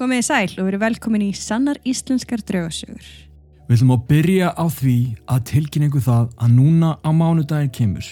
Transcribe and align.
Komið 0.00 0.22
í 0.22 0.24
sæl 0.24 0.54
og 0.56 0.64
verið 0.64 0.80
velkomin 0.80 1.22
í 1.26 1.32
Sannar 1.36 1.76
Íslenskar 1.84 2.40
draugasögur. 2.48 3.04
Við 3.68 3.74
ætlum 3.74 3.90
að 3.92 4.04
byrja 4.08 4.46
á 4.56 4.64
því 4.72 4.94
að 5.28 5.42
tilkynningu 5.50 6.00
það 6.00 6.30
að 6.40 6.54
núna 6.54 6.92
á 7.04 7.10
mánudagin 7.12 7.68
kemur 7.76 8.08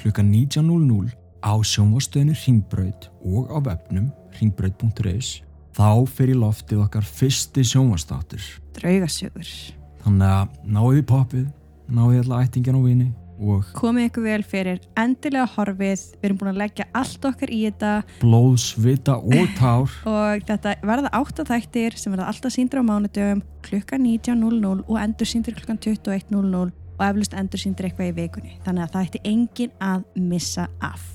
klukka 0.00 0.24
19.00 0.26 1.12
á 1.46 1.54
sjónvastöðinu 1.62 2.34
Ringbraut 2.40 3.06
og 3.22 3.54
á 3.54 3.58
webnum 3.68 4.08
ringbraut.is 4.40 5.30
þá 5.78 6.10
fyrir 6.10 6.40
loftið 6.42 6.82
okkar 6.88 7.06
fyrsti 7.06 7.62
sjónvastáttur. 7.70 8.42
Draugasögur. 8.80 9.54
Þannig 10.02 10.34
að 10.40 10.60
náðu 10.74 10.98
í 10.98 11.06
poppið, 11.06 11.46
náðu 11.86 12.18
í 12.18 12.22
alla 12.24 12.42
ættingin 12.48 12.82
á 12.82 12.82
vini 12.82 13.12
og 13.38 13.68
Komið 13.78 14.08
ykkur 14.08 14.24
vel 14.26 14.42
fyrir 14.46 14.80
endilega 14.98 15.46
horfið. 15.54 16.04
Við 16.18 16.28
erum 16.28 16.40
búin 16.40 16.52
að 16.52 16.60
leggja 16.62 16.86
allt 16.98 17.28
okkar 17.30 17.52
í 17.54 17.60
þetta 17.66 17.92
blóð, 18.22 18.56
svita 18.62 19.18
og 19.18 19.52
tár. 19.60 19.94
og 20.08 20.46
þetta 20.48 20.74
verða 20.90 21.12
áttaþættir 21.20 21.98
sem 21.98 22.14
verða 22.14 22.30
alltaf 22.32 22.54
síndir 22.54 22.82
á 22.82 22.84
mánudöfum 22.88 23.44
klukka 23.66 23.98
19.00 24.00 24.84
og 24.86 24.98
endur 25.02 25.30
síndir 25.30 25.58
klukkan 25.58 25.78
21.00 25.78 26.72
og 26.98 27.04
eflust 27.06 27.36
endur 27.38 27.62
síndir 27.62 27.86
eitthvað 27.88 28.10
í 28.10 28.16
vikunni. 28.16 28.56
Þannig 28.66 28.88
að 28.88 28.96
það 28.96 29.06
ætti 29.06 29.22
engin 29.30 29.76
að 29.78 30.02
missa 30.18 30.66
af. 30.82 31.14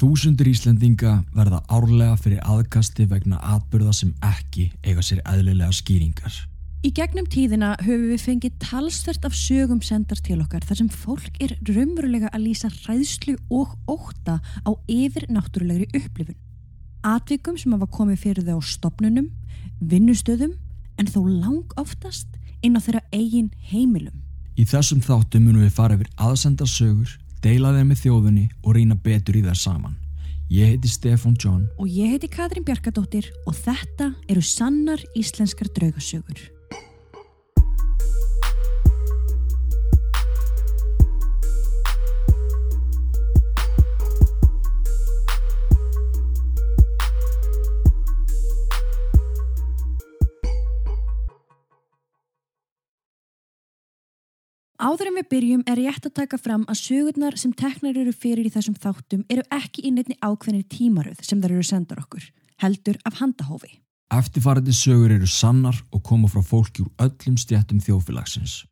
Þúsundur 0.00 0.48
Íslendinga 0.48 1.18
verða 1.36 1.58
árlega 1.68 2.14
fyrir 2.16 2.40
aðkasti 2.48 3.04
vegna 3.10 3.36
atbyrða 3.44 3.92
sem 3.92 4.14
ekki 4.24 4.70
eiga 4.80 5.04
sér 5.04 5.20
eðlilega 5.28 5.76
skýringar. 5.76 6.38
Í 6.80 6.88
gegnum 6.96 7.26
tíðina 7.28 7.74
höfum 7.82 8.06
við 8.08 8.22
fengið 8.24 8.52
talsvert 8.62 9.26
af 9.28 9.34
sögum 9.36 9.82
sendar 9.84 10.16
til 10.24 10.38
okkar 10.40 10.64
þar 10.64 10.78
sem 10.78 10.86
fólk 10.88 11.34
er 11.44 11.50
raunverulega 11.68 12.30
að 12.32 12.46
lýsa 12.46 12.70
hræðslu 12.72 13.34
og 13.52 13.74
óta 13.84 14.38
á 14.40 14.70
yfir 14.88 15.26
náttúrulegri 15.28 15.90
upplifun. 15.98 16.38
Atvikum 17.04 17.58
sem 17.60 17.74
hafa 17.76 17.84
komið 17.92 18.22
fyrir 18.22 18.46
þau 18.46 18.64
á 18.64 18.64
stopnunum, 18.64 19.26
vinnustöðum 19.84 20.54
en 20.96 21.10
þó 21.12 21.20
lang 21.28 21.74
oftast 21.76 22.38
inn 22.64 22.78
á 22.78 22.80
þeirra 22.80 23.02
eigin 23.12 23.50
heimilum. 23.68 24.16
Í 24.56 24.64
þessum 24.64 25.02
þáttum 25.04 25.50
munum 25.50 25.66
við 25.66 25.74
fara 25.76 25.98
yfir 25.98 26.08
aðsenda 26.16 26.64
sögur, 26.64 27.12
deila 27.44 27.74
þeim 27.76 27.92
með 27.92 28.00
þjóðunni 28.06 28.46
og 28.62 28.78
reyna 28.78 28.96
betur 28.96 29.36
í 29.36 29.42
þær 29.44 29.60
saman. 29.66 29.98
Ég 30.48 30.72
heiti 30.72 30.88
Stefan 30.88 31.36
John. 31.36 31.68
Og 31.76 31.92
ég 31.92 32.16
heiti 32.16 32.32
Katrín 32.32 32.64
Bjarkadóttir 32.64 33.28
og 33.44 33.52
þetta 33.52 34.14
eru 34.32 34.40
sannar 34.40 35.04
íslenskar 35.12 35.68
draugasögur. 35.76 36.40
Áður 54.80 55.10
en 55.10 55.16
við 55.18 55.26
byrjum 55.28 55.62
er 55.68 55.76
rétt 55.76 56.06
að 56.08 56.14
taka 56.22 56.38
fram 56.40 56.62
að 56.72 56.78
sögurnar 56.80 57.34
sem 57.36 57.52
teknar 57.52 57.98
eru 58.00 58.14
fyrir 58.16 58.46
í 58.48 58.52
þessum 58.54 58.78
þáttum 58.80 59.26
eru 59.28 59.42
ekki 59.52 59.84
í 59.84 59.90
nefni 59.92 60.16
ákveðinni 60.24 60.64
tímaröð 60.72 61.20
sem 61.20 61.42
þær 61.42 61.52
eru 61.52 61.66
sendar 61.68 62.00
okkur, 62.00 62.24
heldur 62.64 62.96
af 63.04 63.18
handahófi. 63.20 63.74
Eftirfarandi 64.16 64.72
sögur 64.72 65.12
eru 65.12 65.28
sannar 65.28 65.76
og 65.92 66.00
koma 66.08 66.32
frá 66.32 66.40
fólki 66.40 66.86
úr 66.86 66.88
öllum 67.04 67.36
stjættum 67.36 67.82
þjófélagsins. 67.84 68.62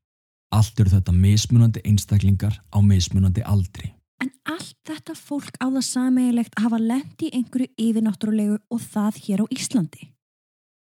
Allt 0.48 0.81
eru 0.81 0.95
þetta 0.97 1.12
mismunandi 1.12 1.84
einstaklingar 1.84 2.56
á 2.72 2.78
mismunandi 2.81 3.45
aldri. 3.45 3.93
En 4.25 4.33
allt 4.48 4.78
þetta 4.89 5.12
fólk 5.12 5.61
á 5.61 5.69
það 5.69 5.84
sameigilegt 5.93 6.56
að 6.56 6.70
hafa 6.70 6.78
lendi 6.81 7.28
einhverju 7.37 7.69
yfirnáttúrulegu 7.77 8.56
og 8.72 8.81
það 8.81 9.20
hér 9.27 9.45
á 9.45 9.47
Íslandi. 9.53 10.09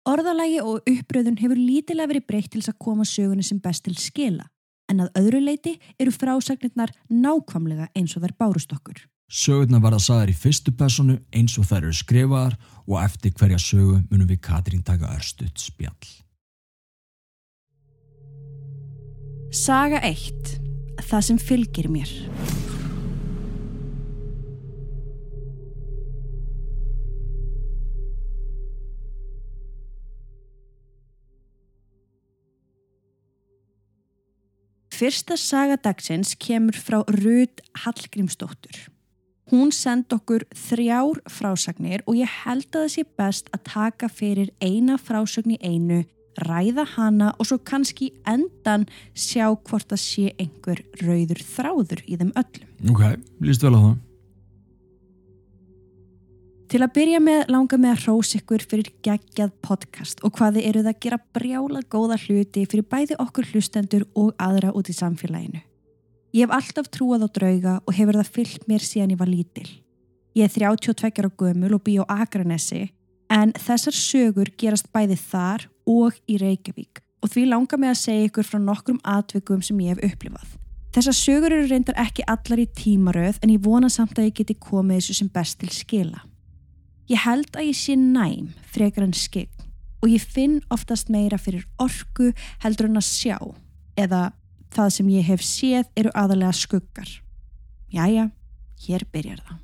Orðalagi 0.03 0.59
og 0.59 0.83
uppröðun 0.83 1.39
hefur 1.39 1.55
lítilega 1.55 2.11
verið 2.11 2.27
breytt 2.27 2.51
til 2.51 2.59
þess 2.59 2.73
að 2.75 2.81
koma 2.83 3.07
sögunni 3.07 3.47
sem 3.47 3.63
best 3.63 3.87
til 3.87 3.95
skila, 3.95 4.49
en 4.91 5.05
að 5.05 5.19
öðru 5.21 5.41
leiti 5.43 5.77
eru 5.99 6.13
frásagnirnar 6.13 6.93
nákvamlega 7.09 7.89
eins 7.95 8.15
og 8.17 8.25
þær 8.25 8.35
bárust 8.39 8.73
okkur. 8.75 8.99
Sögurnar 9.33 9.81
verða 9.81 10.01
sagðar 10.03 10.29
í 10.33 10.35
fyrstu 10.37 10.73
personu 10.77 11.15
eins 11.33 11.55
og 11.57 11.65
þær 11.69 11.87
eru 11.87 11.95
skrifaðar 11.97 12.57
og 12.85 12.99
eftir 13.01 13.33
hverja 13.33 13.61
sögu 13.61 14.01
munum 14.11 14.29
við 14.29 14.43
Katrín 14.45 14.83
taka 14.85 15.09
örstuðt 15.15 15.63
spjall. 15.63 16.11
Saga 19.53 20.01
1. 20.01 20.59
Það 21.01 21.25
sem 21.27 21.39
fylgir 21.41 21.89
mér. 21.93 22.09
Fyrsta 35.03 35.35
saga 35.35 35.75
dagsins 35.83 36.29
kemur 36.39 36.77
frá 36.79 37.01
Rud 37.11 37.59
Hallgrímsdóttur. 37.83 38.77
Hún 39.51 39.73
send 39.75 40.13
okkur 40.15 40.45
þrjár 40.55 41.19
frásagnir 41.27 42.05
og 42.07 42.15
ég 42.21 42.31
held 42.45 42.69
að 42.69 42.85
það 42.85 42.93
sé 42.93 43.03
best 43.19 43.51
að 43.51 43.65
taka 43.67 44.07
fyrir 44.07 44.53
eina 44.63 44.95
frásagn 44.95 45.57
í 45.57 45.59
einu, 45.59 46.05
ræða 46.47 46.85
hana 46.93 47.33
og 47.35 47.49
svo 47.49 47.59
kannski 47.67 48.13
endan 48.23 48.87
sjá 49.11 49.49
hvort 49.51 49.91
það 49.91 50.03
sé 50.05 50.31
einhver 50.39 50.85
rauður 51.03 51.43
þráður 51.51 52.05
í 52.07 52.21
þeim 52.23 52.31
öllum. 52.39 52.71
Ok, 52.95 53.03
líst 53.43 53.67
vel 53.67 53.75
á 53.75 53.79
það. 53.83 53.99
Til 56.73 56.79
að 56.81 56.93
byrja 56.95 57.17
með 57.21 57.51
langa 57.53 57.77
með 57.77 57.91
að 57.93 57.99
hrós 58.01 58.31
ykkur 58.33 58.63
fyrir 58.65 58.87
geggjað 59.05 59.51
podcast 59.61 60.23
og 60.25 60.31
hvað 60.33 60.55
þið 60.55 60.63
eruð 60.71 60.87
að 60.89 60.95
gera 61.05 61.19
brjála 61.37 61.81
góða 61.85 62.15
hluti 62.23 62.63
fyrir 62.65 62.87
bæði 62.89 63.17
okkur 63.21 63.45
hlustendur 63.51 64.07
og 64.17 64.31
aðra 64.41 64.71
út 64.73 64.89
í 64.89 64.95
samfélaginu. 64.97 65.61
Ég 66.33 66.47
hef 66.47 66.55
alltaf 66.57 66.89
trúað 66.89 67.27
á 67.27 67.35
drauga 67.35 67.75
og 67.85 67.93
hefur 67.93 68.17
það 68.17 68.33
fyllt 68.39 68.65
mér 68.65 68.87
síðan 68.87 69.13
ég 69.13 69.21
var 69.21 69.29
lítil. 69.29 69.67
Ég 70.33 70.49
er 70.49 70.55
32 70.73 71.29
á 71.29 71.29
gömul 71.29 71.77
og 71.77 71.85
bý 71.85 71.99
á 72.01 72.09
Akranesi 72.09 72.87
en 73.29 73.53
þessar 73.53 73.99
sögur 73.99 74.49
gerast 74.57 74.89
bæði 74.89 75.21
þar 75.27 75.69
og 75.85 76.17
í 76.25 76.41
Reykjavík 76.41 77.05
og 77.21 77.35
því 77.37 77.47
langar 77.53 77.85
mig 77.85 77.93
að 77.93 78.01
segja 78.01 78.33
ykkur 78.33 78.49
frá 78.49 78.57
nokkrum 78.57 79.01
atvikum 79.05 79.61
sem 79.61 79.77
ég 79.85 79.93
hef 79.93 80.09
upplifað. 80.09 80.57
Þessar 80.97 81.21
sögur 81.21 81.53
eru 81.53 81.69
reyndar 81.69 82.01
ekki 82.01 82.25
allar 82.25 82.65
í 82.65 82.71
tímaröð 82.81 83.43
en 83.45 83.53
ég 83.59 83.61
vona 83.61 83.93
samt 83.93 84.17
að 84.17 84.31
ég 84.31 84.39
geti 84.41 84.57
komið 84.57 85.03
þessu 85.03 85.21
sem 85.21 85.35
best 85.37 85.61
til 85.61 85.69
skila. 85.69 86.32
Ég 87.11 87.19
held 87.19 87.51
að 87.57 87.67
ég 87.67 87.77
sé 87.77 87.97
næm 87.99 88.53
frekar 88.71 89.03
en 89.07 89.15
skegg 89.17 89.51
og 90.03 90.11
ég 90.11 90.23
finn 90.23 90.61
oftast 90.71 91.11
meira 91.11 91.39
fyrir 91.39 91.65
orku 91.81 92.31
heldur 92.63 92.89
en 92.89 92.99
að 92.99 93.09
sjá 93.09 93.37
eða 93.99 94.31
það 94.73 94.95
sem 94.97 95.11
ég 95.13 95.27
hef 95.27 95.43
séð 95.45 95.89
eru 95.99 96.11
aðalega 96.17 96.55
skuggar. 96.57 97.09
Jæja, 97.93 98.29
hér 98.87 99.05
byrjar 99.13 99.43
það. 99.43 99.59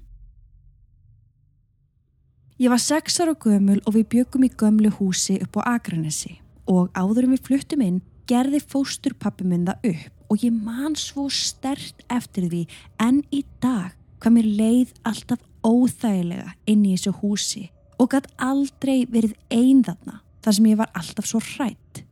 Ég 2.59 2.71
var 2.71 2.81
sex 2.83 3.19
ára 3.23 3.33
gömul 3.39 3.79
og 3.87 3.95
við 3.95 4.07
byggum 4.13 4.43
í 4.43 4.51
gömlu 4.51 4.91
húsi 4.99 5.37
upp 5.39 5.61
á 5.63 5.79
Akranesi 5.79 6.41
og 6.67 6.91
áður 6.91 7.29
en 7.29 7.35
við 7.37 7.45
fluttum 7.47 7.83
inn 7.85 8.01
gerði 8.29 8.59
fóstur 8.59 9.15
pappi 9.15 9.47
minn 9.47 9.63
það 9.67 9.93
upp 9.93 10.33
og 10.33 10.43
ég 10.43 10.53
man 10.53 10.97
svo 10.99 11.29
stert 11.33 12.03
eftir 12.11 12.49
því 12.51 12.65
en 13.01 13.23
í 13.31 13.45
dag 13.63 13.95
hvað 14.19 14.35
mér 14.35 14.49
leið 14.59 14.91
alltaf 15.07 15.39
óþægilega 15.65 16.53
inn 16.69 16.85
í 16.85 16.95
þessu 16.95 17.13
húsi 17.21 17.65
og 17.99 18.11
gætt 18.13 18.29
aldrei 18.41 19.03
verið 19.11 19.35
einn 19.51 19.83
þarna 19.83 20.19
þar 20.43 20.55
sem 20.55 20.69
ég 20.71 20.79
var 20.79 20.91
alltaf 20.97 21.27
svo 21.27 21.41
hrætt. 21.43 22.03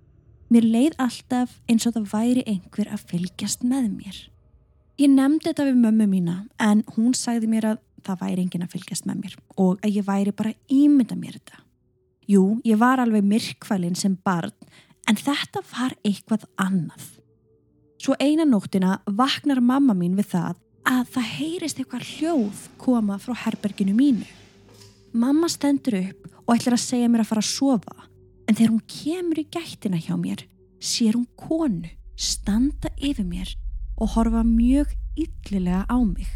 Mér 0.51 0.67
leið 0.67 0.97
alltaf 1.03 1.57
eins 1.67 1.87
og 1.87 1.95
það 1.95 2.09
væri 2.13 2.43
einhver 2.47 2.89
að 2.91 3.05
fylgjast 3.11 3.63
með 3.67 3.89
mér. 3.91 4.17
Ég 4.97 5.11
nefndi 5.13 5.49
þetta 5.49 5.67
við 5.67 5.79
mömmu 5.83 6.07
mína 6.09 6.37
en 6.63 6.83
hún 6.95 7.13
sagði 7.15 7.49
mér 7.51 7.71
að 7.73 7.83
það 8.07 8.21
væri 8.23 8.43
engin 8.43 8.65
að 8.65 8.73
fylgjast 8.75 9.07
með 9.07 9.23
mér 9.23 9.37
og 9.59 9.81
að 9.83 9.99
ég 9.99 10.07
væri 10.07 10.35
bara 10.35 10.55
ímynda 10.71 11.17
mér 11.19 11.37
þetta. 11.37 11.63
Jú, 12.27 12.59
ég 12.67 12.79
var 12.79 12.99
alveg 12.99 13.23
myrkvælinn 13.23 13.95
sem 13.95 14.17
barn 14.25 14.55
en 15.07 15.19
þetta 15.19 15.63
var 15.71 15.95
eitthvað 16.03 16.47
annað. 16.59 17.13
Svo 17.97 18.15
eina 18.19 18.45
nóttina 18.45 18.99
vaknar 19.05 19.61
mamma 19.63 19.95
mín 19.97 20.17
við 20.17 20.33
það 20.33 20.57
að 20.87 21.07
það 21.15 21.31
heyrist 21.35 21.79
eitthvað 21.81 22.09
hljóð 22.15 22.65
koma 22.79 23.17
frá 23.19 23.35
herberginu 23.43 23.95
mínu. 23.97 24.27
Mamma 25.17 25.49
stendur 25.51 25.97
upp 25.99 26.27
og 26.45 26.53
ætlar 26.55 26.77
að 26.77 26.85
segja 26.85 27.09
mér 27.11 27.23
að 27.25 27.31
fara 27.31 27.43
að 27.43 27.51
sofa 27.51 28.07
en 28.47 28.55
þegar 28.55 28.71
hún 28.71 28.85
kemur 28.91 29.41
í 29.41 29.47
gættina 29.51 29.99
hjá 29.99 30.15
mér 30.19 30.45
sér 30.79 31.17
hún 31.17 31.27
konu 31.35 31.89
standa 32.17 32.91
yfir 32.97 33.27
mér 33.27 33.51
og 33.97 34.13
horfa 34.15 34.43
mjög 34.45 34.93
yllilega 35.17 35.83
á 35.89 35.97
mig. 36.05 36.29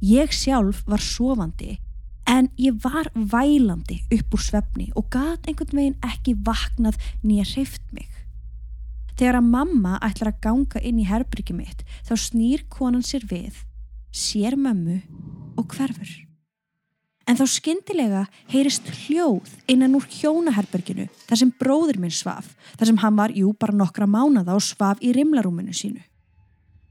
Ég 0.00 0.32
sjálf 0.32 0.82
var 0.88 1.02
sofandi 1.04 1.78
en 2.26 2.48
ég 2.58 2.76
var 2.82 3.10
vælandi 3.14 4.00
upp 4.16 4.34
úr 4.34 4.42
svefni 4.42 4.88
og 4.96 5.10
gat 5.12 5.46
einhvern 5.46 5.76
veginn 5.76 6.00
ekki 6.06 6.34
vaknað 6.46 6.98
nýja 7.22 7.46
hreift 7.52 7.84
mig. 7.92 8.08
Þegar 9.18 9.40
að 9.40 9.50
mamma 9.50 9.98
ætlar 10.04 10.32
að 10.32 10.40
ganga 10.46 10.82
inn 10.86 11.00
í 11.00 11.06
herbyrgi 11.08 11.56
mitt 11.56 11.84
þá 12.08 12.14
snýr 12.18 12.66
konan 12.72 13.04
sér 13.06 13.26
við, 13.30 13.62
sér 14.10 14.56
mömmu 14.58 15.00
og 15.60 15.70
hverfur. 15.74 16.10
En 17.28 17.38
þá 17.38 17.44
skyndilega 17.46 18.24
heyrist 18.50 18.88
hljóð 19.04 19.50
innan 19.70 19.94
úr 19.94 20.06
hjónaherberginu 20.10 21.06
þar 21.28 21.38
sem 21.38 21.52
bróður 21.60 22.00
minn 22.02 22.14
svaf, 22.14 22.56
þar 22.74 22.90
sem 22.90 23.02
hann 23.04 23.18
var, 23.18 23.34
jú, 23.36 23.52
bara 23.54 23.76
nokkra 23.76 24.08
mánada 24.10 24.56
og 24.56 24.64
svaf 24.66 24.98
í 25.04 25.12
rimlarúminu 25.14 25.74
sínu. 25.76 26.02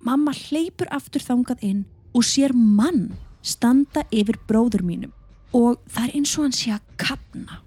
Mamma 0.05 0.31
hleypur 0.31 0.87
aftur 0.95 1.25
þangað 1.25 1.65
inn 1.67 1.81
og 2.15 2.23
sér 2.23 2.55
mann 2.55 3.09
standa 3.43 4.05
yfir 4.15 4.39
bróður 4.47 4.85
mínum 4.87 5.11
og 5.55 5.81
það 5.89 6.05
er 6.05 6.15
eins 6.19 6.37
og 6.37 6.45
hann 6.45 6.55
sé 6.55 6.71
að 6.75 6.85
kapna. 7.01 7.59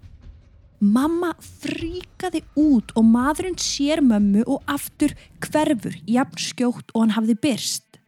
Mamma 0.83 1.29
fríkaði 1.39 2.41
út 2.59 2.91
og 2.99 3.05
maðurinn 3.07 3.59
sér 3.63 4.01
mömmu 4.03 4.43
og 4.51 4.65
aftur 4.67 5.13
hverfur 5.45 5.95
jafn 6.11 6.41
skjótt 6.43 6.91
og 6.91 7.05
hann 7.05 7.15
hafði 7.15 7.37
byrst. 7.39 8.01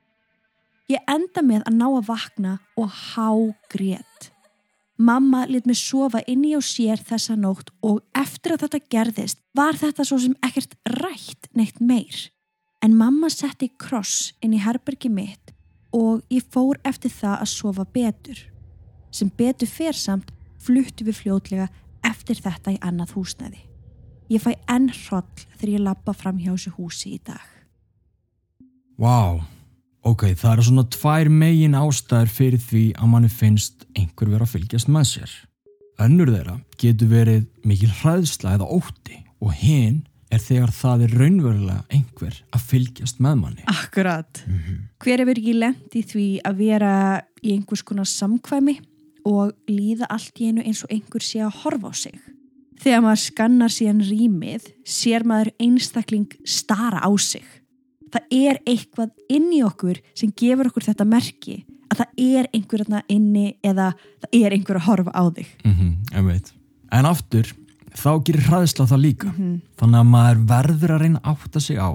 Ég 0.90 1.04
enda 1.06 1.44
með 1.46 1.62
að 1.68 1.76
ná 1.78 1.84
að 1.86 2.08
vakna 2.08 2.54
og 2.74 2.90
há 2.90 3.30
grét. 3.70 4.32
Mamma 4.98 5.44
lit 5.46 5.68
mig 5.70 5.78
sofa 5.78 6.24
inni 6.26 6.50
á 6.58 6.60
sér 6.66 6.98
þessa 6.98 7.38
nótt 7.38 7.70
og 7.78 8.02
eftir 8.18 8.56
að 8.56 8.66
þetta 8.66 8.82
gerðist 8.90 9.40
var 9.54 9.78
þetta 9.78 10.08
svo 10.10 10.18
sem 10.24 10.34
ekkert 10.42 10.74
rætt 10.98 11.46
neitt 11.54 11.78
meir. 11.78 12.26
En 12.82 12.98
mamma 12.98 13.30
setti 13.30 13.70
kross 13.78 14.32
inn 14.42 14.58
í 14.58 14.62
herbergi 14.66 15.12
mitt 15.14 15.54
og 15.94 16.26
ég 16.26 16.42
fór 16.50 16.82
eftir 16.82 17.14
það 17.14 17.38
að 17.38 17.52
sofa 17.54 17.86
betur. 17.86 18.38
Sem 19.14 19.30
betur 19.30 19.70
fer 19.70 19.94
samt 19.94 20.34
fluttu 20.58 21.06
við 21.06 21.22
fljótlega 21.22 21.70
eftir 22.04 22.40
þetta 22.44 22.74
í 22.74 22.78
annað 22.84 23.16
húsnæði. 23.16 23.64
Ég 24.32 24.40
fæ 24.40 24.54
enn 24.70 24.88
hroll 24.88 25.26
þegar 25.58 25.72
ég 25.74 25.84
lappa 25.84 26.14
fram 26.16 26.38
hjá 26.40 26.54
þessu 26.54 26.72
húsi 26.78 27.16
í 27.16 27.20
dag. 27.24 27.42
Vá, 28.96 29.34
wow. 29.34 29.42
ok, 30.06 30.30
það 30.38 30.52
eru 30.52 30.66
svona 30.68 30.86
tvær 30.94 31.30
megin 31.32 31.76
ástæður 31.76 32.30
fyrir 32.32 32.62
því 32.62 32.84
að 32.94 33.10
manni 33.10 33.32
finnst 33.32 33.84
einhver 33.98 34.30
vera 34.32 34.46
að 34.46 34.54
fylgjast 34.54 34.90
með 34.92 35.10
sér. 35.10 35.34
Önnur 36.04 36.32
þeirra 36.32 36.56
getur 36.80 37.10
verið 37.10 37.44
mikil 37.66 37.90
hræðsla 38.00 38.56
eða 38.56 38.70
ótti 38.78 39.20
og 39.44 39.52
hinn 39.58 40.02
er 40.34 40.42
þegar 40.42 40.72
það 40.74 41.04
er 41.04 41.14
raunverulega 41.20 41.82
einhver 41.94 42.40
að 42.54 42.64
fylgjast 42.70 43.20
með 43.22 43.36
manni. 43.42 43.66
Akkurat. 43.70 44.42
Mm 44.46 44.58
-hmm. 44.58 44.80
Hver 45.04 45.20
er 45.20 45.28
verið 45.28 45.42
ekki 45.44 45.58
lend 45.58 45.94
í 45.94 46.02
því 46.02 46.26
að 46.48 46.56
vera 46.64 46.94
í 47.42 47.52
einhvers 47.54 47.82
konar 47.82 48.08
samkvæmi 48.08 48.78
og 49.24 49.52
líða 49.70 50.08
allt 50.12 50.40
í 50.40 50.50
einu 50.50 50.64
eins 50.64 50.84
og 50.84 50.92
einhver 50.92 51.24
sé 51.24 51.42
að 51.44 51.60
horfa 51.62 51.90
á 51.90 51.94
sig? 51.96 52.16
Þegar 52.84 53.04
maður 53.04 53.22
skannar 53.22 53.72
síðan 53.72 54.02
rýmið, 54.04 54.70
sér 54.84 55.24
maður 55.24 55.52
einstakling 55.62 56.32
stara 56.44 57.00
á 57.00 57.10
sig. 57.16 57.44
Það 58.12 58.34
er 58.34 58.60
eitthvað 58.68 59.14
inn 59.32 59.50
í 59.54 59.62
okkur 59.64 60.00
sem 60.14 60.32
gefur 60.36 60.70
okkur 60.70 60.88
þetta 60.90 61.06
merki 61.08 61.64
að 61.90 62.02
það 62.02 62.24
er 62.24 62.48
einhver 62.54 62.84
inni 63.08 63.46
eða 63.62 63.92
það 64.22 64.38
er 64.40 64.56
einhver 64.56 64.80
að 64.80 64.86
horfa 64.88 65.14
á 65.14 65.24
þig. 65.34 65.48
Mm 65.64 65.74
-hmm, 65.74 66.40
en 66.90 67.06
aftur 67.06 67.54
þá 67.94 68.10
gerir 68.26 68.48
hraðisla 68.48 68.86
það 68.90 69.04
líka 69.04 69.30
mm 69.30 69.36
-hmm. 69.38 69.60
þannig 69.78 70.00
að 70.00 70.10
maður 70.10 70.42
verður 70.50 70.94
að 70.94 71.02
reyna 71.02 71.20
átta 71.22 71.60
sig 71.60 71.78
á 71.78 71.90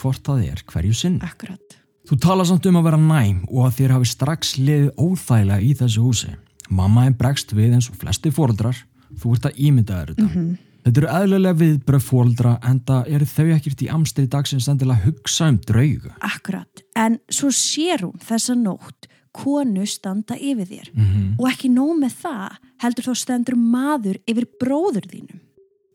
hvort 0.00 0.22
það 0.24 0.44
er 0.46 0.62
hverju 0.66 0.94
sinn 0.94 1.20
Akkurat. 1.22 1.76
Þú 2.08 2.18
tala 2.18 2.44
samt 2.44 2.66
um 2.66 2.76
að 2.76 2.86
vera 2.88 2.96
næm 2.96 3.44
og 3.50 3.66
að 3.66 3.74
þér 3.78 3.92
hafi 3.94 4.06
strax 4.06 4.56
liðið 4.58 4.90
óþægilega 4.96 5.60
í 5.60 5.74
þessu 5.74 6.00
húsi 6.02 6.30
Mamma 6.70 7.06
er 7.06 7.16
bregst 7.18 7.54
við 7.56 7.76
eins 7.76 7.90
og 7.90 7.98
flesti 8.00 8.32
fóröldrar 8.34 8.78
þú 9.20 9.36
ert 9.36 9.50
að 9.50 9.58
ímynda 9.58 10.00
þér 10.00 10.12
þetta 10.14 10.26
mm 10.26 10.34
-hmm. 10.34 10.58
Þetta 10.80 11.00
eru 11.00 11.08
eðlulega 11.12 11.60
viðbröð 11.60 12.02
fóröldra 12.02 12.58
en 12.64 12.80
það 12.80 13.08
eru 13.14 13.24
þau 13.24 13.48
ekkert 13.52 13.82
í 13.82 13.88
amstri 13.92 14.26
dagsins 14.26 14.68
endilega 14.68 14.98
að 14.98 15.04
hugsa 15.04 15.48
um 15.48 15.58
drauga 15.58 16.14
Akkurat, 16.20 16.82
en 16.96 17.18
svo 17.28 17.50
sér 17.50 18.00
hún 18.00 18.16
þessa 18.18 18.54
nótt 18.54 19.10
konu 19.36 19.86
standa 19.86 20.34
yfir 20.34 20.66
þér 20.66 20.90
mm 20.94 21.04
-hmm. 21.04 21.34
og 21.38 21.50
ekki 21.50 21.68
nóg 21.70 21.98
með 21.98 22.14
það 22.22 22.56
heldur 22.82 23.04
þá 23.04 23.14
stendur 23.14 23.56
maður 23.56 24.18
yfir 24.26 24.46
bróður 24.60 25.06
þínum. 25.06 25.40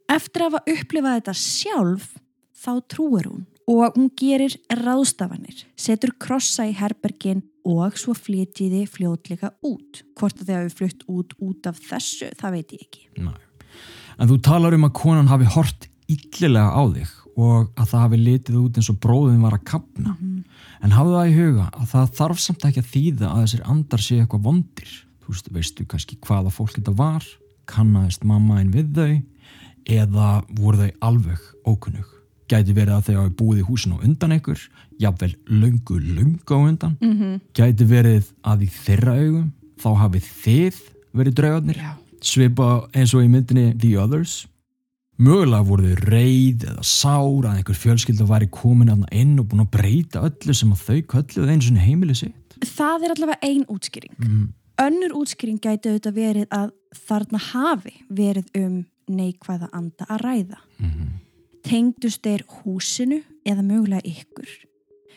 Eftir 0.09 0.41
að 0.41 0.51
hafa 0.51 0.71
upplifað 0.71 1.17
þetta 1.17 1.33
sjálf 1.33 2.07
þá 2.55 2.73
trúir 2.87 3.25
hún 3.25 3.45
og 3.67 3.95
hún 3.97 4.11
gerir 4.13 4.55
ráðstafanir, 4.69 5.65
setur 5.75 6.13
krossa 6.19 6.67
í 6.69 6.73
herbergin 6.77 7.43
og 7.65 7.97
svo 7.99 8.13
flytjiði 8.17 8.85
fljótlega 8.89 9.51
út. 9.65 10.03
Hvort 10.17 10.39
að 10.39 10.47
þið 10.49 10.57
hafi 10.59 10.75
flytt 10.79 11.03
út 11.09 11.35
út 11.41 11.69
af 11.69 11.81
þessu, 11.81 12.29
það 12.37 12.57
veit 12.57 12.73
ég 12.75 12.85
ekki. 12.85 13.05
Næ. 13.25 13.33
En 14.19 14.29
þú 14.29 14.39
talar 14.45 14.75
um 14.77 14.87
að 14.87 14.95
konan 14.95 15.31
hafi 15.31 15.47
hort 15.55 15.87
yllilega 16.11 16.71
á 16.71 16.83
þig 16.93 17.13
og 17.35 17.71
að 17.75 17.89
það 17.89 18.03
hafi 18.05 18.19
litið 18.21 18.59
út 18.61 18.77
eins 18.79 18.89
og 18.93 18.99
bróðin 19.03 19.43
var 19.43 19.57
að 19.57 19.65
kapna. 19.67 20.13
Mm 20.13 20.19
-hmm. 20.21 20.43
En 20.83 20.91
hafðu 20.91 21.15
það 21.17 21.29
í 21.29 21.37
huga 21.39 21.65
að 21.73 21.87
það 21.93 22.13
þarf 22.19 22.39
samt 22.39 22.65
ekki 22.65 22.83
að 22.83 22.91
þýða 22.93 23.27
að 23.31 23.41
þessir 23.43 23.63
andar 23.65 24.01
sé 24.01 24.19
eitthvað 24.19 24.45
vondir. 24.47 24.91
Þú 25.21 25.27
veist, 25.33 25.51
veistu 25.51 25.85
kannski 25.85 26.17
hvaða 26.21 26.51
fólk 26.53 26.75
þetta 26.75 26.95
var, 26.95 27.23
kannaðist 27.65 28.23
mamma 28.23 28.59
einn 28.59 28.71
við 28.71 28.93
þau 28.93 29.21
eða 29.85 30.43
voru 30.49 30.77
þau 30.77 30.91
alveg 31.01 31.41
ókunnug. 31.65 32.14
Gæti 32.51 32.75
verið 32.77 32.93
að 32.93 33.05
þau 33.07 33.15
hafi 33.19 33.35
búið 33.39 33.61
í 33.61 33.67
húsinu 33.67 33.99
undan 34.05 34.35
einhver, 34.35 34.59
jáfnvel 35.01 35.33
löngu, 35.49 35.99
löngu 35.99 36.53
á 36.53 36.59
undan. 36.61 36.97
Mm 37.01 37.13
-hmm. 37.19 37.39
Gæti 37.57 37.85
verið 37.85 38.31
að 38.43 38.65
í 38.65 38.69
þeirra 38.69 39.13
augum 39.21 39.53
þá 39.81 39.89
hafið 40.01 40.25
þið 40.43 40.75
verið 41.13 41.33
draugarnir, 41.33 41.79
svipa 42.21 42.87
eins 42.93 43.13
og 43.13 43.23
í 43.23 43.29
myndinni 43.29 43.73
The 43.77 43.97
Others 43.97 44.45
Mögulega 45.15 45.63
voru 45.63 45.93
þau 45.93 46.07
reyð 46.11 46.63
eða 46.67 46.81
sár 46.83 47.45
að 47.47 47.59
einhver 47.61 47.77
fjölskylda 47.79 48.25
væri 48.27 48.49
komin 48.51 48.91
aðna 48.91 49.07
inn 49.15 49.37
og 49.39 49.47
búin 49.47 49.63
að 49.63 49.69
breyta 49.77 50.23
öllu 50.27 50.55
sem 50.57 50.73
að 50.75 50.81
þau 50.83 50.97
kölluð 51.13 51.51
eins 51.53 51.69
og 51.69 51.77
heimili 51.79 52.15
sitt. 52.19 52.57
Það 52.75 53.05
er 53.05 53.13
allavega 53.13 53.47
ein 53.47 53.63
útskýring. 53.71 54.15
Mm. 54.19 54.49
Önnur 54.83 55.15
útskýring 55.21 55.61
gæti 55.63 55.93
auðvitað 55.93 56.17
verið 56.19 56.49
að 56.51 56.73
þarna 57.07 57.41
hafi 57.47 57.93
verið 58.11 58.49
um 58.59 58.75
neikvæða 59.07 59.69
anda 59.71 60.07
að 60.09 60.21
ræða. 60.25 60.59
Mm 60.81 60.91
-hmm. 60.91 61.13
Tengdust 61.65 62.21
þeir 62.21 62.43
húsinu 62.61 63.23
eða 63.47 63.63
mögulega 63.65 64.05
ykkur? 64.05 64.49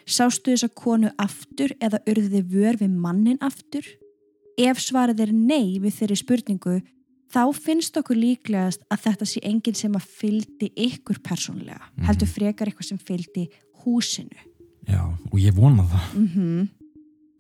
Sástu 0.09 0.55
þess 0.55 0.65
að 0.65 0.77
konu 0.81 1.11
aftur 1.21 1.75
eða 1.85 2.01
urðið 2.09 2.53
vör 2.55 2.79
við 2.81 2.95
mannin 2.97 3.41
aftur? 3.45 3.85
Ef 4.59 4.81
svarið 4.81 5.27
er 5.27 5.35
nei 5.37 5.77
við 5.83 5.99
þeirri 5.99 6.17
spurningu 6.17 6.79
þá 7.29 7.43
finnst 7.53 7.97
okkur 8.01 8.17
líklegast 8.17 8.85
að 8.89 9.05
þetta 9.05 9.29
sé 9.29 9.43
enginn 9.45 9.77
sem 9.77 9.97
að 9.97 10.09
fyldi 10.21 10.71
ykkur 10.89 11.21
persónlega, 11.25 11.79
mm 11.79 11.93
-hmm. 11.95 12.07
heldur 12.09 12.29
frekar 12.29 12.69
eitthvað 12.69 12.89
sem 12.89 12.99
fyldi 12.99 13.49
húsinu 13.85 14.47
Já, 14.89 15.05
og 15.05 15.39
ég 15.39 15.53
vona 15.53 15.85
það 15.85 16.15
mm 16.15 16.29
-hmm. 16.35 16.69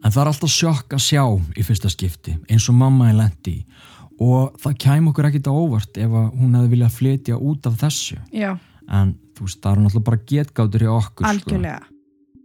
En 0.04 0.12
það 0.12 0.20
er 0.20 0.26
alltaf 0.26 0.50
sjokk 0.50 0.92
að 0.92 1.02
sjá 1.02 1.24
í 1.56 1.62
fyrsta 1.62 1.88
skipti, 1.88 2.36
eins 2.48 2.68
og 2.68 2.74
mamma 2.74 3.08
er 3.08 3.14
lendi 3.14 3.64
og 4.20 4.54
það 4.58 4.78
kæm 4.78 5.08
okkur 5.08 5.26
ekkit 5.26 5.46
á 5.50 5.52
óvart 5.54 5.96
ef 5.96 6.10
hún 6.10 6.54
hefði 6.54 6.68
viljað 6.68 6.96
flytja 6.98 7.36
út 7.36 7.66
af 7.66 7.74
þessu 7.82 8.18
Já. 8.32 8.58
En 8.88 9.14
þú 9.36 9.46
veist, 9.46 9.60
það 9.62 9.72
er 9.72 9.82
náttúrulega 9.84 10.08
bara 10.10 10.24
getgátur 10.32 10.84
í 10.84 10.90
okkur 10.92 11.24
sko. 11.24 11.30
Algjörlega 11.32 11.80
sko. 11.84 11.94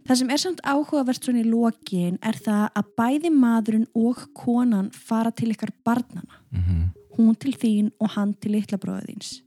Það 0.04 0.18
sem 0.20 0.30
er 0.34 0.40
samt 0.42 0.58
áhugavert 0.68 1.24
svona 1.24 1.40
í 1.40 1.46
lokin 1.48 2.18
er 2.20 2.36
það 2.36 2.64
að 2.76 2.88
bæði 2.98 3.30
maðurinn 3.32 3.86
og 3.96 4.18
konan 4.36 4.90
fara 4.92 5.30
til 5.32 5.48
ykkar 5.54 5.72
barnana 5.80 6.42
mm 6.52 6.60
-hmm 6.60 6.84
hún 7.18 7.34
til 7.38 7.54
þín 7.54 7.90
og 8.02 8.14
hann 8.16 8.34
til 8.40 8.54
litla 8.54 8.78
bróðins. 8.80 9.40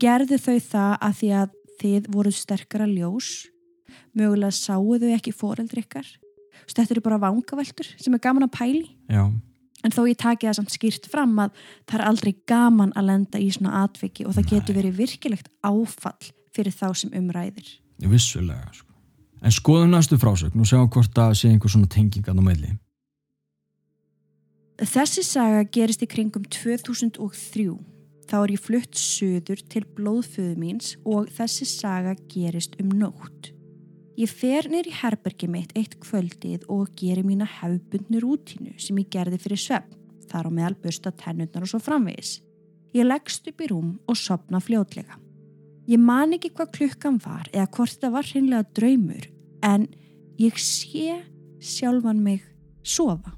Gerðu 0.00 0.38
þau 0.40 0.58
það 0.64 0.94
að 0.96 1.16
því 1.20 1.30
að 1.40 1.56
þið 1.80 2.08
voruð 2.14 2.36
sterkara 2.36 2.88
ljós, 2.88 3.30
mögulega 4.16 4.56
sáu 4.56 4.98
þau 5.00 5.12
ekki 5.14 5.36
foreldri 5.36 5.84
ykkar. 5.84 6.08
Þetta 6.70 6.94
eru 6.94 7.04
bara 7.04 7.20
vangaveltur 7.22 7.88
sem 7.98 8.14
er 8.14 8.22
gaman 8.22 8.46
að 8.46 8.54
pæli. 8.56 8.84
Já. 9.10 9.24
En 9.84 9.94
þó 9.94 10.02
ég 10.08 10.18
taki 10.20 10.48
það 10.48 10.58
samt 10.58 10.74
skýrt 10.74 11.08
fram 11.08 11.38
að 11.40 11.54
það 11.88 11.96
er 11.98 12.06
aldrei 12.10 12.32
gaman 12.50 12.92
að 12.98 13.08
lenda 13.08 13.40
í 13.40 13.48
svona 13.54 13.84
atviki 13.84 14.26
og 14.26 14.36
það 14.36 14.46
Nei. 14.46 14.52
getur 14.52 14.78
verið 14.80 15.00
virkilegt 15.00 15.50
áfall 15.64 16.30
fyrir 16.54 16.74
þá 16.76 16.86
sem 17.00 17.14
umræðir. 17.16 17.68
Vissulega, 18.10 18.68
sko. 18.76 18.88
En 19.40 19.54
skoðum 19.56 19.94
næstu 19.94 20.18
frásögn 20.20 20.60
og 20.60 20.68
sjá 20.68 20.82
hvort 20.84 21.14
það 21.16 21.36
sé 21.38 21.48
einhver 21.48 21.72
svona 21.72 21.88
tengingan 21.88 22.40
á 22.40 22.44
meðli. 22.44 22.74
Þessi 24.80 25.24
saga 25.24 25.64
gerist 25.68 26.04
í 26.04 26.08
kringum 26.08 26.44
2003. 26.48 27.72
Þá 28.30 28.36
er 28.38 28.52
ég 28.54 28.62
flutt 28.62 28.96
söður 28.96 29.60
til 29.68 29.82
blóðföðu 29.96 30.54
míns 30.60 30.94
og 31.04 31.28
þessi 31.36 31.66
saga 31.68 32.14
gerist 32.32 32.76
um 32.80 32.92
nótt. 32.96 33.50
Ég 34.20 34.28
fer 34.28 34.66
neyri 34.68 34.90
herbergi 34.92 35.46
mitt 35.48 35.70
eitt 35.78 35.94
kvöldið 36.02 36.66
og 36.68 36.90
gerir 36.98 37.24
mína 37.24 37.46
hefbundnu 37.48 38.18
rútínu 38.20 38.74
sem 38.76 38.98
ég 39.00 39.08
gerði 39.08 39.38
fyrir 39.40 39.60
svepp, 39.62 39.94
þar 40.28 40.48
á 40.48 40.50
meðal 40.52 40.74
busta 40.82 41.12
tennundar 41.16 41.64
og 41.64 41.70
svo 41.70 41.78
framvegis. 41.80 42.34
Ég 42.92 43.06
leggst 43.06 43.46
upp 43.48 43.62
í 43.64 43.68
rúm 43.70 43.94
og 44.04 44.18
sopna 44.20 44.60
fljótlega. 44.60 45.16
Ég 45.88 46.02
man 46.04 46.34
ekki 46.36 46.50
hvað 46.52 46.72
klukkan 46.74 47.16
var 47.24 47.48
eða 47.54 47.70
hvort 47.72 47.96
það 48.02 48.12
var 48.16 48.28
hreinlega 48.28 48.66
draumur 48.76 49.28
en 49.64 49.86
ég 50.42 50.58
sé 50.60 51.14
sjálfan 51.70 52.20
mig 52.20 52.42
sofa. 52.84 53.32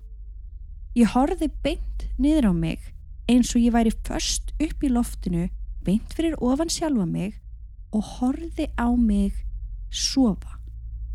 Ég 0.98 1.12
horfi 1.14 1.46
beint 1.62 2.08
niður 2.18 2.50
á 2.50 2.52
mig 2.56 2.88
eins 3.30 3.52
og 3.54 3.62
ég 3.62 3.76
væri 3.76 3.94
först 4.02 4.50
upp 4.58 4.82
í 4.82 4.90
loftinu, 4.90 5.46
beint 5.86 6.10
fyrir 6.16 6.34
ofan 6.42 6.72
sjálfa 6.72 7.06
mig 7.06 7.38
og 7.94 8.02
horfi 8.16 8.66
á 8.74 8.90
mig 8.98 9.30
sofa. 9.92 10.58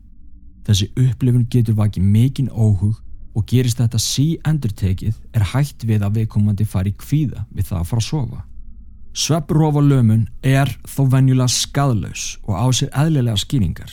Þessi 0.68 0.90
upplifun 0.94 1.48
getur 1.50 1.74
vakið 1.74 2.04
mikinn 2.06 2.50
óhug 2.52 3.00
og 3.34 3.46
gerist 3.50 3.80
þetta 3.80 3.98
sí 4.02 4.26
endurtekið 4.46 5.16
er 5.34 5.46
hægt 5.52 5.82
við 5.88 6.04
að 6.06 6.20
viðkomandi 6.20 6.66
fari 6.68 6.92
í 6.92 6.98
kvíða 7.00 7.42
við 7.50 7.70
það 7.70 7.80
að 7.80 7.88
fara 7.90 8.04
að 8.04 8.06
sofa. 8.06 8.42
Svepprófa 9.18 9.82
lömun 9.82 10.28
er 10.46 10.70
þó 10.86 11.00
venjulega 11.10 11.50
skadlaus 11.50 12.36
og 12.46 12.54
á 12.54 12.66
sér 12.70 12.92
eðlilega 12.94 13.42
skýringar. 13.42 13.90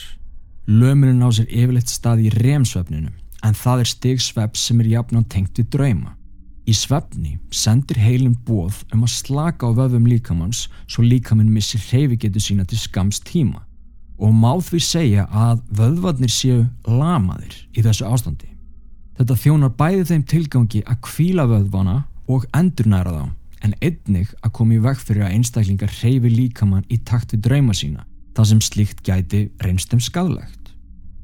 Lömunin 0.70 1.24
á 1.26 1.30
sér 1.34 1.50
yfirleitt 1.50 1.90
stað 1.90 2.28
í 2.28 2.30
remsvefninu 2.30 3.10
en 3.42 3.58
það 3.58 3.82
er 3.82 3.90
stig 3.90 4.22
svepp 4.22 4.56
sem 4.58 4.80
er 4.82 4.92
jafnan 4.94 5.26
tengt 5.26 5.58
við 5.58 5.72
drauma. 5.74 6.15
Í 6.66 6.74
svefni 6.74 7.36
sendir 7.54 8.00
heilin 8.02 8.34
bóð 8.46 8.80
um 8.94 9.04
að 9.06 9.12
slaka 9.14 9.68
á 9.70 9.76
vöfum 9.76 10.08
líkamanns 10.10 10.64
svo 10.90 11.04
líkaminn 11.06 11.52
missir 11.54 11.78
hreyfigetu 11.78 12.42
sína 12.42 12.66
til 12.66 12.80
skams 12.80 13.20
tíma 13.22 13.62
og 14.18 14.32
má 14.34 14.50
því 14.64 14.80
segja 14.82 15.26
að 15.30 15.62
vöðvarnir 15.78 16.32
séu 16.32 16.64
lamaðir 16.88 17.54
í 17.76 17.84
þessu 17.84 18.08
ástandi. 18.08 18.48
Þetta 19.16 19.36
þjónar 19.44 19.74
bæði 19.78 20.04
þeim 20.10 20.24
tilgangi 20.32 20.82
að 20.84 21.02
kvíla 21.06 21.46
vöðvana 21.48 21.96
og 22.26 22.48
endurnæra 22.56 23.14
þá 23.14 23.24
en 23.66 23.76
einnig 23.80 24.32
að 24.42 24.54
koma 24.58 24.76
í 24.76 24.82
veg 24.82 24.98
fyrir 25.00 25.26
að 25.26 25.36
einstaklingar 25.36 25.94
hreyfi 26.00 26.32
líkamann 26.32 26.86
í 26.92 26.98
takt 27.06 27.32
við 27.34 27.46
drauma 27.46 27.76
sína 27.76 28.04
þar 28.36 28.50
sem 28.50 28.64
slíkt 28.64 29.04
gæti 29.06 29.46
reynst 29.62 29.92
þeim 29.92 30.02
skadlegt. 30.04 30.74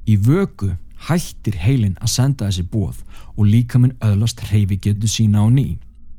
Í 0.06 0.16
vöku 0.16 0.72
hættir 1.09 1.56
heilin 1.59 1.97
að 2.00 2.12
senda 2.14 2.49
þessi 2.49 2.66
bóð 2.71 3.02
og 3.37 3.49
líkaminn 3.49 3.97
öðlast 4.04 4.42
hreyfi 4.49 4.78
getur 4.82 5.11
sína 5.11 5.44
á 5.44 5.49
ný. 5.50 5.78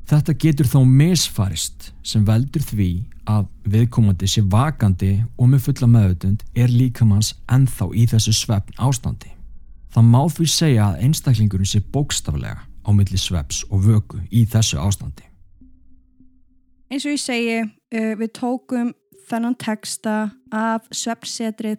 Þetta 0.09 0.35
getur 0.35 0.67
þó 0.67 0.79
misfarist 0.87 1.91
sem 2.03 2.25
veldur 2.27 2.63
því 2.67 2.89
að 3.29 3.47
viðkomandi 3.71 4.27
sé 4.27 4.43
vakandi 4.51 5.13
og 5.37 5.47
með 5.53 5.69
fulla 5.69 5.87
meðutund 5.87 6.43
er 6.59 6.71
líkamanns 6.71 7.33
ennþá 7.47 7.87
í 7.95 8.05
þessu 8.11 8.33
svefn 8.35 8.75
ástandi. 8.83 9.31
Það 9.93 10.09
má 10.09 10.21
því 10.27 10.47
segja 10.49 10.87
að 10.89 11.05
einstaklingurinn 11.07 11.69
sé 11.69 11.79
bókstaflega 11.93 12.65
á 12.83 12.89
milli 12.91 13.19
sveps 13.19 13.63
og 13.69 13.85
vöku 13.87 14.19
í 14.31 14.43
þessu 14.49 14.81
ástandi. 14.81 15.23
Eins 16.91 17.05
og 17.07 17.15
ég 17.15 17.21
segi, 17.21 17.61
uh, 17.63 18.13
við 18.19 18.33
tókum 18.37 18.91
þennan 19.29 19.55
texta 19.57 20.31
af 20.51 20.87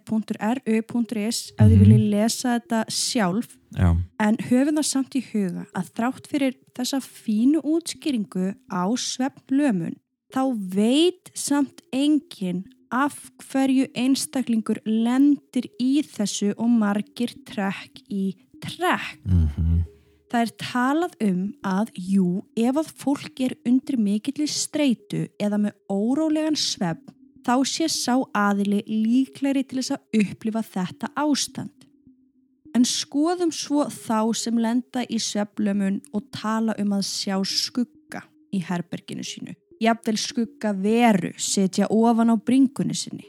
svefnsetrið.ru.is 0.05 1.39
ef 1.57 1.65
þið 1.65 1.75
Mhm. 1.75 1.79
viljið 1.83 2.09
lesa 2.11 2.59
þetta 2.59 2.79
sjálf 2.89 3.57
Já, 3.75 3.89
en 4.19 4.37
höfum 4.37 4.77
það 4.79 4.85
samt 4.89 5.15
í 5.15 5.23
huga 5.33 5.65
að 5.75 5.91
þrátt 5.95 6.27
fyrir 6.31 6.53
þessa 6.75 6.99
fínu 7.01 7.61
útskýringu 7.63 8.55
á 8.71 8.83
svefnlömun 8.95 9.95
þá 10.33 10.41
veit 10.75 11.31
samt 11.33 11.81
enginn 11.93 12.63
af 12.91 13.31
hverju 13.51 13.87
einstaklingur 13.95 14.79
lendir 14.85 15.67
í 15.81 16.01
þessu 16.03 16.53
og 16.57 16.69
margir 16.69 17.33
trekk 17.45 18.01
í 18.09 18.35
trekk. 18.61 19.19
mm 19.25 19.83
Það 20.31 20.41
er 20.41 20.51
talað 20.57 21.13
um 21.21 21.53
að 21.63 21.87
jú, 21.95 22.43
ef 22.57 22.75
að 22.75 22.87
fólk 22.97 23.39
er 23.45 23.53
undir 23.65 23.95
mikilli 23.97 24.47
streitu 24.49 25.29
eða 25.39 25.57
með 25.61 25.73
órólegan 25.87 26.57
svefn, 26.57 27.13
þá 27.45 27.55
sé 27.69 27.87
sá 27.91 28.15
aðili 28.33 28.81
líklegri 28.89 29.63
til 29.67 29.81
þess 29.81 29.95
að 29.95 30.21
upplifa 30.21 30.63
þetta 30.65 31.11
ástand. 31.21 31.73
En 32.75 32.83
skoðum 32.87 33.53
svo 33.55 33.85
þá 33.87 34.33
sem 34.35 34.57
lenda 34.59 35.05
í 35.07 35.19
sveflömun 35.21 36.01
og 36.11 36.25
tala 36.35 36.75
um 36.81 36.97
að 36.97 37.05
sjá 37.07 37.37
skugga 37.47 38.25
í 38.51 38.59
herberginu 38.65 39.23
sínu. 39.23 39.55
Jafnvel 39.79 40.17
skugga 40.19 40.73
veru 40.75 41.31
setja 41.39 41.87
ofan 41.91 42.31
á 42.31 42.35
bringunni 42.35 42.95
sinni. 42.95 43.27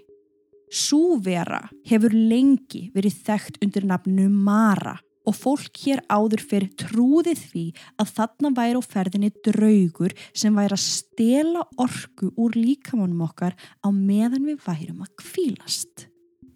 Sú 0.67 1.19
vera 1.23 1.61
hefur 1.87 2.15
lengi 2.15 2.89
verið 2.95 3.21
þekkt 3.27 3.61
undir 3.63 3.87
nafnu 3.87 4.27
Mara 4.31 4.97
og 5.27 5.35
fólk 5.37 5.81
hér 5.83 6.03
áður 6.09 6.43
fyrir 6.47 6.71
trúði 6.79 7.35
því 7.39 7.65
að 8.01 8.13
þarna 8.19 8.53
væri 8.57 8.79
á 8.79 8.83
ferðinni 8.87 9.31
draugur 9.47 10.15
sem 10.33 10.55
væri 10.55 10.77
að 10.77 10.85
stela 10.85 11.65
orku 11.83 12.31
úr 12.35 12.57
líkamannum 12.57 13.27
okkar 13.27 13.57
á 13.59 13.89
meðan 13.91 14.47
við 14.47 14.63
værum 14.67 15.03
að 15.05 15.13
kvílast. 15.23 16.07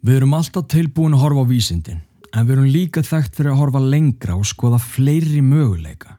Við 0.01 0.21
erum 0.21 0.33
alltaf 0.33 0.65
tilbúin 0.71 1.13
að 1.13 1.23
horfa 1.25 1.45
á 1.45 1.51
vísindin, 1.51 2.01
en 2.33 2.47
við 2.47 2.55
erum 2.55 2.71
líka 2.73 3.05
þekkt 3.05 3.37
fyrir 3.37 3.53
að 3.53 3.61
horfa 3.61 3.83
lengra 3.83 4.39
og 4.39 4.47
skoða 4.49 4.79
fleiri 4.81 5.43
möguleika. 5.45 6.17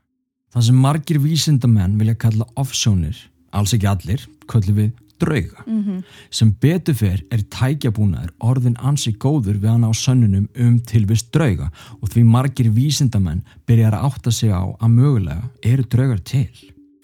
Það 0.53 0.69
sem 0.69 0.83
margir 0.85 1.19
vísindamenn 1.23 1.97
vilja 1.99 2.19
kalla 2.21 2.47
offsjónir, 2.61 3.17
alls 3.57 3.73
ekki 3.75 3.89
allir, 3.89 4.27
köllum 4.47 4.79
við 4.79 4.93
drauga. 5.23 5.65
Mm 5.67 5.83
-hmm. 5.83 6.03
Sem 6.31 6.55
betur 6.61 6.95
fer 6.95 7.23
er 7.31 7.43
tækjabúnaður 7.57 8.33
orðin 8.41 8.77
ansi 8.79 9.13
góður 9.13 9.61
við 9.63 9.71
hann 9.71 9.89
á 9.89 9.93
sönnunum 9.95 10.49
um 10.55 10.79
tilvist 10.81 11.33
drauga 11.33 11.71
og 12.01 12.09
því 12.09 12.25
margir 12.25 12.71
vísindamenn 12.71 13.45
byrjar 13.67 13.95
að 13.95 14.05
átta 14.09 14.31
sig 14.31 14.51
á 14.51 14.63
að 14.83 14.95
mögulega 14.99 15.51
eru 15.63 15.83
draugar 15.83 16.23
til. 16.25 16.51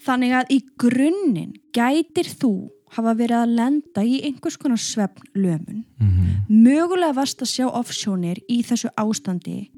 Þannig 0.05 0.31
að 0.39 0.45
í 0.49 0.59
grunninn 0.77 1.53
gætir 1.73 2.27
þú 2.41 2.69
hafa 2.95 3.13
verið 3.13 3.37
að 3.37 3.55
lenda 3.59 4.01
í 4.03 4.21
einhvers 4.25 4.57
konar 4.57 4.77
svefnlömun. 4.77 5.85
Mm 5.99 6.09
Mögulega 6.49 7.13
varst 7.13 7.41
að 7.41 7.53
sjá 7.53 7.67
offsjónir 7.67 8.37
í 8.49 8.63
þessu 8.63 8.89
ástandi 8.97 9.69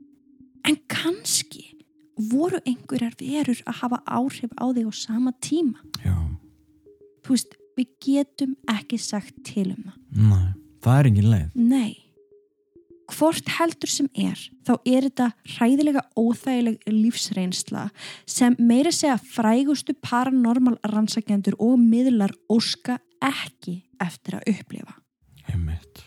en 0.64 0.78
kannski 0.88 1.66
voru 2.32 2.60
einhverjar 2.66 3.16
verur 3.20 3.62
að 3.66 3.76
hafa 3.82 3.98
áhrif 4.06 4.52
á 4.56 4.66
þig 4.74 4.88
á 4.88 4.94
sama 4.94 5.32
tíma. 5.42 5.80
Já, 6.06 6.16
Þú 7.22 7.36
veist, 7.36 7.58
við 7.80 7.92
getum 8.04 8.56
ekki 8.72 9.00
sagt 9.02 9.36
til 9.48 9.72
um 9.72 9.84
það. 9.90 9.98
næ, 10.30 10.40
það 10.84 11.00
er 11.00 11.12
engin 11.12 11.30
leið. 11.32 11.52
Nei. 11.56 11.92
Hvort 13.12 13.50
heldur 13.58 13.92
sem 13.92 14.08
er, 14.16 14.40
þá 14.64 14.72
er 14.88 15.08
þetta 15.10 15.28
hræðilega 15.58 16.04
óþægileg 16.16 16.86
lífsreynsla 16.88 17.90
sem 18.30 18.56
meira 18.60 18.94
segja 18.96 19.18
frægustu 19.20 19.98
paranormal 20.00 20.78
rannsakjendur 20.94 21.58
og 21.60 21.76
miðlar 21.82 22.32
óska 22.52 23.02
ekki 23.22 23.82
eftir 24.02 24.40
að 24.40 24.54
upplifa. 24.54 24.96
Einmitt. 25.52 26.06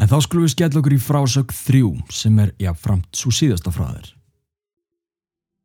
En 0.00 0.08
þá 0.08 0.16
skulum 0.24 0.46
við 0.46 0.54
skella 0.54 0.80
okkur 0.80 0.96
í 0.96 1.02
frásög 1.02 1.52
þrjú 1.52 1.90
sem 2.14 2.38
er, 2.40 2.54
já, 2.62 2.70
framt 2.78 3.10
svo 3.16 3.34
síðasta 3.34 3.74
frá 3.74 3.90
þér. 3.90 4.14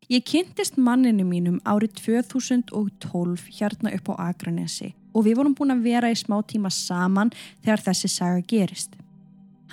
Ég 0.06 0.22
kynntist 0.22 0.76
manninu 0.78 1.24
mínum 1.26 1.56
árið 1.66 1.96
2012 1.98 3.48
hérna 3.58 3.90
upp 3.96 4.12
á 4.14 4.30
Akranesi 4.30 4.92
og 5.18 5.26
við 5.26 5.40
vorum 5.40 5.56
búin 5.58 5.74
að 5.74 5.82
vera 5.88 6.12
í 6.14 6.18
smá 6.20 6.36
tíma 6.46 6.70
saman 6.70 7.32
þegar 7.64 7.82
þessi 7.88 8.12
saga 8.14 8.44
gerist. 8.46 8.94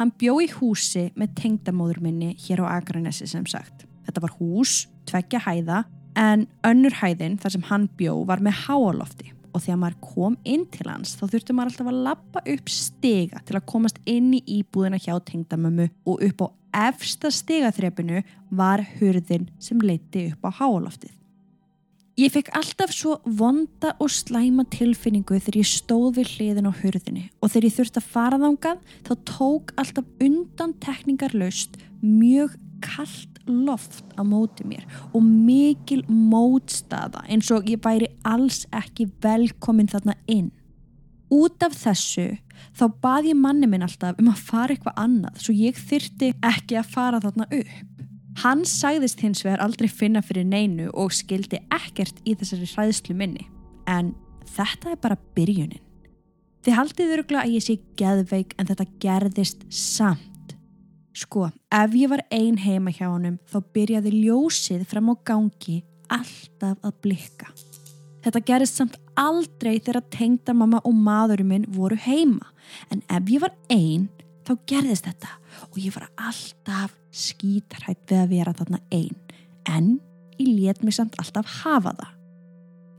Hann 0.01 0.15
bjó 0.17 0.39
í 0.41 0.49
húsi 0.55 1.11
með 1.21 1.35
tengdamóður 1.43 2.01
minni 2.01 2.31
hér 2.47 2.65
á 2.65 2.79
Akranessi 2.79 3.29
sem 3.29 3.45
sagt. 3.45 3.85
Þetta 4.07 4.25
var 4.25 4.33
hús, 4.39 4.87
tveggja 5.11 5.43
hæða, 5.45 5.83
en 6.17 6.47
önnur 6.65 6.97
hæðin 7.03 7.37
þar 7.37 7.57
sem 7.59 7.69
hann 7.69 7.87
bjó 8.01 8.17
var 8.25 8.41
með 8.41 8.65
háalofti 8.65 9.35
og 9.53 9.61
þegar 9.61 9.81
maður 9.83 10.01
kom 10.01 10.41
inn 10.49 10.65
til 10.73 10.89
hans 10.89 11.13
þá 11.19 11.27
þurfti 11.27 11.57
maður 11.57 11.75
alltaf 11.75 11.93
að 11.93 12.03
lappa 12.09 12.43
upp 12.55 12.73
stiga 12.73 13.45
til 13.45 13.59
að 13.59 13.69
komast 13.69 14.01
inn 14.09 14.33
í 14.33 14.41
íbúðina 14.61 14.97
hjá 14.97 15.13
tengdamömmu 15.29 15.91
og 16.09 16.25
upp 16.25 16.45
á 16.45 16.47
efsta 16.73 17.31
stigaþrepinu 17.33 18.23
var 18.51 18.85
hurðin 18.99 19.49
sem 19.63 19.81
leiti 19.81 20.31
upp 20.33 20.49
á 20.49 20.51
háaloftið. 20.63 21.13
Ég 22.21 22.29
fekk 22.29 22.51
alltaf 22.59 22.91
svo 22.93 23.15
vonda 23.25 23.95
og 23.97 24.11
slæma 24.13 24.67
tilfinningu 24.69 25.39
þegar 25.39 25.63
ég 25.63 25.69
stóð 25.71 26.19
við 26.19 26.35
hliðin 26.35 26.69
á 26.69 26.73
hurðinni 26.77 27.23
og 27.41 27.55
þegar 27.55 27.67
ég 27.67 27.77
þurfti 27.79 28.03
að 28.03 28.11
fara 28.13 28.41
þángað 28.43 28.83
þá 29.09 29.13
tók 29.31 29.73
alltaf 29.81 30.11
undan 30.21 30.75
tekningar 30.85 31.33
laust 31.33 31.79
mjög 32.03 32.59
kallt 32.85 33.41
loft 33.49 34.05
á 34.15 34.23
móti 34.29 34.67
mér 34.69 34.85
og 35.17 35.25
mikil 35.25 36.03
mótstaða 36.07 37.25
eins 37.33 37.49
og 37.55 37.71
ég 37.71 37.81
væri 37.81 38.11
alls 38.29 38.67
ekki 38.71 39.09
velkomin 39.25 39.89
þarna 39.89 40.19
inn. 40.29 40.51
Út 41.33 41.65
af 41.65 41.77
þessu 41.79 42.27
þá 42.77 42.85
bað 43.03 43.31
ég 43.31 43.39
manni 43.39 43.69
minn 43.71 43.85
alltaf 43.85 44.19
um 44.21 44.29
að 44.33 44.43
fara 44.49 44.75
eitthvað 44.75 44.99
annað 45.01 45.39
svo 45.45 45.55
ég 45.57 45.79
þyrti 45.79 46.33
ekki 46.45 46.79
að 46.81 46.91
fara 46.93 47.21
þarna 47.23 47.47
upp. 47.49 48.03
Hann 48.43 48.65
sagðist 48.69 49.21
hins 49.25 49.43
vegar 49.45 49.63
aldrei 49.65 49.89
finna 49.93 50.23
fyrir 50.25 50.45
neinu 50.49 50.89
og 50.97 51.13
skildi 51.13 51.61
ekkert 51.73 52.21
í 52.25 52.37
þessari 52.37 52.69
hræðslu 52.71 53.17
minni. 53.17 53.47
En 53.89 54.15
þetta 54.57 54.93
er 54.93 55.01
bara 55.01 55.21
byrjunin. 55.37 55.83
Þið 56.63 56.79
haldið 56.79 57.15
örugla 57.17 57.43
að 57.43 57.57
ég 57.57 57.65
sé 57.67 57.79
geðveik 57.99 58.55
en 58.57 58.69
þetta 58.69 58.89
gerðist 59.03 59.67
samt. 59.75 60.57
Sko, 61.13 61.51
ef 61.73 61.97
ég 61.99 62.13
var 62.13 62.23
ein 62.33 62.57
heima 62.63 62.93
hjá 62.95 63.09
honum 63.11 63.41
þá 63.51 63.59
byrjaði 63.75 64.15
ljósið 64.23 64.87
fram 64.89 65.13
á 65.13 65.15
gangi 65.29 65.83
alltaf 66.13 66.79
að 66.81 66.99
blikka. 67.05 67.53
Þetta 68.23 68.45
gerðist 68.47 68.79
samt 68.79 68.99
aldrei 69.19 69.77
þegar 69.81 70.05
tengdamamma 70.15 70.83
og 70.87 70.95
maðurinn 70.95 71.51
minn 71.51 71.69
voru 71.75 71.99
heima. 71.99 72.53
En 72.91 73.03
ef 73.11 73.31
ég 73.33 73.43
var 73.43 73.55
ein 73.73 74.09
þá 74.47 74.55
gerðist 74.71 75.07
þetta 75.09 75.35
og 75.69 75.79
ég 75.83 75.95
var 75.95 76.09
alltaf 76.17 76.97
skítrætt 77.13 78.07
við 78.09 78.23
að 78.23 78.33
vera 78.33 78.55
þarna 78.57 78.81
einn 78.95 79.19
en 79.71 79.93
ég 80.41 80.51
let 80.63 80.83
mig 80.83 80.97
samt 80.97 81.19
alltaf 81.21 81.51
hafa 81.63 81.95
það. 81.99 82.15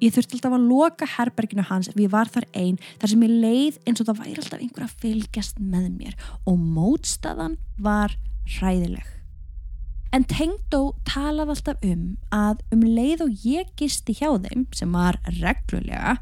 Ég 0.04 0.12
þurfti 0.12 0.38
alltaf 0.38 0.56
að 0.58 0.68
loka 0.68 1.08
herberginu 1.08 1.64
hans 1.70 1.88
ef 1.88 2.00
ég 2.00 2.12
var 2.12 2.28
þar 2.32 2.50
einn 2.60 2.80
þar 3.00 3.14
sem 3.14 3.24
ég 3.24 3.36
leið 3.46 3.82
eins 3.88 4.04
og 4.04 4.10
það 4.10 4.22
væri 4.26 4.38
alltaf 4.42 4.60
einhver 4.60 4.88
að 4.88 4.96
fylgjast 5.04 5.64
með 5.64 5.90
mér 5.96 6.18
og 6.44 6.60
mótstaðan 6.60 7.60
var 7.80 8.18
hræðileg. 8.58 9.23
En 10.14 10.22
Tengdó 10.30 10.94
talaði 11.10 11.56
alltaf 11.56 11.86
um 11.90 12.02
að 12.30 12.60
um 12.76 12.84
leið 12.86 13.24
og 13.26 13.46
ég 13.48 13.70
gisti 13.80 14.14
hjá 14.20 14.30
þeim 14.44 14.68
sem 14.78 14.92
var 14.94 15.18
reglulega 15.40 16.20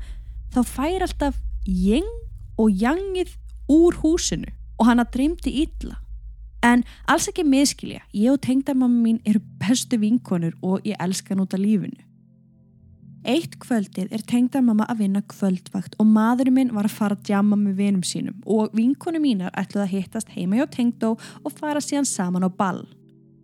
þá 0.54 0.62
fær 0.64 1.04
alltaf 1.04 1.42
jeng 1.68 2.08
og 2.56 2.72
jangið 2.72 3.34
úr 3.72 3.98
húsinu 4.00 4.48
og 4.80 4.88
hana 4.88 5.04
dreymdi 5.12 5.52
illa. 5.66 5.98
En 6.64 6.86
alls 7.10 7.28
ekki 7.28 7.44
miskilja, 7.44 8.04
ég 8.14 8.32
og 8.32 8.40
tengdamamma 8.46 9.02
mín 9.02 9.20
eru 9.28 9.42
bestu 9.60 10.00
vinkonur 10.00 10.56
og 10.62 10.88
ég 10.88 10.96
elska 11.02 11.34
hann 11.34 11.44
út 11.44 11.58
af 11.58 11.60
lífinu. 11.60 12.00
Eitt 13.28 13.60
kvöldið 13.62 14.16
er 14.16 14.24
tengdamamma 14.26 14.88
að 14.90 15.04
vinna 15.04 15.22
kvöldvakt 15.30 16.00
og 16.00 16.08
maðurinn 16.10 16.56
minn 16.56 16.74
var 16.74 16.88
að 16.88 16.96
fara 16.96 17.18
að 17.18 17.28
djama 17.28 17.60
með 17.60 17.76
vinum 17.84 18.08
sínum 18.08 18.40
og 18.48 18.72
vinkonu 18.78 19.20
mínar 19.22 19.54
ætluði 19.58 19.84
að 19.84 19.94
hittast 19.98 20.32
heima 20.34 20.58
hjá 20.58 20.66
tengdó 20.80 21.12
og 21.44 21.54
fara 21.60 21.84
síðan 21.84 22.08
saman 22.08 22.48
á 22.48 22.50
ball. 22.50 22.86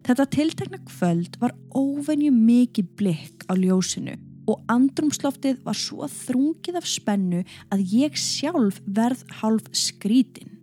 Þetta 0.07 0.23
tiltekna 0.31 0.77
kvöld 0.87 1.33
var 1.41 1.51
óvenju 1.75 2.31
mikið 2.31 2.91
blikk 2.95 3.41
á 3.51 3.59
ljósinu 3.59 4.13
og 4.47 4.61
andrumsloftið 4.71 5.57
var 5.65 5.75
svo 5.75 6.07
þrungið 6.07 6.77
af 6.79 6.87
spennu 6.87 7.41
að 7.75 7.83
ég 7.91 8.15
sjálf 8.15 8.79
verð 8.87 9.25
hálf 9.41 9.67
skrítin. 9.75 10.53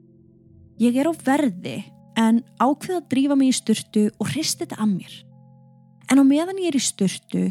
Ég 0.80 0.96
er 0.96 1.10
á 1.10 1.12
verði 1.12 1.82
en 2.16 2.40
ákveða 2.56 3.02
að 3.02 3.10
drífa 3.12 3.36
mig 3.36 3.52
í 3.52 3.58
styrtu 3.58 4.06
og 4.16 4.32
hristi 4.32 4.64
þetta 4.64 4.80
að 4.80 4.94
mér. 4.94 5.18
En 6.08 6.20
á 6.20 6.24
meðan 6.24 6.62
ég 6.64 6.72
er 6.72 6.80
í 6.80 6.84
styrtu 6.88 7.44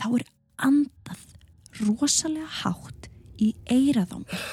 þá 0.00 0.08
er 0.16 0.26
andað 0.56 1.22
rosalega 1.84 2.48
hátt 2.62 3.10
í 3.36 3.52
eirað 3.68 4.16
á 4.16 4.18
mér 4.24 4.48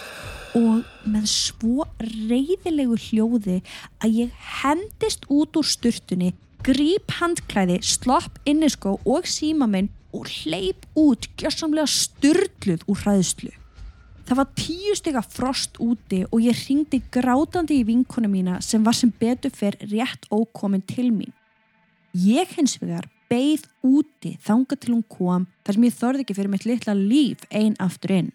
og 0.54 0.84
með 1.10 1.26
svo 1.32 1.86
reyðilegu 2.04 2.98
hljóði 3.08 3.62
að 4.04 4.20
ég 4.20 4.42
hendist 4.60 5.26
út 5.34 5.58
úr 5.58 5.66
styrtunni, 5.66 6.34
gríp 6.64 7.12
handklæði, 7.20 7.82
slopp 7.84 8.40
inniskó 8.48 8.96
og 9.04 9.28
síma 9.28 9.68
minn 9.68 9.90
og 10.16 10.30
hleyp 10.30 10.86
út 11.00 11.28
gjössamlega 11.40 11.90
styrluð 11.90 12.86
úr 12.88 13.02
hræðslu. 13.04 13.52
Það 14.24 14.40
var 14.40 14.52
tíu 14.56 14.94
stygga 14.96 15.24
frost 15.28 15.80
úti 15.84 16.22
og 16.30 16.40
ég 16.40 16.62
ringdi 16.64 17.02
grátandi 17.12 17.82
í 17.82 17.88
vinkona 17.88 18.30
mína 18.32 18.62
sem 18.64 18.84
var 18.86 18.96
sem 18.96 19.12
betur 19.12 19.52
fyrr 19.52 19.76
rétt 19.92 20.30
ókomin 20.32 20.86
til 20.88 21.12
mín. 21.12 21.34
Ég 22.16 22.56
hins 22.56 22.78
vegar 22.80 23.10
beigð 23.28 23.68
úti 23.84 24.38
þanga 24.46 24.78
til 24.80 24.94
hún 24.94 25.04
kom 25.10 25.50
þar 25.66 25.76
sem 25.76 25.88
ég 25.90 26.00
þorði 26.00 26.24
ekki 26.24 26.38
fyrir 26.38 26.54
mitt 26.54 26.68
litla 26.70 26.96
líf 26.96 27.44
einn 27.52 27.76
aftur 27.84 28.16
inn. 28.16 28.32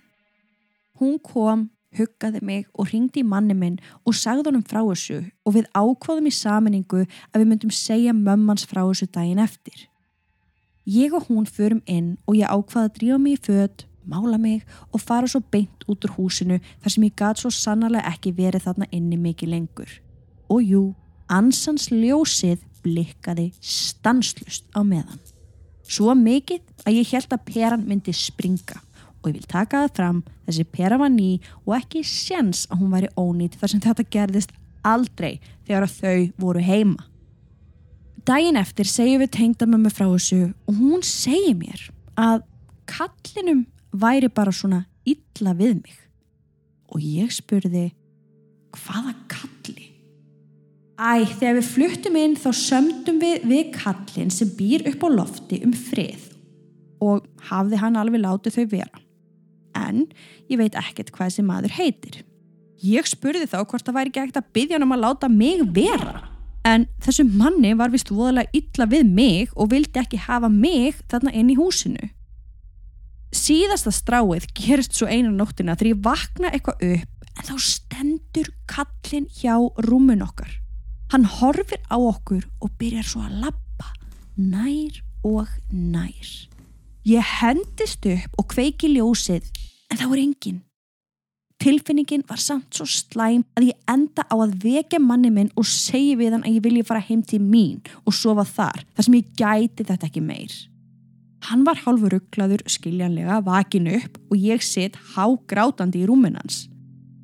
Hún 1.00 1.16
kom, 1.22 1.68
huggaði 1.96 2.40
mig 2.44 2.66
og 2.74 2.90
ringdi 2.92 3.22
í 3.22 3.26
manni 3.26 3.56
minn 3.56 3.78
og 4.04 4.16
sagði 4.16 4.50
honum 4.50 4.64
frá 4.66 4.80
þessu 4.82 5.20
og 5.46 5.56
við 5.56 5.68
ákváðum 5.72 6.28
í 6.28 6.34
saminningu 6.34 7.04
að 7.04 7.38
við 7.40 7.48
myndum 7.52 7.74
segja 7.74 8.14
mömmans 8.16 8.66
frá 8.68 8.82
þessu 8.82 9.08
daginn 9.14 9.42
eftir. 9.42 9.86
Ég 10.88 11.14
og 11.16 11.28
hún 11.28 11.48
förum 11.48 11.82
inn 11.86 12.16
og 12.26 12.36
ég 12.36 12.48
ákvaði 12.48 12.88
að 12.88 12.98
drífa 12.98 13.20
mig 13.22 13.38
í 13.38 13.42
född 13.48 13.84
mála 14.08 14.38
mig 14.40 14.64
og 14.92 15.00
fara 15.00 15.28
svo 15.28 15.40
beint 15.52 15.84
út 15.88 16.04
úr 16.04 16.14
húsinu 16.16 16.60
þar 16.80 16.94
sem 16.94 17.04
ég 17.04 17.16
gæti 17.16 17.44
svo 17.44 17.52
sannarlega 17.52 18.08
ekki 18.12 18.32
verið 18.36 18.64
þarna 18.64 18.88
inni 18.92 19.20
mikið 19.20 19.52
lengur. 19.52 19.90
Og 20.48 20.64
jú, 20.64 20.82
ansans 21.28 21.90
ljósið 21.92 22.64
blikkaði 22.84 23.50
stanslust 23.60 24.64
á 24.72 24.80
meðan. 24.80 25.20
Svo 25.88 26.14
mikið 26.16 26.64
að 26.84 27.00
ég 27.00 27.12
held 27.12 27.32
að 27.32 27.44
peran 27.48 27.84
myndi 27.88 28.12
springa 28.16 28.80
og 29.28 29.34
ég 29.34 29.42
vil 29.42 29.50
taka 29.50 29.84
það 29.84 29.94
fram 29.98 30.22
þessi 30.48 30.64
pera 30.72 30.98
var 31.00 31.12
ný 31.12 31.36
og 31.66 31.76
ekki 31.78 32.02
séns 32.06 32.64
að 32.72 32.82
hún 32.82 32.94
væri 32.96 33.12
ónýtt 33.20 33.58
þar 33.60 33.72
sem 33.74 33.84
þetta 33.84 34.08
gerðist 34.16 34.54
aldrei 34.86 35.38
þegar 35.68 35.88
þau 35.92 36.18
voru 36.40 36.64
heima. 36.64 37.04
Dægin 38.28 38.60
eftir 38.60 38.88
segjum 38.88 39.22
við 39.22 39.34
tengdamömmu 39.36 39.92
frá 39.92 40.06
þessu 40.08 40.40
og 40.68 40.80
hún 40.80 41.04
segir 41.06 41.56
mér 41.58 41.86
að 42.18 42.42
kallinum 42.88 43.66
væri 43.92 44.28
bara 44.32 44.52
svona 44.52 44.84
illa 45.08 45.54
við 45.56 45.78
mig 45.82 45.96
og 46.88 47.04
ég 47.04 47.32
spurði 47.32 47.90
hvaða 48.76 49.14
kalli? 49.30 49.92
Æ, 50.98 51.24
þegar 51.38 51.58
við 51.60 51.68
fluttum 51.68 52.16
inn 52.18 52.34
þá 52.38 52.48
sömdum 52.58 53.20
við 53.22 53.44
við 53.46 53.68
kallin 53.76 54.32
sem 54.34 54.50
býr 54.58 54.88
upp 54.90 55.04
á 55.06 55.08
lofti 55.14 55.60
um 55.64 55.74
frið 55.76 56.24
og 57.04 57.28
hafði 57.50 57.78
hann 57.78 57.98
alveg 58.00 58.24
látið 58.24 58.56
þau 58.58 58.64
vera. 58.72 59.04
En 59.78 60.04
ég 60.50 60.58
veit 60.60 60.74
ekkert 60.78 61.12
hvað 61.14 61.30
þessi 61.30 61.46
maður 61.46 61.76
heitir. 61.78 62.20
Ég 62.82 63.06
spurði 63.10 63.48
þá 63.50 63.62
hvort 63.62 63.86
það 63.86 63.96
væri 63.98 64.12
ekki 64.12 64.22
ekkert 64.24 64.42
að 64.42 64.52
byggja 64.58 64.78
hann 64.78 64.86
um 64.86 64.94
að 64.98 65.04
láta 65.06 65.30
mig 65.32 65.64
vera. 65.74 66.20
En 66.68 66.86
þessu 67.02 67.24
manni 67.26 67.72
var 67.78 67.90
vist 67.94 68.12
voðalega 68.12 68.52
illa 68.58 68.86
við 68.90 69.10
mig 69.10 69.56
og 69.56 69.72
vildi 69.72 70.02
ekki 70.02 70.20
hafa 70.28 70.50
mig 70.52 71.00
þarna 71.08 71.34
inn 71.34 71.50
í 71.54 71.58
húsinu 71.58 72.10
síðasta 73.34 73.92
stráið 73.92 74.46
gerist 74.56 74.96
svo 74.96 75.08
einu 75.08 75.32
nóttina 75.34 75.76
þegar 75.76 75.90
ég 75.90 76.04
vakna 76.04 76.52
eitthvað 76.52 76.84
upp 76.94 77.26
en 77.38 77.48
þá 77.48 77.54
stendur 77.62 78.48
kallin 78.70 79.28
hjá 79.36 79.54
rúmun 79.84 80.24
okkar 80.24 80.50
hann 81.12 81.26
horfir 81.38 81.80
á 81.92 81.96
okkur 81.96 82.46
og 82.64 82.72
byrjar 82.80 83.08
svo 83.08 83.24
að 83.26 83.42
lappa 83.44 83.92
nær 84.36 85.02
og 85.28 85.50
nær 85.72 86.32
ég 87.06 87.34
hendist 87.40 88.06
upp 88.06 88.40
og 88.40 88.48
kveiki 88.54 88.90
ljósið 88.94 89.44
en 89.90 90.00
það 90.00 90.08
voru 90.08 90.24
engin 90.24 90.64
tilfinningin 91.58 92.22
var 92.28 92.38
samt 92.38 92.74
svo 92.74 92.86
slæm 92.86 93.44
að 93.58 93.70
ég 93.72 93.78
enda 93.90 94.22
á 94.30 94.34
að 94.38 94.56
vekja 94.62 95.02
manni 95.02 95.30
minn 95.34 95.52
og 95.58 95.66
segi 95.66 96.14
við 96.18 96.36
hann 96.36 96.46
að 96.46 96.58
ég 96.58 96.66
vilja 96.66 96.86
fara 96.86 97.02
heim 97.02 97.22
til 97.26 97.42
mín 97.42 97.80
og 98.04 98.14
sofa 98.14 98.46
þar 98.46 98.84
þar 98.94 99.08
sem 99.08 99.18
ég 99.18 99.32
gæti 99.38 99.86
þetta 99.88 100.06
ekki 100.06 100.22
meir 100.22 100.54
Hann 101.46 101.62
var 101.62 101.78
hálfur 101.84 102.16
rugglaður 102.16 102.64
skiljanlega 102.66 103.38
vakin 103.46 103.86
upp 103.94 104.18
og 104.26 104.40
ég 104.42 104.62
sitt 104.64 104.96
hágrátandi 105.14 106.02
í 106.02 106.08
rúminans. 106.08 106.66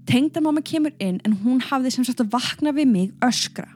Tengdamamma 0.07 0.63
kemur 0.63 0.95
inn 1.03 1.19
en 1.27 1.41
hún 1.43 1.63
hafði 1.65 1.97
sem 1.97 2.07
sagt 2.07 2.23
að 2.23 2.31
vakna 2.37 2.75
við 2.77 2.91
mig 2.93 3.11
öskra. 3.25 3.67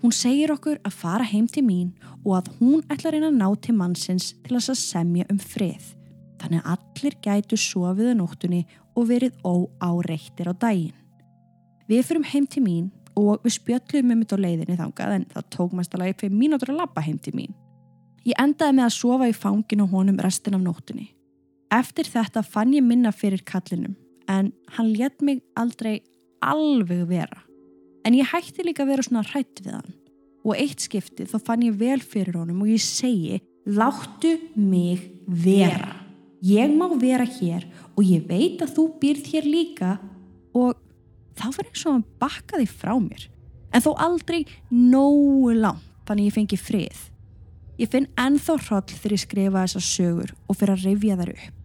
Hún 0.00 0.14
segir 0.16 0.48
okkur 0.54 0.78
að 0.80 0.96
fara 0.96 1.24
heim 1.28 1.44
til 1.50 1.62
mín 1.66 1.90
og 2.24 2.38
að 2.38 2.46
hún 2.58 2.84
ætlar 2.88 3.18
einn 3.18 3.26
að 3.28 3.36
ná 3.36 3.48
til 3.60 3.74
mannsins 3.76 4.30
til 4.46 4.56
að 4.56 4.70
semja 4.80 5.26
um 5.28 5.40
frið. 5.40 5.90
Þannig 6.40 6.62
að 6.64 6.70
allir 6.76 7.16
gætu 7.20 7.58
sofiða 7.60 8.14
nóttunni 8.16 8.62
og 8.96 9.10
verið 9.10 9.36
óáreittir 9.44 10.48
á 10.48 10.54
daginn. 10.56 10.96
Við 11.90 12.06
fyrum 12.08 12.24
heim 12.24 12.46
til 12.48 12.62
mín 12.64 12.88
og 13.18 13.44
við 13.44 13.58
spjöllum 13.58 14.14
um 14.14 14.22
þetta 14.22 14.38
á 14.40 14.44
leiðinni 14.44 14.78
þangað 14.78 15.16
en 15.18 15.26
það 15.34 15.50
tók 15.56 15.76
mest 15.76 15.94
alveg 15.94 16.16
fyrir 16.22 16.38
mínútur 16.38 16.72
að 16.72 16.80
labba 16.80 17.04
heim 17.04 17.18
til 17.20 17.34
mín. 17.36 17.52
Ég 18.24 18.40
endaði 18.40 18.78
með 18.78 18.86
að 18.86 18.96
sofa 18.96 19.28
í 19.28 19.36
fangin 19.36 19.84
og 19.84 19.92
honum 19.92 20.20
restin 20.22 20.56
af 20.56 20.64
nóttunni. 20.64 21.10
Eftir 21.70 22.08
þetta 22.08 22.42
fann 22.46 22.72
ég 22.72 22.86
minna 22.86 23.12
fyrir 23.12 23.44
kallinum 23.44 23.98
en 24.30 24.52
hann 24.76 24.92
let 24.96 25.20
mig 25.20 25.44
aldrei 25.60 26.00
alveg 26.40 27.04
vera. 27.10 27.44
En 28.06 28.16
ég 28.16 28.28
hætti 28.30 28.64
líka 28.64 28.84
að 28.84 28.94
vera 28.94 29.06
svona 29.06 29.24
hrætt 29.28 29.62
við 29.64 29.74
hann 29.76 29.96
og 30.40 30.56
eitt 30.56 30.80
skiptið 30.86 31.34
þá 31.34 31.38
fann 31.44 31.64
ég 31.66 31.74
vel 31.80 32.00
fyrir 32.00 32.38
honum 32.40 32.62
og 32.64 32.70
ég 32.72 32.80
segi 32.80 33.40
láttu 33.68 34.36
mig 34.56 35.02
vera. 35.28 35.98
Ég 36.40 36.72
má 36.72 36.86
vera 36.96 37.26
hér 37.28 37.66
og 37.92 38.00
ég 38.06 38.24
veit 38.28 38.62
að 38.64 38.72
þú 38.78 38.86
býrð 39.02 39.28
hér 39.34 39.48
líka 39.48 39.90
og 40.56 40.78
þá 41.36 41.46
var 41.52 41.68
eins 41.68 41.84
og 41.84 41.92
hann 41.92 42.08
bakkaði 42.22 42.68
frá 42.72 42.94
mér. 42.96 43.28
En 43.70 43.84
þó 43.84 43.92
aldrei 44.00 44.46
nógu 44.72 45.52
langt 45.60 45.84
þannig 46.08 46.30
ég 46.30 46.36
fengi 46.38 46.58
frið. 46.58 47.06
Ég 47.80 47.92
finn 47.92 48.08
ennþá 48.18 48.56
hroll 48.64 48.88
þegar 48.88 49.14
ég 49.14 49.22
skrifa 49.22 49.64
þessar 49.64 49.84
sögur 49.86 50.32
og 50.48 50.58
fyrir 50.58 50.74
að 50.74 50.86
rifja 50.88 51.20
þær 51.20 51.34
upp. 51.36 51.59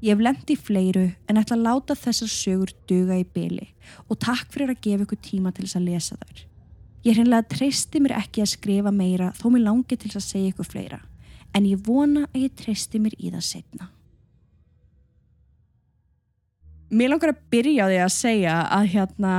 Ég 0.00 0.14
hef 0.14 0.22
lemt 0.24 0.48
í 0.48 0.56
fleiru 0.56 1.06
en 1.28 1.40
ætla 1.40 1.58
að 1.58 1.64
láta 1.66 1.96
þessar 1.98 2.30
sögur 2.32 2.72
duga 2.88 3.18
í 3.20 3.24
byli 3.34 3.66
og 4.08 4.18
takk 4.22 4.48
fyrir 4.54 4.72
að 4.72 4.80
gefa 4.86 5.04
ykkur 5.04 5.20
tíma 5.26 5.52
til 5.52 5.66
þess 5.66 5.76
að 5.76 5.88
lesa 5.90 6.16
þær. 6.16 6.42
Ég 7.04 7.16
hreinlega 7.16 7.48
treysti 7.52 8.00
mér 8.00 8.16
ekki 8.16 8.42
að 8.44 8.52
skrifa 8.54 8.92
meira 8.92 9.30
þó 9.36 9.46
mér 9.52 9.66
langi 9.68 9.96
til 9.96 10.08
þess 10.08 10.20
að 10.22 10.28
segja 10.28 10.52
ykkur 10.54 10.68
fleira 10.68 11.00
en 11.56 11.66
ég 11.68 11.80
vona 11.84 12.26
að 12.30 12.44
ég 12.46 12.56
treysti 12.56 13.00
mér 13.02 13.16
í 13.18 13.32
það 13.32 13.44
setna. 13.44 13.90
Mér 16.90 17.12
langar 17.12 17.34
að 17.34 17.42
byrja 17.52 17.86
á 17.86 17.90
því 17.90 17.98
að 18.02 18.14
segja 18.16 18.54
að 18.74 18.88
hérna 18.94 19.34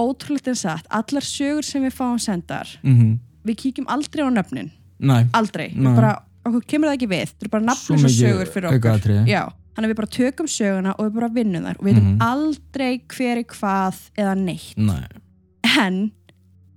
ótrúlega 0.00 0.52
en 0.52 0.58
satt, 0.58 0.88
allar 0.92 1.24
sögur 1.24 1.64
sem 1.64 1.84
við 1.84 1.96
fáum 1.96 2.18
sendar, 2.20 2.68
mm 2.82 3.18
við 3.44 3.56
kíkjum 3.56 3.86
aldrei 3.88 4.20
á 4.20 4.28
nöfnin, 4.28 4.66
Nei, 5.00 5.24
aldrei, 5.32 5.70
Nei. 5.72 5.94
bara, 5.96 6.10
okkur 6.44 6.64
kemur 6.68 6.90
það 6.90 6.96
ekki 6.98 7.06
við, 7.08 7.30
þetta 7.30 7.46
er 7.46 7.50
bara 7.54 7.64
nafnlösa 7.64 8.10
sögur 8.12 8.50
fyrir 8.52 8.68
okkur. 8.68 8.76
aukaatriði. 8.76 9.22
Já, 9.30 9.42
þannig 9.74 9.86
að 9.86 9.92
við 9.92 9.96
bara 10.00 10.14
tökum 10.16 10.46
söguna 10.50 10.94
og 10.98 11.04
við 11.06 11.14
bara 11.14 11.28
vinnum 11.28 11.64
þar 11.68 11.78
og 11.78 11.84
við 11.86 11.94
veitum 11.94 12.10
Mhm. 12.10 12.20
aldrei 12.20 13.00
hver 13.08 13.36
er 13.38 13.44
hvað 13.44 14.00
eða 14.18 14.34
neitt. 14.38 14.76
nei, 14.76 15.06
En 15.78 16.12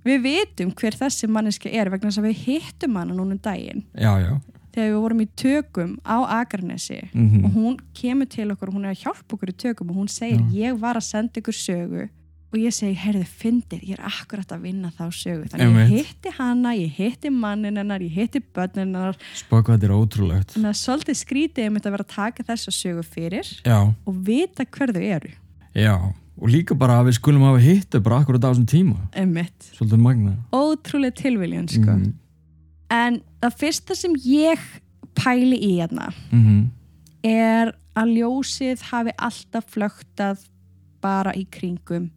við 0.05 0.21
vitum 0.23 0.71
hver 0.75 0.91
þessi 0.99 1.27
manneska 1.29 1.69
er 1.71 1.89
vegna 1.89 2.09
þess 2.09 2.19
að 2.21 2.27
við 2.29 2.41
hittum 2.45 2.95
hana 2.95 3.13
núna 3.13 3.31
um 3.31 3.39
daginn. 3.39 3.83
Já, 3.95 4.19
já. 4.19 4.41
Þegar 4.73 4.89
við 4.89 5.01
vorum 5.01 5.21
í 5.21 5.27
tökum 5.37 5.97
á 6.05 6.17
Akarnesi 6.41 7.09
mm 7.13 7.45
og 7.45 7.51
hún 7.53 7.79
kemur 7.93 8.25
til 8.29 8.49
okkur 8.51 8.67
og 8.69 8.73
hún 8.75 8.85
er 8.85 8.93
að 8.95 9.03
hjálpa 9.03 9.35
okkur 9.37 9.49
í 9.49 9.55
tökum 9.57 9.89
og 9.91 9.95
hún 9.95 10.09
segir 10.09 10.41
ég 10.51 10.79
var 10.79 10.95
að 10.95 11.03
senda 11.03 11.39
ykkur 11.41 11.53
sögu 11.53 12.09
og 12.53 12.59
ég 12.61 12.73
segi, 12.75 12.93
heyrðu, 13.01 13.25
fyndið, 13.41 13.83
ég 13.89 13.97
er 13.97 14.03
akkurat 14.05 14.51
að 14.53 14.61
vinna 14.67 14.91
þá 14.93 15.03
sögu, 15.09 15.47
þannig 15.49 15.65
Einmitt. 15.65 15.89
ég 15.89 16.07
hitti 16.07 16.33
hana 16.37 16.73
ég 16.77 16.91
hitti 16.99 17.29
mannin 17.33 17.77
hennar, 17.81 17.99
ég 18.05 18.13
hitti 18.13 18.39
börnin 18.53 18.83
hennar, 18.93 19.17
Spá 19.35 19.55
hvað 19.63 19.79
þetta 19.79 19.87
er 19.89 19.95
ótrúlegt 19.97 20.53
þannig 20.53 20.69
að 20.69 20.81
svolítið 20.83 21.17
skrítið 21.23 21.67
um 21.71 21.79
þetta 21.79 21.89
að 21.89 21.95
vera 21.97 22.05
að 22.07 22.13
taka 22.15 22.43
þessa 22.51 22.71
sögu 22.77 23.03
fyrir 23.03 23.49
Já, 23.65 23.79
og 24.05 24.19
vita 24.29 24.65
hver 24.65 24.93
þau 24.93 25.01
eru 25.17 25.33
já 25.73 25.95
Og 26.41 26.49
líka 26.49 26.73
bara 26.73 26.95
að 26.97 27.11
við 27.11 27.15
skulum 27.19 27.43
hafa 27.45 27.59
hittu 27.61 27.99
bara 28.01 28.17
akkurat 28.23 28.41
á 28.41 28.49
þessum 28.49 28.65
tíma 28.65 28.95
Einmitt. 29.13 29.67
Svolítið 29.77 29.99
magna 30.01 30.31
ótrúlega 30.51 31.13
tilviljun 31.21 31.67
sko. 31.69 31.93
Mhm. 31.93 32.13
en 32.89 33.21
það 33.41 33.57
fyrsta 33.61 33.95
sem 33.95 34.13
ég 34.25 34.59
pæli 35.13 35.57
í 35.61 35.71
hérna 35.77 36.09
Mhm. 36.31 36.69
er 37.23 37.73
að 37.95 38.13
ljósið 38.17 38.81
hafi 38.89 39.11
alltaf 39.17 39.65
flögtað 39.69 40.39
bara 41.01 41.31
í 41.37 41.45
kringum 41.49 42.09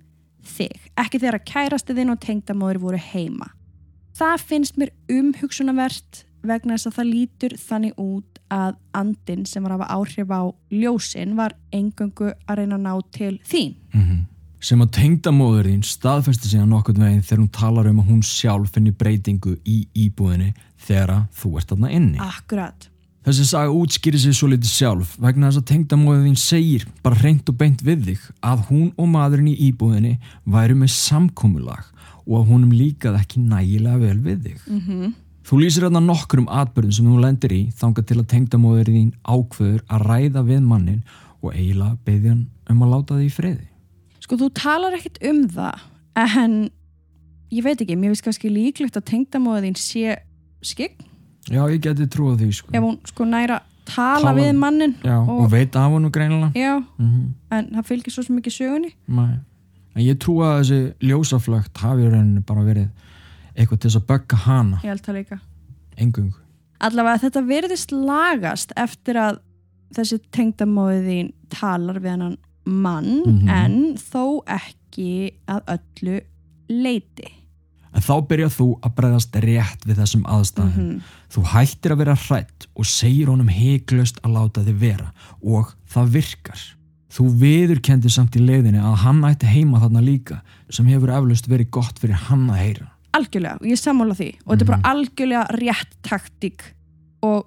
þig 0.47 0.89
ekki 1.03 1.21
þegar 1.23 1.39
að 1.41 1.47
kærasti 1.53 1.97
þinn 1.99 2.15
og 2.15 2.21
tengdamóður 2.25 2.81
voru 2.87 3.01
heima 3.13 3.51
það 4.17 4.47
finnst 4.49 4.79
mér 4.81 4.93
umhugsunavert 5.13 6.23
vegna 6.47 6.77
þess 6.77 6.87
að 6.91 6.97
það 7.01 7.11
lítur 7.11 7.57
þannig 7.59 7.99
út 8.01 8.41
að 8.55 8.77
andin 8.95 9.45
sem 9.51 9.65
var 9.67 9.75
að 9.75 9.81
hafa 9.83 9.97
áhrif 9.99 10.31
á 10.31 10.43
ljósin 10.71 11.35
var 11.39 11.57
engöngu 11.75 12.31
að 12.47 12.59
reyna 12.61 12.79
að 12.79 12.85
ná 12.87 12.95
til 13.13 13.35
þín 13.43 13.75
Mhm. 13.93 14.25
Sem 14.67 14.81
að 14.81 14.91
tengdamóður 14.97 15.67
þín 15.69 15.83
staðfesti 15.85 16.49
síðan 16.49 16.71
nokkurn 16.73 17.03
veginn 17.03 17.23
þegar 17.23 17.41
hún 17.43 17.51
talar 17.53 17.87
um 17.91 17.99
að 18.01 18.07
hún 18.09 18.23
sjálf 18.25 18.71
finni 18.73 18.91
breytingu 18.91 19.53
í 19.69 19.87
íbúðinni 19.95 20.55
þegar 20.87 21.27
þú 21.37 21.51
ert 21.61 21.69
þarna 21.69 21.91
inni. 21.93 22.19
akkurat, 22.19 22.89
Þessi 23.27 23.45
saga 23.49 23.75
útskýri 23.75 24.21
sig 24.23 24.35
svo 24.39 24.47
litið 24.53 24.71
sjálf 24.71 25.17
vegna 25.19 25.49
þess 25.49 25.59
að 25.59 25.69
tengdamóður 25.73 26.27
þín 26.29 26.37
segir 26.39 26.85
bara 27.03 27.19
reynd 27.19 27.49
og 27.51 27.57
beint 27.59 27.81
við 27.83 28.05
þig 28.07 28.27
að 28.47 28.61
hún 28.69 28.93
og 28.95 29.09
maðurinn 29.11 29.49
í 29.51 29.57
íbúðinni 29.67 30.13
væru 30.47 30.77
með 30.79 30.93
samkomulag 30.95 31.89
og 32.23 32.37
að 32.39 32.53
honum 32.53 32.75
líkað 32.75 33.19
ekki 33.19 33.43
nægilega 33.43 33.99
vel 34.03 34.21
við 34.23 34.45
þig. 34.47 34.61
mm 34.71 35.15
Þú 35.47 35.61
lýsir 35.61 35.85
hérna 35.87 36.01
nokkrum 36.03 36.49
atbyrðum 36.51 36.95
sem 36.97 37.07
þú 37.07 37.21
lendir 37.23 37.53
í 37.55 37.61
þangað 37.79 38.07
til 38.09 38.17
að 38.19 38.31
tengdamóður 38.33 38.89
þín 38.91 39.13
ákveður 39.23 39.83
að 39.87 40.07
ræða 40.11 40.41
við 40.49 40.65
mannin 40.67 41.05
og 41.39 41.53
eiginlega 41.53 41.99
beðja 42.03 42.33
hann 42.33 42.41
um 42.73 42.81
að 42.83 42.91
láta 42.91 43.19
þig 43.21 43.29
í 43.29 43.35
friði. 43.37 43.69
Sko, 44.25 44.39
þú 44.41 44.49
talar 44.59 44.97
ekkert 44.99 45.21
um 45.31 45.45
það, 45.55 45.85
en 46.19 46.57
ég 47.55 47.63
veit 47.63 47.79
ekki, 47.79 47.95
mér 47.95 48.11
finnst 48.11 48.27
kannski 48.27 48.51
líklegt 48.51 48.99
að 48.99 49.07
tengdamóðin 49.13 49.79
sé 49.79 50.17
skigg, 50.67 50.99
Já, 51.51 51.63
ég 51.71 51.81
geti 51.81 52.07
trúið 52.11 52.39
því 52.43 52.53
sko. 52.53 52.69
ef 52.75 52.83
hún 52.83 52.99
sko 53.07 53.25
næra 53.25 53.61
tala 53.87 54.21
Tala- 54.33 54.33
við 54.41 54.57
mannin. 54.59 54.95
Já, 55.05 55.19
og, 55.21 55.29
og- 55.45 55.51
veit 55.51 55.77
af 55.77 55.91
honum 55.93 56.11
greinilega. 56.11 56.53
Já, 56.55 56.85
Mm 56.99 57.35
en 57.51 57.67
það 57.77 57.85
fylgir 57.87 58.13
svo 58.13 58.25
sem 58.25 58.39
ekki 58.39 58.51
sögunni. 58.51 58.93
Nei. 59.09 59.39
En 59.95 60.03
ég 60.03 60.19
trú 60.19 60.35
að 60.43 60.61
þessi 60.61 60.95
ljósaflögt 61.01 61.77
hafi 61.79 62.03
í 62.03 62.11
rauninni 62.11 62.43
bara 62.45 62.61
verið 62.67 62.89
eitthvað 63.57 63.79
til 63.81 63.91
þess 63.91 64.01
að 64.03 64.07
bögga 64.07 64.37
hana, 64.37 64.77
Ég 64.83 64.91
held 64.91 65.03
það 65.03 65.15
líka. 65.15 65.41
engung. 65.97 66.33
Allavega 66.81 67.21
þetta 67.31 67.47
verðist 67.47 67.93
lagast 67.93 68.73
eftir 68.77 69.15
að 69.15 69.39
þessi 69.95 70.19
tengdamóðin 70.33 71.33
talar 71.49 72.01
við 72.01 72.11
hennan 72.11 72.37
mann, 72.67 73.23
Mhm. 73.25 73.49
en 73.49 73.95
þó 73.95 74.43
ekki 74.47 75.31
að 75.49 75.63
öllu 75.79 76.21
leiti. 76.69 77.31
En 77.95 78.03
þá 78.03 78.15
byrjar 78.29 78.51
þú 78.53 78.67
að 78.85 78.95
bregðast 78.99 79.37
rétt 79.41 79.85
við 79.87 80.01
þessum 80.03 80.25
aðstæðum. 80.29 80.73
Mhm. 80.77 81.03
Þú 81.33 81.45
hættir 81.53 81.93
að 81.95 81.99
vera 82.03 82.15
hrætt 82.15 82.67
og 82.77 82.85
segir 82.87 83.27
honum 83.33 83.49
heiklust 83.49 84.21
að 84.23 84.35
láta 84.37 84.65
þig 84.65 84.79
vera 84.81 85.13
og 85.43 85.75
það 85.89 86.11
virkar. 86.19 86.61
Þú 87.17 87.25
viðurkendir 87.41 88.11
samt 88.13 88.37
í 88.37 88.41
leiðinni 88.45 88.83
að 88.83 88.97
hann 89.07 89.23
ætti 89.25 89.47
heima 89.49 89.81
þarna 89.81 90.03
líka 90.05 90.41
sem 90.69 90.87
hefur 90.87 91.09
eflaust 91.09 91.49
verið 91.49 91.71
gott 91.71 91.99
fyrir 91.99 92.19
hann 92.29 92.51
að 92.51 92.61
heyra. 92.61 92.89
Algjörlega, 93.17 93.57
og 93.63 93.67
ég 93.67 93.79
sammála 93.81 94.13
því. 94.15 94.35
Og 94.45 94.53
þetta 94.53 94.61
er 94.61 94.67
Mhm. 94.67 94.83
bara 94.83 94.95
algjörlega 94.95 95.47
rétt 95.57 95.93
taktík 96.03 96.61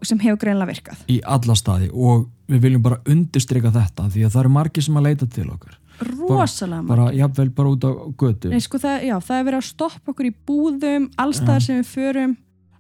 sem 0.04 0.20
hefur 0.20 0.38
greinlega 0.42 0.74
virkað. 0.74 0.98
Í 1.08 1.20
alla 1.24 1.54
staði 1.56 1.90
og 1.94 2.28
við 2.50 2.60
viljum 2.60 2.82
bara 2.82 2.98
undirstryka 3.06 3.72
þetta 3.72 4.10
því 4.10 4.26
að 4.26 4.32
það 4.34 4.40
eru 4.40 4.50
margir 4.50 4.84
sem 4.84 4.96
að 4.96 5.04
leita 5.04 5.30
til 5.30 5.46
okkar. 5.50 5.78
Rosalega 6.00 6.82
margir. 6.82 6.90
Bara 6.96 7.14
jafnvel 7.14 7.50
bara 7.56 7.70
út 7.76 7.84
á 7.86 7.92
götu. 8.18 8.50
Nei, 8.54 8.60
sko, 8.64 8.78
það, 8.82 9.04
já, 9.10 9.16
það 9.20 9.40
er 9.40 9.46
verið 9.50 9.60
að 9.62 9.68
stoppa 9.70 10.12
okkur 10.14 10.30
í 10.30 10.34
búðum, 10.48 11.10
allstaðar 11.18 11.62
sem 11.66 11.82
við 11.82 11.92
förum. 11.94 12.36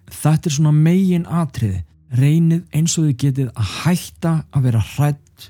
Þetta 0.10 0.50
er 0.50 0.56
svona 0.56 0.72
megin 0.74 1.26
atriði. 1.26 1.84
Reynið 2.20 2.64
eins 2.74 2.96
og 2.98 3.06
þið 3.06 3.18
getið 3.22 3.50
að 3.54 3.74
hætta 3.84 4.32
að 4.56 4.64
vera 4.66 4.80
hrætt 4.96 5.50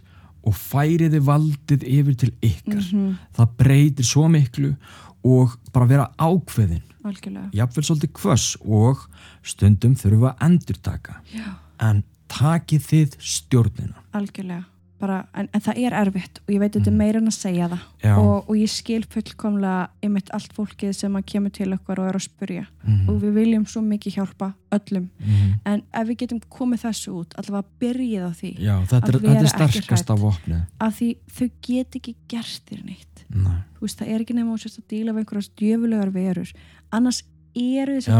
og 0.50 0.56
færiði 0.60 1.20
valdið 1.24 1.84
yfir 1.88 2.16
til 2.20 2.32
ykkar. 2.44 2.84
Mhm, 2.94 3.18
Það 3.38 3.54
breytir 3.58 4.06
svo 4.06 4.28
miklu 4.28 4.76
og 5.24 5.56
bara 5.74 5.86
vera 5.86 6.10
ákveðin. 6.20 6.82
Algjörlega. 7.06 7.50
Jafnvel 7.56 7.84
svolítið 7.88 8.12
hvers 8.20 8.48
og 8.66 9.06
stundum 9.44 9.96
þurfum 9.96 10.20
við 10.26 10.30
að 10.34 10.44
endurtaka. 10.50 11.16
Já, 11.34 11.46
En 11.80 12.04
takið 12.28 12.82
þið 12.90 13.16
stjórnina. 13.20 13.96
algjörlega. 14.14 14.66
Bara, 15.00 15.22
en, 15.34 15.48
en 15.56 15.62
það 15.64 15.78
er 15.80 15.94
erfitt 15.96 16.40
og 16.44 16.50
ég 16.54 16.60
veit 16.60 16.74
þetta 16.76 16.92
Mhm. 16.92 16.98
meira 17.00 17.18
en 17.22 17.28
að 17.32 17.36
segja 17.38 17.68
það. 17.72 18.18
Og, 18.20 18.50
og 18.50 18.56
ég 18.58 18.70
skil 18.70 19.04
fullkomlega 19.08 19.90
einmitt 20.04 20.30
allt 20.36 20.52
fólkið 20.54 20.94
sem 20.96 21.14
að 21.16 21.26
kemur 21.26 21.52
til 21.56 21.72
okkar 21.74 22.00
og 22.00 22.10
er 22.10 22.18
að 22.20 22.26
spurja. 22.28 22.66
Mhm, 22.84 23.08
Og 23.10 23.22
við 23.22 23.34
viljum 23.34 23.66
svo 23.66 23.82
mikið 23.82 24.14
hjálpa 24.18 24.54
öllum. 24.72 25.10
mhm. 25.20 25.54
En 25.66 25.84
ef 25.94 26.08
við 26.08 26.18
getum 26.18 26.42
komið 26.50 26.84
þessu 26.84 27.14
út, 27.16 27.34
allavega 27.40 27.68
byrjið 27.80 28.28
á 28.28 28.32
því. 28.36 28.52
Já, 28.60 28.76
þetta 28.86 29.08
er, 29.08 29.16
Að 29.16 29.22
þetta 29.22 29.30
er 29.30 29.34
vera 29.34 29.40
ekki 29.40 29.82
sterkasta 29.82 30.16
vopnið. 30.16 30.62
Af 30.82 31.00
því 31.00 31.10
þau 31.32 31.50
get 31.62 31.92
ekki 31.96 32.16
gert 32.28 32.62
þér 32.70 32.86
neitt. 32.86 33.26
Nei. 33.30 33.60
Þú 33.78 33.82
veist, 33.82 34.00
það 34.00 34.08
er 34.10 34.20
ekki 34.20 34.34
að 34.34 34.60
sérst 34.60 34.80
að 34.80 34.88
díla 34.90 35.14
við 35.14 35.24
einhverjas 35.24 35.50
djöfulegar 35.56 36.12
verur. 36.12 36.54
Annars 36.92 37.24
eru 37.56 37.96
þessir 38.00 38.14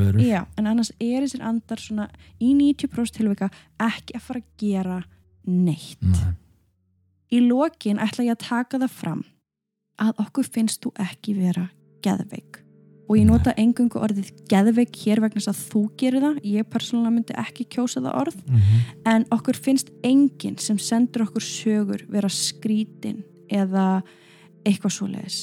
við 0.00 0.08
erum. 0.08 0.22
Já, 0.24 0.46
en 0.58 0.66
annars 0.66 0.90
er 1.00 1.22
þessir 1.24 1.42
andar 1.42 1.76
svona 1.82 2.08
í 2.40 2.54
90% 2.56 3.16
tilvika 3.18 3.50
ekki 3.80 4.16
að 4.16 4.20
fara 4.20 4.40
að 4.40 4.44
gera 4.60 5.04
neitt. 5.46 6.02
Nei. 6.02 6.32
Í 7.30 7.42
lokin 7.46 8.00
ætla 8.02 8.26
ég 8.26 8.34
að 8.34 8.46
taka 8.48 8.80
það 8.82 8.96
fram 8.96 9.20
að 10.00 10.24
okkur 10.24 10.48
finnst 10.50 10.82
þú 10.82 10.92
ekki 10.98 11.36
vera 11.38 11.68
geðveik. 12.04 12.58
Og 13.10 13.18
ég 13.18 13.26
nota 13.26 13.52
engungu 13.58 13.98
orðið 13.98 14.30
geðveik 14.50 14.94
hér 15.02 15.20
vegna 15.24 15.40
þess 15.42 15.50
að 15.50 15.62
þú 15.72 15.82
gerir 15.98 16.22
það. 16.22 16.36
Ég 16.46 16.68
persónulega 16.70 17.14
myndi 17.16 17.36
ekki 17.42 17.66
kjósa 17.74 18.02
það 18.04 18.18
orð. 18.20 18.36
Mhm. 18.46 18.80
En 19.06 19.26
okkur 19.34 19.58
finnst 19.58 19.90
enginn 20.06 20.58
sem 20.58 20.78
sendur 20.78 21.26
okkur 21.26 21.42
sögur 21.42 22.06
vera 22.08 22.28
skrítin 22.28 23.24
eða 23.50 24.02
eitthvað 24.66 24.92
svo 24.94 25.08
leiðis 25.10 25.38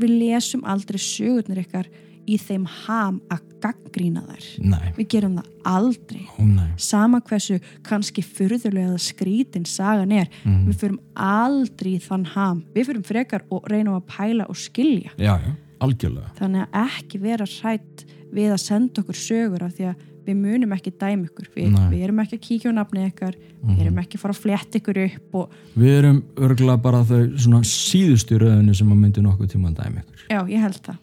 við 0.00 0.14
lesum 0.20 0.64
aldrei 0.68 1.00
sögurnir 1.00 1.62
ykkar 1.64 1.88
í 2.28 2.36
þeim 2.38 2.64
ham 2.86 3.20
að 3.30 3.40
gaggrína 3.62 4.22
þær. 4.26 4.44
Nei, 4.72 4.92
við 4.96 5.08
gerum 5.14 5.34
það 5.38 5.48
aldrei. 5.64 6.22
Ó 6.38 6.42
nei. 6.46 6.68
Sama 6.76 7.20
hversu 7.20 7.58
kannski 7.86 8.22
furðulega 8.26 8.98
skrítin 9.02 9.66
sagan 9.66 10.12
er 10.12 10.28
Mhm. 10.44 10.68
við 10.68 10.76
fyrum 10.82 10.98
aldrei 11.16 11.98
þann 12.02 12.24
ham. 12.34 12.64
Við 12.74 12.86
fyrum 12.90 13.04
frekar 13.06 13.42
og 13.50 13.66
reynum 13.70 13.98
að 14.00 14.06
pæla 14.06 14.46
og 14.48 14.56
skilja. 14.56 15.10
Já, 15.18 15.38
já, 15.38 15.52
algjörlega. 15.80 16.30
Þannig 16.38 16.66
að 16.70 16.88
ekki 16.88 17.20
vera 17.20 17.46
hrætt 17.46 18.04
við 18.32 18.52
að 18.54 18.60
senda 18.60 19.02
okkur 19.02 19.14
sögur 19.14 19.62
af 19.62 19.74
því 19.76 19.90
að 19.92 20.08
við 20.26 20.36
munum 20.38 20.72
ekki 20.72 20.92
dæmi 20.98 21.26
ykkur. 21.28 21.48
Við, 21.56 21.72
við 21.90 22.02
erum 22.06 22.20
ekki 22.22 22.36
að 22.38 22.44
kíkja 22.46 22.70
á 22.70 22.74
nafni 22.78 23.06
ykkar. 23.10 23.34
Við 23.66 23.80
erum 23.86 23.98
ekki 23.98 24.16
að 24.18 24.20
fara 24.22 24.34
að 24.34 24.42
fletta 24.42 24.78
ykkur 24.78 25.00
upp 25.04 25.34
og 25.34 25.50
Við 25.76 25.98
erum 25.98 26.22
örgulega 26.36 26.82
bara 26.82 27.02
þau 27.04 27.62
síðustu 27.66 28.38
röðinu 28.38 28.74
sem 28.74 28.88
að 28.90 28.98
myndi 29.02 29.22
nokkuð 29.24 29.50
tíma 29.54 29.70
að 29.72 29.82
dæmi 29.82 30.02
ykkur. 30.04 30.22
Já, 30.30 30.40
ég 30.48 30.60
held 30.60 30.80
það 30.82 30.96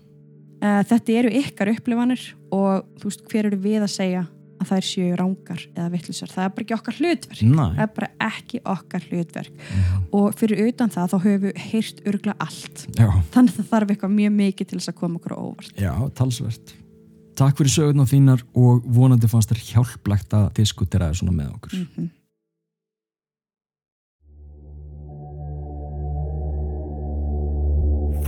þetta 0.59 1.15
eru 1.21 1.31
ykkar 1.39 1.71
upplifanir 1.75 2.25
og 2.51 2.85
þú 2.99 3.11
veist, 3.11 3.23
hver 3.31 3.49
eru 3.49 3.59
við 3.63 3.85
að 3.85 3.93
segja 3.93 4.25
að 4.59 4.71
þær 4.73 4.85
séu 4.89 5.13
rángar 5.15 5.61
eða 5.69 5.87
vittlisar 5.93 6.31
það 6.33 6.43
er 6.43 6.51
bara 6.55 6.65
ekki 6.65 6.75
okkar 6.75 6.97
hlutverk. 6.99 7.39
Það 7.39 7.53
Nei, 7.55 7.79
er 7.79 7.91
bara 7.95 8.09
ekki 8.27 8.61
okkar 8.73 9.05
hlutverk. 9.07 9.63
Og 10.19 10.27
fyrir 10.39 10.63
utan 10.67 10.91
það 10.91 11.13
þá 11.13 11.17
höfum 11.23 11.45
við 11.45 11.63
heyrt 11.69 12.03
örgla 12.11 12.35
allt. 12.43 12.85
Já, 12.97 13.07
þannig 13.31 13.53
að 13.53 13.61
það 13.61 13.71
þarf 13.71 13.93
eitthvað 13.95 14.15
mjög 14.17 14.37
mikið 14.41 14.71
til 14.71 14.79
þess 14.81 14.91
að 14.91 14.99
koma 14.99 15.21
okkur 15.21 15.37
óvart. 15.37 15.73
Já, 15.79 15.93
talsvert. 16.19 16.75
Takk 17.39 17.59
fyrir 17.61 17.71
sögurnar 17.71 18.09
þínar 18.11 18.43
og 18.59 18.87
vonandi 18.99 19.31
fannst 19.31 19.53
þér 19.53 19.65
hjálplegt 19.69 20.35
að 20.35 20.49
diskutera 20.59 21.07
það 21.07 21.21
svona 21.21 21.37
með 21.39 21.53
okkur. 21.55 21.77
Mm 21.79 22.15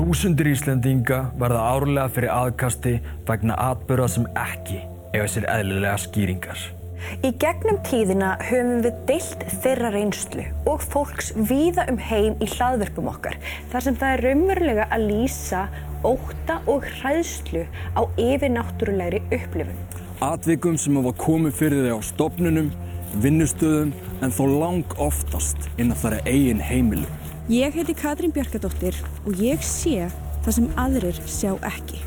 Þúsundir 0.02 0.48
Íslendinga 0.50 1.18
verða 1.38 1.60
árlega 1.76 2.10
fyrir 2.10 2.32
aðkasti 2.34 2.94
vegna 3.28 3.54
atbyrða 3.70 4.08
sem 4.10 4.24
ekki 4.34 4.80
eiga 5.14 5.28
sér 5.30 5.46
eðlilega 5.46 6.00
skýringar. 6.02 6.64
Í 7.22 7.30
gegnum 7.44 7.78
tíðina 7.86 8.32
höfum 8.42 8.82
við 8.82 8.98
deilt 9.12 9.46
þeirra 9.62 9.92
reynslu 9.94 10.48
og 10.72 10.82
fólks 10.82 11.30
víða 11.38 11.86
um 11.94 12.02
heim 12.02 12.34
í 12.42 12.50
hlaðverpum 12.50 13.12
okkar 13.14 13.38
þar 13.70 13.86
sem 13.86 14.02
það 14.02 14.16
er 14.16 14.26
raunverulega 14.26 14.90
að 14.90 15.08
lýsa 15.12 15.64
óta 16.02 16.58
og 16.66 16.90
hræðslu 16.98 17.68
á 17.94 18.02
yfirnáttúrulegri 18.26 19.22
upplifun. 19.30 19.82
Atvikum 20.26 20.82
sem 20.82 20.98
hafa 20.98 21.14
komið 21.22 21.60
fyrir 21.62 21.86
þig 21.86 21.94
á 21.94 22.00
stopnunum, 22.10 22.74
vinnustöðum 23.22 23.94
en 24.26 24.34
þó 24.34 24.46
lang 24.50 25.02
oftast 25.12 25.70
innan 25.78 26.00
þar 26.02 26.24
eigin 26.26 26.70
heimilu. 26.72 27.21
Ég 27.50 27.74
heiti 27.74 27.96
Katrín 27.98 28.30
Bjarkadóttir 28.30 28.94
og 29.26 29.40
ég 29.42 29.64
sé 29.66 30.06
það 30.46 30.54
sem 30.54 30.68
aðrir 30.78 31.18
sjá 31.26 31.56
ekki. 31.66 31.98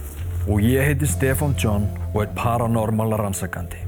Og 0.47 0.63
ég 0.63 0.87
heiti 0.87 1.09
Stefán 1.11 1.57
John 1.59 1.89
og 2.13 2.21
er 2.23 2.31
paranormala 2.37 3.19
rannsakandi. 3.19 3.81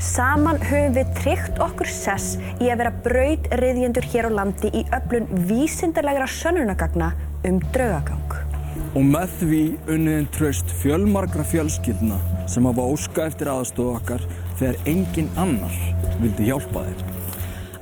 Saman 0.00 0.56
höfum 0.64 0.96
við 0.96 1.10
tryggt 1.18 1.60
okkur 1.60 1.88
sess 1.92 2.38
í 2.60 2.70
að 2.72 2.80
vera 2.80 2.94
braut 3.04 3.48
hér 3.52 4.28
á 4.28 4.36
landi 4.40 4.70
í 4.72 4.84
öflun 4.96 5.28
vísindarlegra 5.48 6.26
sönnunagagna 6.26 7.12
um 7.44 7.60
draugagang. 7.76 8.38
Og 8.96 9.04
með 9.04 9.36
því 9.40 9.62
unniðin 9.92 10.30
tröst 10.32 10.72
fjölmargra 10.80 11.44
fjölskyldna 11.44 12.16
sem 12.48 12.64
hafa 12.64 12.88
óska 12.88 13.28
eftir 13.28 13.52
aðstofu 13.52 13.98
okkar 14.00 14.24
þegar 14.56 14.80
engin 14.88 15.28
annar 15.36 15.76
vildi 16.22 16.48
hjálpa 16.48 16.88
þeir. 16.88 17.15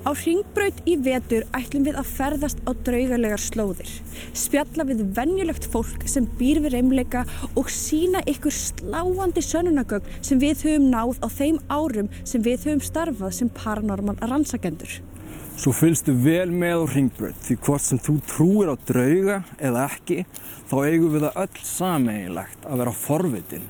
Á 0.04 0.12
hringbraut 0.12 0.82
í 0.84 0.98
vetur 1.00 1.46
ætlum 1.56 1.86
við 1.86 1.96
að 1.96 2.08
ferðast 2.12 2.58
á 2.68 2.76
draugarlegar 2.84 3.40
slóðir, 3.40 3.88
spjalla 4.36 4.84
við 4.84 5.00
venjulegt 5.16 5.64
fólk 5.72 6.04
sem 6.10 6.26
býr 6.36 6.60
við 6.60 6.76
reymleika 6.76 7.22
og 7.56 7.70
sína 7.72 8.20
ykkur 8.28 8.52
sláandi 8.52 9.40
sönnunagögn 9.40 10.20
sem 10.20 10.42
við 10.42 10.66
höfum 10.66 10.90
náð 10.92 11.24
á 11.24 11.28
þeim 11.38 11.62
árum 11.72 12.12
sem 12.20 12.44
við 12.44 12.68
höfum 12.68 12.84
starfað 12.84 13.32
sem 13.38 13.52
paranormal 13.56 14.18
rannsakendur. 14.20 15.00
Svo 15.56 15.72
fylgstu 15.72 16.12
vel 16.20 16.50
með 16.52 16.84
á 16.84 16.92
ringbröð 16.92 17.40
því 17.46 17.58
hvort 17.64 17.88
sem 17.88 18.04
þú 18.04 18.20
trúir 18.28 18.74
á 18.74 18.76
drauga 18.84 19.40
eða 19.56 19.88
ekki 19.88 20.24
þá 20.68 20.78
eigum 20.84 21.14
við 21.14 21.30
það 21.30 21.44
öll 21.46 21.68
sameigilegt 21.70 22.68
að 22.68 22.84
vera 22.84 22.98
forvitin 23.06 23.68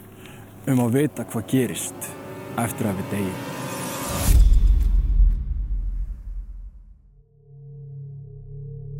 um 0.66 0.82
að 0.82 0.96
vita 0.98 1.30
hvað 1.30 1.50
gerist 1.54 2.14
eftir 2.58 2.90
að 2.90 3.04
við 3.04 3.12
deyjum. 3.14 3.52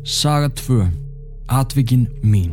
Saga 0.05 0.51
2 0.53 0.85
Atvikin 1.49 2.03
mín 2.21 2.51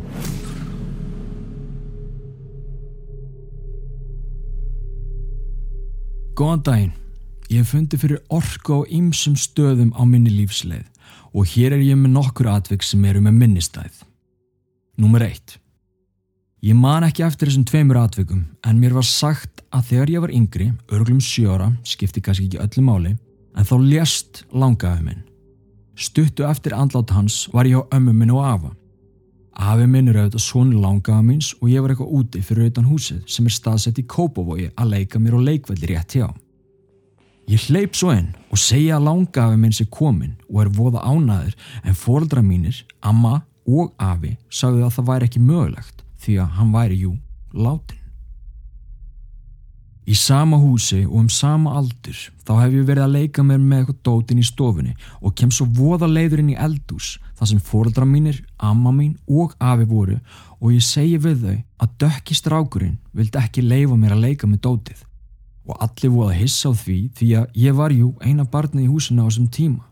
Góðan 6.32 6.62
daginn 6.64 6.94
Ég 7.52 7.58
hef 7.60 7.74
fundið 7.74 8.00
fyrir 8.00 8.22
orku 8.32 8.78
á 8.80 8.88
ýmsum 8.88 9.34
stöðum 9.36 9.90
á 9.92 10.00
minni 10.08 10.32
lífsleið 10.32 10.86
og 11.36 11.50
hér 11.52 11.76
er 11.76 11.82
ég 11.84 11.98
með 12.00 12.14
nokkur 12.14 12.48
atvik 12.54 12.86
sem 12.88 13.04
eru 13.04 13.20
með 13.20 13.36
minnistæð. 13.42 13.98
Númer 14.96 15.26
1 15.26 15.58
Ég 16.64 16.78
man 16.78 17.04
ekki 17.04 17.26
eftir 17.26 17.50
þessum 17.50 17.66
tveimur 17.68 18.00
atvikum 18.00 18.46
en 18.64 18.80
mér 18.80 18.96
var 18.96 19.04
sagt 19.04 19.60
að 19.68 19.90
þegar 19.90 20.14
ég 20.14 20.24
var 20.24 20.32
yngri, 20.32 20.70
örglum 20.88 21.20
sjóra, 21.20 21.68
skipti 21.84 22.24
kannski 22.24 22.48
ekki 22.48 22.64
öllu 22.64 22.86
máli, 22.88 23.12
en 23.52 23.68
þá 23.68 23.76
lést 23.82 24.42
langaði 24.56 25.04
minn. 25.10 25.22
Stuttu 25.96 26.46
eftir 26.48 26.74
andlát 26.74 27.10
hans 27.10 27.48
var 27.52 27.68
ég 27.68 27.76
á 27.76 27.82
ömmu 27.92 28.12
minn 28.16 28.32
og 28.32 28.44
afa. 28.44 28.70
Afi 29.52 29.86
minn 29.86 30.08
er 30.08 30.16
auðvitað 30.16 30.44
svonur 30.46 30.80
langaða 30.80 31.22
míns 31.26 31.50
og 31.60 31.68
ég 31.68 31.82
var 31.84 31.92
eitthvað 31.92 32.14
úti 32.18 32.40
fyrir 32.40 32.64
auðvitað 32.64 32.88
húsið 32.88 33.20
sem 33.28 33.46
er 33.48 33.54
staðsett 33.56 34.00
í 34.00 34.06
Kópavogi 34.08 34.70
að 34.72 34.94
leika 34.94 35.20
mér 35.20 35.36
og 35.36 35.44
leikvelli 35.44 35.90
rétt 35.90 36.16
hjá. 36.16 36.30
Ég 37.50 37.66
hleyp 37.68 37.96
svo 37.98 38.14
inn 38.14 38.30
og 38.48 38.60
segja 38.60 38.96
að 38.96 39.08
langafi 39.10 39.58
minn 39.60 39.76
sé 39.76 39.84
komin 39.92 40.38
og 40.48 40.62
er 40.62 40.72
voða 40.72 41.04
ánaður 41.04 41.56
en 41.84 41.98
fóreldra 41.98 42.40
mínir, 42.40 42.84
amma 43.02 43.42
og 43.68 43.92
afi 44.00 44.36
sagði 44.48 44.86
að 44.86 44.94
það 44.96 45.10
væri 45.10 45.28
ekki 45.28 45.42
mögulegt 45.42 46.06
því 46.22 46.38
að 46.40 46.54
hann 46.56 46.72
væri 46.72 47.02
jú 47.02 47.16
látin. 47.52 48.01
Í 50.02 50.16
sama 50.18 50.58
húsi 50.58 51.04
og 51.06 51.14
um 51.20 51.28
sama 51.30 51.76
aldur 51.78 52.18
þá 52.42 52.52
hef 52.58 52.72
ég 52.74 52.86
verið 52.88 53.04
að 53.04 53.12
leika 53.16 53.44
mér 53.46 53.60
með 53.62 53.82
eitthvað 53.82 54.00
dótin 54.08 54.40
í 54.42 54.46
stofunni 54.46 54.96
og 55.20 55.36
kem 55.38 55.52
svo 55.54 55.68
voða 55.76 56.08
leiður 56.10 56.42
inn 56.42 56.50
í 56.54 56.58
eldús 56.58 57.14
þar 57.38 57.50
sem 57.52 57.62
fóreldra 57.62 58.06
mínir, 58.06 58.40
amma 58.58 58.90
mín 58.90 59.14
og 59.30 59.54
afi 59.62 59.86
voru 59.86 60.18
og 60.58 60.74
ég 60.74 60.82
segi 60.82 61.20
við 61.22 61.46
þau 61.46 61.56
að 61.84 61.94
dökki 62.02 62.34
strákurinn 62.34 62.98
vildi 63.14 63.38
ekki 63.38 63.62
leifa 63.62 63.98
mér 63.98 64.16
að 64.16 64.26
leika 64.26 64.50
með 64.50 64.64
dótið 64.66 65.06
og 65.70 65.78
allir 65.78 66.14
voða 66.16 66.38
hissa 66.40 66.70
á 66.70 66.72
því 66.74 66.98
því 67.18 67.30
að 67.38 67.58
ég 67.62 67.78
var 67.78 67.94
jú 67.94 68.12
eina 68.26 68.44
barnið 68.44 68.88
í 68.88 68.90
húsinu 68.90 69.22
á 69.22 69.26
þessum 69.30 69.50
tíma 69.54 69.86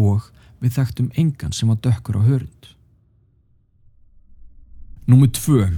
og 0.00 0.30
við 0.60 0.76
þekktum 0.76 1.12
engan 1.20 1.52
sem 1.56 1.68
var 1.68 1.80
dökkur 1.84 2.20
á 2.20 2.22
hörund. 2.24 2.72
Númer 5.08 5.30
tvö. 5.32 5.68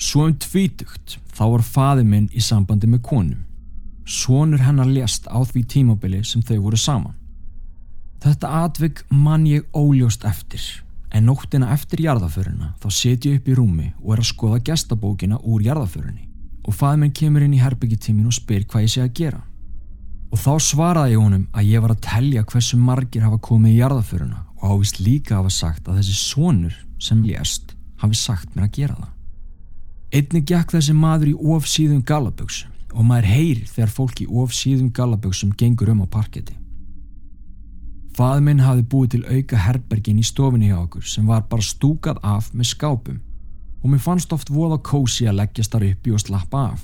Svo 0.00 0.26
um 0.26 0.34
tvítugt 0.36 1.18
þá 1.40 1.46
var 1.48 1.62
faði 1.64 2.04
minn 2.04 2.26
í 2.36 2.42
sambandi 2.44 2.88
með 2.90 3.00
konum. 3.08 3.44
Svonur 4.04 4.60
hennar 4.60 4.88
lést 4.90 5.24
á 5.32 5.40
því 5.40 5.62
tímabili 5.72 6.20
sem 6.26 6.42
þau 6.44 6.58
voru 6.66 6.76
saman. 6.76 7.16
Þetta 8.20 8.48
atvik 8.66 9.00
mann 9.08 9.46
ég 9.48 9.64
óljóst 9.72 10.26
eftir 10.28 10.60
en 11.10 11.24
nóttina 11.24 11.70
eftir 11.72 12.02
jarðaföruna 12.04 12.74
þá 12.82 12.88
setjum 12.92 13.32
ég 13.32 13.40
upp 13.40 13.48
í 13.48 13.54
rúmi 13.56 13.86
og 14.02 14.12
er 14.12 14.20
að 14.20 14.28
skoða 14.28 14.58
gestabókina 14.68 15.38
úr 15.40 15.64
jarðaförunni 15.64 16.26
og 16.60 16.76
faði 16.76 17.00
minn 17.00 17.14
kemur 17.16 17.46
inn 17.46 17.54
í 17.56 17.62
herbyggitímin 17.62 18.28
og 18.28 18.36
spyr 18.36 18.66
hvað 18.68 18.84
ég 18.84 18.92
sé 18.92 19.04
að 19.06 19.14
gera. 19.22 19.40
Og 20.30 20.38
þá 20.38 20.52
svaraði 20.62 21.16
ég 21.16 21.24
honum 21.24 21.46
að 21.56 21.70
ég 21.72 21.82
var 21.82 21.94
að 21.94 22.02
telja 22.04 22.44
hversu 22.52 22.76
margir 22.78 23.24
hafa 23.24 23.40
komið 23.48 23.72
í 23.72 23.80
jarðaföruna 23.80 24.42
og 24.60 24.76
ávist 24.76 25.00
líka 25.00 25.40
hafa 25.40 25.54
sagt 25.56 25.88
að 25.88 26.02
þessi 26.02 26.18
sonur 26.20 26.76
sem 27.00 27.24
lést 27.24 27.72
hafi 28.04 28.20
sagt 28.20 28.52
mér 28.52 28.68
að 28.68 28.76
gera 28.76 28.98
það. 29.00 29.16
Einnig 30.10 30.48
gekk 30.50 30.72
þessi 30.74 30.94
maður 30.96 31.28
í 31.30 31.36
ofsíðum 31.54 32.00
galaböksum 32.02 32.70
og 32.90 33.04
maður 33.06 33.28
heyrir 33.30 33.68
þegar 33.70 33.92
fólk 33.94 34.22
í 34.24 34.26
ofsíðum 34.26 34.88
galaböksum 34.90 35.52
gengur 35.54 35.92
um 35.92 36.02
á 36.02 36.06
parketti. 36.10 36.56
Faði 38.18 38.42
minn 38.42 38.62
hafi 38.64 38.82
búið 38.82 39.12
til 39.12 39.20
auka 39.30 39.60
herbergin 39.62 40.18
í 40.18 40.26
stofinni 40.26 40.72
hjá 40.72 40.80
okkur 40.80 41.06
sem 41.06 41.28
var 41.30 41.44
bara 41.52 41.62
stúkað 41.62 42.18
af 42.26 42.48
með 42.50 42.72
skápum 42.72 43.20
og 43.80 43.92
mér 43.92 44.02
fannst 44.02 44.34
oft 44.34 44.50
voða 44.50 44.80
kósi 44.82 45.28
að 45.30 45.38
leggjast 45.44 45.76
þar 45.76 45.86
uppi 45.92 46.16
og 46.16 46.24
slappa 46.24 46.64
af. 46.72 46.82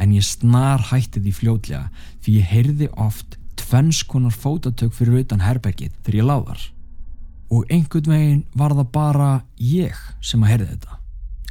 En 0.00 0.14
ég 0.16 0.24
snar 0.24 0.88
hætti 0.88 1.20
því 1.20 1.34
fljótlega 1.36 1.84
því 2.24 2.38
ég 2.38 2.48
heyrði 2.54 2.88
oft 2.96 3.36
tvennskonar 3.60 4.32
fótatök 4.32 4.96
fyrir 4.96 5.20
utan 5.20 5.44
herbergið 5.44 5.92
þegar 6.00 6.20
ég 6.22 6.30
láðar. 6.32 6.62
Og 7.52 7.68
einhvern 7.68 8.08
veginn 8.14 8.46
var 8.56 8.72
það 8.72 8.90
bara 8.96 9.28
ég 9.60 10.00
sem 10.24 10.40
að 10.40 10.54
heyrði 10.54 10.70
þetta. 10.72 10.97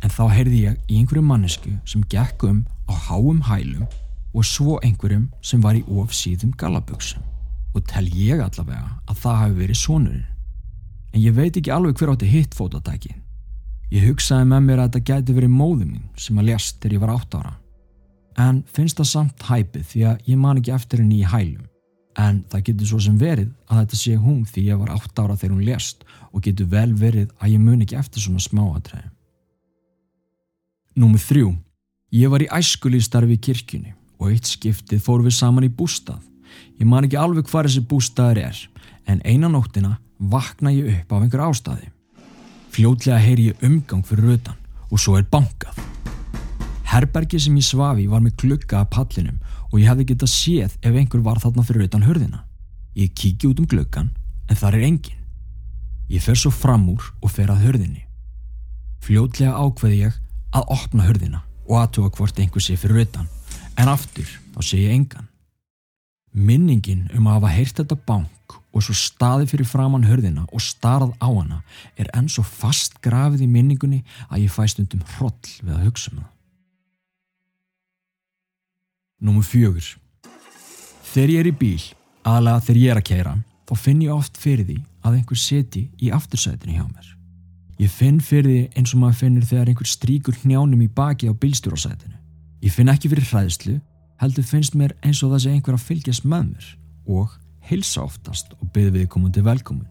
En 0.05 0.13
þá 0.13 0.23
heyrði 0.29 0.59
ég 0.67 0.81
í 0.87 0.99
einhverju 0.99 1.23
mannesku 1.25 1.73
sem 1.89 2.03
gekk 2.11 2.45
um 2.47 2.63
á 2.85 2.93
háum 3.07 3.41
hælum 3.47 3.87
og 4.37 4.45
svo 4.45 4.77
einhverjum 4.85 5.29
sem 5.41 5.61
var 5.63 5.77
í 5.77 5.85
ofsíðum 5.87 6.53
galaböksum. 6.57 7.23
Og 7.73 7.85
tel 7.89 8.07
ég 8.13 8.41
allavega 8.41 8.97
að 9.09 9.21
það 9.23 9.39
hafi 9.41 9.55
verið 9.61 9.79
sonurinn. 9.81 10.27
En 11.13 11.23
ég 11.23 11.33
veit 11.33 11.57
ekki 11.57 11.73
alveg 11.73 11.97
hver 11.97 12.13
átti 12.13 12.29
hitt 12.29 12.57
fótatæki. 12.57 13.15
Ég 13.93 14.03
hugsaði 14.09 14.49
með 14.51 14.65
mér 14.65 14.81
að 14.83 14.89
þetta 14.91 15.07
gæti 15.07 15.37
verið 15.37 15.55
móðu 15.55 15.87
mín 15.87 16.05
sem 16.19 16.37
að 16.37 16.49
lést 16.51 16.77
þegar 16.81 16.95
ég 16.97 17.03
var 17.05 17.13
átt 17.15 17.37
ára. 17.39 17.53
En 18.37 18.61
finnst 18.69 18.99
það 18.99 19.09
samt 19.11 19.45
hæpið 19.47 19.85
því 19.91 20.05
að 20.11 20.29
ég 20.29 20.41
man 20.41 20.59
ekki 20.61 20.73
eftir 20.75 21.01
henni 21.01 21.21
í 21.23 21.29
hælum. 21.31 21.65
En 22.17 22.41
það 22.51 22.65
getur 22.69 22.89
svo 22.91 22.99
sem 23.05 23.17
verið 23.21 23.51
að 23.69 23.79
þetta 23.83 23.99
sé 24.01 24.15
hún 24.21 24.41
því 24.49 24.65
ég 24.67 24.81
var 24.81 24.93
átt 24.97 25.21
ára 25.21 25.37
þegar 25.37 25.55
hún 25.55 25.67
lést 25.69 26.03
og 26.31 26.43
getur 26.45 26.69
vel 26.69 26.91
verið 26.97 27.31
að 27.37 27.53
ég 27.53 27.63
mun 27.63 27.85
ekki 27.85 27.97
eftir 27.97 28.25
svona 28.25 28.43
smáadræði. 28.43 29.09
Númið 30.97 31.25
þrjú. 31.27 31.49
Ég 32.17 32.31
var 32.33 32.41
í 32.41 32.47
æskulíðstarfi 32.57 33.35
í 33.35 33.41
kirkjunni 33.45 33.91
og 34.17 34.31
eitt 34.31 34.47
skiptið 34.49 35.03
fór 35.05 35.21
við 35.21 35.35
saman 35.37 35.67
í 35.67 35.69
bústað. 35.69 36.23
Ég 36.79 36.89
man 36.89 37.05
ekki 37.05 37.19
alveg 37.21 37.45
hvað 37.51 37.67
þessi 37.67 37.83
bústaður 37.91 38.39
er 38.47 38.61
en 39.05 39.21
eina 39.21 39.51
nóttina 39.53 39.99
vakna 40.17 40.73
ég 40.73 40.89
upp 40.95 41.13
af 41.13 41.21
einhver 41.21 41.45
ástæði. 41.45 41.91
Fljótlega 42.73 43.21
heyri 43.21 43.51
ég 43.51 43.61
umgang 43.61 44.01
fyrir 44.09 44.25
rötan 44.31 44.57
og 44.89 44.97
svo 44.97 45.19
er 45.19 45.29
bankað. 45.29 45.77
Herbergi 46.89 47.43
sem 47.45 47.61
ég 47.61 47.69
svafi 47.69 48.09
var 48.09 48.25
með 48.25 48.39
glugga 48.41 48.81
að 48.81 48.91
pallinum 48.97 49.37
og 49.69 49.77
ég 49.77 49.91
hefði 49.91 50.11
getað 50.15 50.33
séð 50.33 50.77
ef 50.81 50.93
einhver 50.97 51.21
var 51.21 51.37
þarna 51.43 51.67
fyrir 51.67 51.85
rötan 51.85 52.09
hörðina. 52.09 52.41
Ég 52.97 53.13
kíki 53.13 53.51
út 53.51 53.61
um 53.61 53.69
gluggan 53.69 54.15
en 54.49 54.57
þar 54.57 54.81
er 54.81 54.89
engin. 54.89 55.25
Ég 56.09 56.25
fer 56.25 56.39
svo 56.39 56.49
fram 56.49 56.89
úr 56.89 57.11
og 57.21 57.29
fer 57.29 57.53
að 57.53 57.67
hörðinni. 57.67 58.07
Fljótlega 59.05 59.59
ákveði 59.61 60.07
ég 60.07 60.23
að 60.55 60.69
opna 60.77 61.07
hörðina 61.07 61.41
og 61.67 61.81
aðtuga 61.81 62.13
hvort 62.15 62.39
einhver 62.39 62.63
sé 62.63 62.77
fyrir 62.79 63.01
rötan 63.01 63.27
en 63.77 63.91
aftur 63.91 64.29
þá 64.55 64.61
sé 64.63 64.81
ég 64.81 64.95
engan. 64.95 65.27
Minningin 66.33 67.07
um 67.17 67.27
að 67.27 67.39
hafa 67.39 67.53
heyrt 67.55 67.79
þetta 67.81 67.97
bank 68.07 68.57
og 68.77 68.83
svo 68.85 68.93
staði 68.97 69.47
fyrir 69.49 69.67
framann 69.67 70.05
hörðina 70.05 70.45
og 70.51 70.61
starað 70.61 71.13
á 71.17 71.29
hana 71.29 71.61
er 71.97 72.09
enn 72.17 72.29
svo 72.29 72.43
fast 72.45 72.99
grafið 73.03 73.47
í 73.47 73.51
minningunni 73.51 74.03
að 74.29 74.45
ég 74.45 74.53
fæst 74.53 74.81
undum 74.83 75.03
hroll 75.15 75.53
við 75.63 75.73
að 75.73 75.85
hugsa 75.87 76.11
um 76.13 76.19
það. 76.21 76.33
Númur 79.17 79.47
fjögur. 79.47 79.87
Þegar 81.09 81.31
ég 81.33 81.39
er 81.41 81.49
í 81.49 81.55
bíl, 81.57 81.83
aðlega 82.21 82.65
þegar 82.67 82.81
ég 82.83 82.91
er 82.93 82.99
að 83.01 83.07
kæra, 83.09 83.35
þá 83.65 83.73
finn 83.81 84.03
ég 84.05 84.13
oft 84.13 84.37
fyrir 84.37 84.67
því 84.67 84.77
að 85.01 85.15
einhver 85.17 85.41
seti 85.41 85.87
í 85.97 86.11
aftursætinu 86.13 86.75
hjá 86.77 86.85
mér. 86.85 87.13
Ég 87.77 87.91
finn 87.93 88.17
fyrir 88.23 88.47
því 88.49 88.61
eins 88.79 88.93
og 88.95 89.01
maður 89.03 89.19
finnir 89.19 89.45
þegar 89.45 89.69
einhver 89.69 89.89
stríkur 89.89 90.37
hnjánum 90.41 90.81
í 90.81 90.87
baki 90.89 91.29
á 91.29 91.33
bílstjórasætinu. 91.37 92.15
Ég 92.65 92.73
finn 92.73 92.89
ekki 92.89 93.11
fyrir 93.11 93.27
hræðslu, 93.29 93.75
heldur 94.17 94.47
finnst 94.49 94.73
mér 94.73 94.95
eins 95.05 95.21
og 95.21 95.35
það 95.35 95.43
sé 95.43 95.53
einhver 95.53 95.77
að 95.77 95.85
fylgjast 95.85 96.25
með 96.25 96.47
mér 96.55 96.71
og 97.17 97.37
hilsa 97.69 98.01
oftast 98.01 98.55
og 98.57 98.71
byggði 98.73 99.03
við 99.03 99.11
komandi 99.13 99.45
velkomin. 99.45 99.85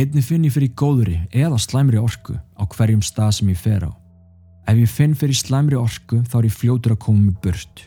Einni 0.00 0.22
finn 0.24 0.46
ég 0.46 0.54
fyrir 0.54 0.72
góðuri 0.78 1.18
eða 1.28 1.60
slæmri 1.60 2.00
orku 2.00 2.38
á 2.38 2.62
hverjum 2.72 3.04
stað 3.04 3.36
sem 3.36 3.52
ég 3.52 3.60
fer 3.60 3.84
á. 3.84 3.92
Ef 4.70 4.80
ég 4.80 4.88
finn 4.88 5.16
fyrir 5.18 5.36
slæmri 5.36 5.76
orku 5.76 6.22
þá 6.24 6.36
er 6.40 6.48
ég 6.48 6.56
fljótur 6.56 6.96
að 6.96 7.02
koma 7.04 7.26
mig 7.26 7.40
burt. 7.44 7.84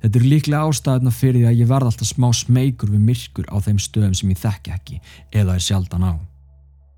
Þetta 0.00 0.20
er 0.20 0.30
líklega 0.30 0.62
ástæðuna 0.68 1.12
fyrir 1.12 1.42
því 1.42 1.48
að 1.50 1.58
ég 1.58 1.70
verð 1.74 1.90
alltaf 1.90 2.08
smá 2.08 2.30
smeykur 2.36 2.92
við 2.94 3.06
myrkur 3.08 3.50
á 3.50 3.56
þeim 3.60 3.80
stöðum 3.82 4.14
sem 4.16 4.30
ég 4.30 4.40
þekki 4.40 4.76
ekki 4.76 5.00
eða 5.42 5.56
er 5.58 5.64
sjaldan 5.64 6.06
á. 6.06 6.29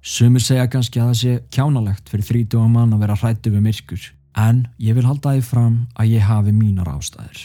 Sumir 0.02 0.42
segja 0.42 0.66
kannski 0.66 0.98
að 0.98 1.12
það 1.12 1.18
sé 1.20 1.32
kjánalegt 1.54 2.08
fyrir 2.10 2.26
þrítuga 2.26 2.66
mann 2.66 2.90
að 2.90 3.04
vera 3.04 3.16
hrættu 3.20 3.52
við 3.54 3.62
myrkur 3.68 4.06
en 4.42 4.64
ég 4.82 4.96
vil 4.96 5.04
halda 5.06 5.36
því 5.36 5.42
fram 5.46 5.76
að 5.94 6.14
ég 6.16 6.24
hafi 6.26 6.54
mínar 6.56 6.88
ástæður. 6.90 7.42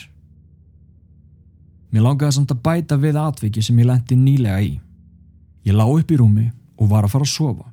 Mér 1.94 2.04
langaði 2.04 2.34
samt 2.34 2.54
að 2.56 2.64
bæta 2.66 2.98
við 2.98 3.20
atviki 3.22 3.62
sem 3.62 3.78
ég 3.78 3.88
lendi 3.88 4.18
nýlega 4.18 4.64
í. 4.66 4.72
Ég 5.70 5.78
lá 5.78 5.86
upp 5.86 6.12
í 6.12 6.18
rúmi 6.18 6.48
og 6.78 6.90
var 6.90 7.06
að 7.06 7.14
fara 7.14 7.28
að 7.28 7.36
sofa. 7.36 7.68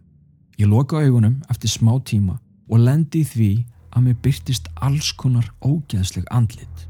Ég 0.61 0.69
loka 0.69 1.01
augunum 1.01 1.39
eftir 1.49 1.73
smá 1.73 1.95
tíma 2.05 2.37
og 2.69 2.83
lendi 2.85 3.23
í 3.25 3.29
því 3.29 3.53
að 3.95 4.05
mér 4.05 4.19
byrtist 4.21 4.69
alls 4.85 5.15
konar 5.17 5.49
ógeðsleg 5.65 6.29
andlit. 6.29 6.85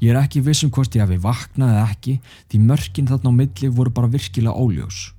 Ég 0.00 0.14
er 0.14 0.22
ekki 0.22 0.40
vissum 0.44 0.72
hvort 0.72 0.96
ég 0.96 1.04
hafi 1.04 1.20
vaknað 1.20 1.76
eða 1.76 1.84
ekki 1.92 2.16
því 2.48 2.62
mörkin 2.64 3.12
þarna 3.12 3.36
á 3.36 3.38
milli 3.42 3.68
voru 3.68 3.92
bara 3.92 4.10
virkilega 4.10 4.56
óljós. 4.56 5.12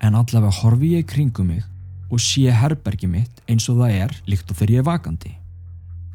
En 0.00 0.14
allavega 0.14 0.54
horfi 0.62 0.94
ég 0.94 1.06
kringum 1.10 1.50
mig 1.50 1.64
og 2.08 2.20
sé 2.22 2.48
herbergi 2.54 3.08
mitt 3.10 3.42
eins 3.50 3.68
og 3.68 3.82
það 3.82 3.96
er 4.02 4.14
líkt 4.30 4.50
og 4.50 4.58
þegar 4.58 4.74
ég 4.74 4.82
er 4.82 4.86
vakandi. 4.86 5.32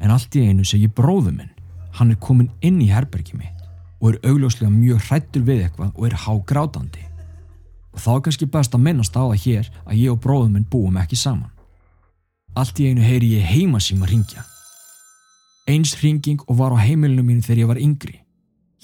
En 0.02 0.12
allt 0.14 0.36
í 0.36 0.44
einu 0.48 0.64
segi 0.66 0.88
bróðu 0.88 1.32
minn, 1.34 1.52
hann 1.98 2.10
er 2.10 2.20
komin 2.20 2.50
inn 2.64 2.80
í 2.82 2.90
herbergi 2.90 3.36
mitt 3.38 3.60
og 4.00 4.10
er 4.10 4.30
augljóslega 4.30 4.72
mjög 4.72 5.04
hrættur 5.08 5.44
við 5.46 5.66
eitthvað 5.66 5.92
og 5.94 6.08
er 6.08 6.16
hágrátandi. 6.24 7.04
Og 7.94 8.02
þá 8.02 8.10
er 8.14 8.24
kannski 8.26 8.50
best 8.50 8.74
að 8.74 8.84
minnast 8.88 9.14
á 9.14 9.22
það 9.22 9.38
hér 9.44 9.70
að 9.84 10.00
ég 10.00 10.16
og 10.16 10.20
bróðum 10.24 10.56
minn 10.56 10.66
búum 10.70 10.98
ekki 11.00 11.16
saman. 11.16 11.52
Allt 12.58 12.80
í 12.82 12.90
einu 12.90 13.04
heyri 13.04 13.36
ég 13.36 13.46
heimasíma 13.46 14.08
ringja. 14.10 14.44
Eins 15.70 15.94
ringing 16.02 16.42
og 16.48 16.58
var 16.58 16.74
á 16.74 16.78
heimilinu 16.82 17.24
mínu 17.24 17.46
þegar 17.46 17.62
ég 17.62 17.70
var 17.70 17.80
yngri. 17.80 18.18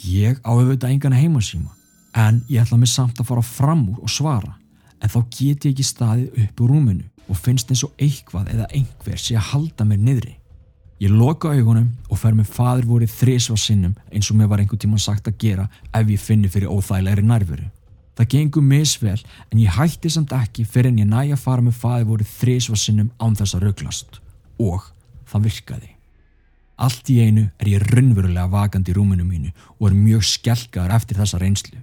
Ég 0.06 0.40
á 0.46 0.50
auðvitað 0.54 0.94
engan 0.94 1.18
heimasíma 1.18 1.74
en 2.16 2.40
ég 2.48 2.62
ætla 2.62 2.78
mig 2.80 2.90
samt 2.90 3.20
að 3.20 3.28
fara 3.28 3.42
fram 3.44 3.84
úr 3.92 4.00
og 4.06 4.10
svara 4.10 4.56
en 5.00 5.12
þá 5.12 5.20
get 5.30 5.64
ég 5.64 5.72
ekki 5.72 5.86
staðið 5.86 6.44
upp 6.44 6.62
úr 6.64 6.74
rúminu 6.74 7.08
og 7.30 7.38
finnst 7.38 7.70
eins 7.70 7.84
og 7.86 7.94
eitthvað 8.00 8.52
eða 8.54 8.68
einhver 8.74 9.18
sé 9.20 9.36
að 9.38 9.50
halda 9.52 9.86
mér 9.86 10.00
niðri. 10.04 10.36
Ég 11.00 11.12
loka 11.16 11.52
augunum 11.54 11.88
og 12.12 12.18
fer 12.20 12.34
með 12.36 12.50
fadur 12.52 12.88
vorið 12.90 13.12
þrísva 13.16 13.56
sinnum 13.56 13.94
eins 14.12 14.28
og 14.28 14.36
mér 14.36 14.50
var 14.50 14.60
einhver 14.60 14.80
tíma 14.80 14.98
sagt 15.00 15.30
að 15.30 15.38
gera 15.40 15.68
ef 15.96 16.10
ég 16.12 16.20
finni 16.20 16.50
fyrir 16.52 16.68
óþægilegri 16.68 17.24
nærveru. 17.24 17.68
Það 18.18 18.28
gengur 18.34 18.66
misvel 18.66 19.22
en 19.48 19.62
ég 19.62 19.78
hætti 19.78 20.10
samt 20.12 20.34
ekki 20.36 20.66
fyrir 20.68 20.90
en 20.90 21.00
ég 21.00 21.08
næja 21.08 21.38
að 21.38 21.44
fara 21.46 21.64
með 21.64 21.78
fadur 21.80 22.10
vorið 22.10 22.34
þrísva 22.34 22.76
sinnum 22.76 23.14
án 23.16 23.38
þess 23.38 23.56
að 23.56 23.64
rauglast. 23.64 24.20
Og 24.60 24.90
það 25.30 25.46
virkaði. 25.48 25.94
Allt 26.80 27.08
í 27.12 27.20
einu 27.24 27.46
er 27.60 27.68
ég 27.68 27.86
raunverulega 27.94 28.48
vakandi 28.52 28.92
í 28.92 28.96
rúminu 28.96 29.24
mínu 29.24 29.54
og 29.78 29.88
er 29.88 29.96
mjög 29.96 30.26
skelkaður 30.34 30.94
eftir 30.96 31.20
þessa 31.20 31.40
reynslu. 31.40 31.80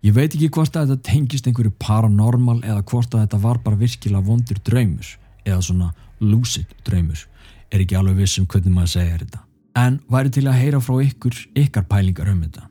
Ég 0.00 0.14
veit 0.16 0.32
ekki 0.32 0.48
hvort 0.48 0.76
að 0.80 0.94
þetta 0.94 1.10
tengist 1.10 1.48
einhverju 1.48 1.74
paranormal 1.76 2.62
eða 2.64 2.80
hvort 2.88 3.12
að 3.12 3.26
þetta 3.26 3.40
var 3.42 3.58
bara 3.60 3.76
virkilega 3.76 4.24
vondur 4.24 4.60
draumur 4.64 5.10
eða 5.44 5.60
svona 5.66 5.90
lucid 6.24 6.72
draumur 6.86 7.26
er 7.70 7.84
ekki 7.84 7.98
alveg 7.98 8.22
vissum 8.22 8.46
hvernig 8.48 8.72
maður 8.72 8.94
segja 8.94 9.18
þetta. 9.20 9.42
En 9.76 9.98
væri 10.10 10.32
til 10.34 10.46
að 10.48 10.58
heyra 10.58 10.80
frá 10.82 10.96
ykkur 11.04 11.36
ykkar 11.62 11.84
pælingar 11.90 12.32
um 12.32 12.40
þetta. 12.46 12.64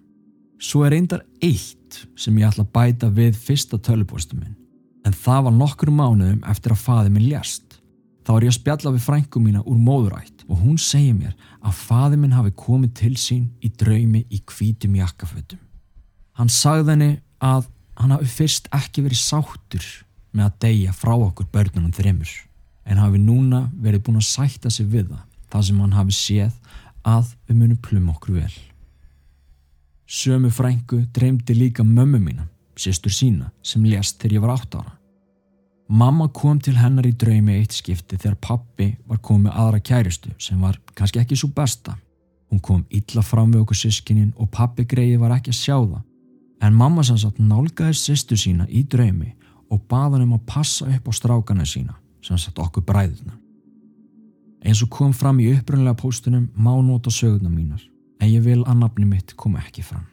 Svo 0.59 0.81
er 0.83 0.95
reyndar 0.95 1.21
eitt 1.45 2.01
sem 2.19 2.41
ég 2.41 2.49
ætla 2.49 2.65
að 2.65 2.73
bæta 2.75 3.11
við 3.13 3.37
fyrsta 3.37 3.77
tölupostu 3.77 4.35
minn. 4.35 4.57
En 5.05 5.13
það 5.13 5.45
var 5.47 5.57
nokkur 5.61 5.93
mánuðum 5.93 6.41
eftir 6.49 6.73
að 6.73 6.83
faði 6.83 7.13
minn 7.13 7.29
ljast. 7.29 7.79
Þá 8.25 8.35
er 8.35 8.49
ég 8.49 8.55
að 8.55 8.59
spjalla 8.59 8.97
við 8.97 9.05
frængu 9.05 9.45
mína 9.45 9.63
úr 9.69 9.79
móðurætt 9.79 10.43
og 10.49 10.65
hún 10.65 10.81
segir 10.81 11.15
mér 11.15 11.37
að 11.61 11.79
faði 11.85 12.19
minn 12.19 12.35
hafi 12.35 12.57
komið 12.57 12.93
til 12.99 13.15
sín 13.21 13.49
í 13.61 13.69
draumi 13.69 14.25
í 14.29 14.41
kvítum 14.49 14.97
jakkafötum. 14.97 15.61
Hann 16.39 16.51
sagði 16.51 16.93
henni 16.93 17.09
að 17.43 17.67
hann 17.99 18.13
hafi 18.15 18.29
fyrst 18.31 18.69
ekki 18.75 19.03
verið 19.03 19.19
sáttur 19.19 19.87
með 20.31 20.45
að 20.45 20.59
deyja 20.63 20.93
frá 20.95 21.11
okkur 21.17 21.49
börnunum 21.51 21.91
þreymur 21.95 22.31
en 22.89 23.01
hafi 23.01 23.19
núna 23.21 23.65
verið 23.83 24.05
búin 24.05 24.21
að 24.21 24.29
sætta 24.29 24.71
sig 24.71 24.87
við 24.87 25.09
það, 25.11 25.25
það 25.51 25.65
sem 25.67 25.81
hann 25.83 25.97
hafi 25.97 26.15
séð 26.15 26.53
að 27.05 27.33
við 27.47 27.59
munum 27.59 27.81
plum 27.83 28.07
okkur 28.13 28.39
vel. 28.39 28.53
Sömu 30.09 30.49
frængu 30.49 31.03
dreymdi 31.13 31.53
líka 31.53 31.83
mömmu 31.83 32.21
mína, 32.23 32.47
sýstur 32.79 33.13
sína, 33.13 33.51
sem 33.61 33.83
lést 33.85 34.17
þegar 34.17 34.37
ég 34.37 34.45
var 34.45 34.55
átt 34.55 34.79
ára. 34.79 34.95
Mamma 35.89 36.27
kom 36.33 36.59
til 36.61 36.75
hennar 36.77 37.05
í 37.09 37.15
draumi 37.17 37.59
eitt 37.59 37.73
skipti 37.73 38.17
þegar 38.17 38.37
pappi 38.41 38.91
var 39.09 39.21
komið 39.25 39.55
aðra 39.57 39.79
kæristu 39.81 40.31
sem 40.41 40.61
var 40.61 40.77
kannski 40.95 41.21
ekki 41.21 41.37
svo 41.37 41.49
besta. 41.53 41.95
Hún 42.49 42.61
kom 42.61 42.83
illa 42.89 43.21
fram 43.25 43.51
við 43.53 43.63
okkur 43.63 43.77
sískinin 43.77 44.33
og 44.37 44.49
pappi 44.53 44.85
greiði 44.89 45.17
var 45.21 45.35
ekki 45.37 45.53
að 45.53 45.59
sjá 45.59 45.75
það. 45.77 46.05
En 46.61 46.75
mamma 46.75 47.03
sanns 47.07 47.25
að 47.27 47.39
nálgæði 47.39 47.95
sýstu 47.95 48.37
sína 48.39 48.67
í 48.67 48.83
draumi 48.83 49.31
og 49.69 49.83
baða 49.87 50.17
henn 50.17 50.27
um 50.27 50.35
að 50.37 50.47
passa 50.49 50.87
upp 50.89 51.07
á 51.07 51.11
strákana 51.15 51.65
sína 51.67 51.95
sem 52.25 52.37
satt 52.37 52.59
okkur 52.59 52.83
bræðuna. 52.87 53.37
Eins 54.65 54.81
og 54.83 54.91
kom 54.91 55.13
fram 55.15 55.39
í 55.39 55.47
uppröndilega 55.53 55.95
póstunum 56.01 56.49
má 56.55 56.73
nota 56.83 57.11
söguna 57.13 57.51
mínar 57.51 57.83
en 58.19 58.27
ég 58.27 58.43
vil 58.43 58.61
að 58.65 58.81
nafni 58.81 59.07
mitt 59.07 59.35
kom 59.39 59.55
ekki 59.55 59.85
fram. 59.85 60.03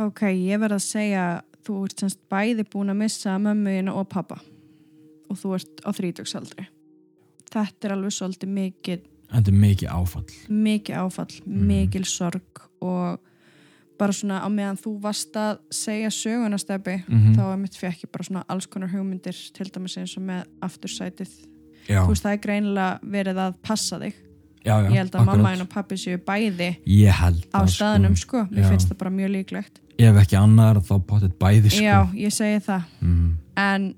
Ok, 0.00 0.28
ég 0.30 0.60
verð 0.62 0.78
að 0.78 0.86
segja 0.86 1.24
þú 1.66 1.84
ert 1.84 2.02
semst 2.02 2.20
bæði 2.30 2.64
búin 2.70 2.92
að 2.92 3.02
missa 3.02 3.34
mömmuðina 3.42 3.96
og 3.98 4.06
pappa 4.12 4.38
og 5.30 5.38
þú 5.38 5.56
ert 5.58 5.82
á 5.82 5.90
þrítöksaldri. 5.96 6.68
Þetta 7.50 7.88
er 7.88 7.96
alveg 7.96 8.14
svolítið 8.14 8.54
mikið 8.54 9.08
Þetta 9.30 9.52
er 9.52 9.58
mikið 9.62 9.90
áfall. 9.94 10.24
Mikið 10.50 10.96
áfall, 10.98 11.34
mm. 11.44 11.66
mikil 11.68 12.06
sorg 12.08 12.62
og 12.82 13.20
bara 14.00 14.16
svona 14.16 14.40
á 14.40 14.48
meðan 14.52 14.80
þú 14.80 14.94
varst 15.02 15.36
að 15.36 15.60
segja 15.74 16.10
sögunasteppi 16.14 16.96
mm 17.02 17.18
-hmm. 17.18 17.36
þá 17.36 17.44
er 17.52 17.60
mitt 17.60 17.76
fekk 17.76 18.04
ég 18.04 18.12
bara 18.12 18.24
svona 18.24 18.44
alls 18.48 18.66
konar 18.66 18.88
hugmyndir 18.88 19.36
til 19.54 19.68
dæmis 19.68 19.96
eins 19.98 20.16
og 20.16 20.22
með 20.22 20.44
aftursætið. 20.60 21.30
Þú 21.88 22.08
veist 22.08 22.24
það 22.24 22.32
er 22.32 22.44
greinilega 22.46 22.98
verið 23.02 23.36
að 23.36 23.54
passa 23.62 23.98
þig. 23.98 24.14
Já, 24.64 24.76
já, 24.82 24.90
ég 24.90 24.98
held 25.00 25.14
að 25.14 25.24
mamma 25.24 25.52
en 25.52 25.66
pappi 25.66 25.96
séu 25.96 26.18
bæði 26.18 26.76
á 27.08 27.60
að, 27.62 27.70
staðunum 27.72 28.16
sko, 28.16 28.44
sko. 28.44 28.54
mér 28.54 28.64
já. 28.64 28.68
finnst 28.68 28.88
það 28.90 28.98
bara 28.98 29.10
mjög 29.10 29.30
líklegt. 29.30 29.80
Ef 29.98 30.16
ekki 30.16 30.36
annar 30.36 30.76
þá 30.76 30.94
potið 31.06 31.32
bæði 31.40 31.70
sko. 31.70 31.84
Já, 31.84 32.08
ég 32.14 32.32
segi 32.32 32.60
það. 32.66 32.82
Mm. 33.00 33.36
en 33.56 33.94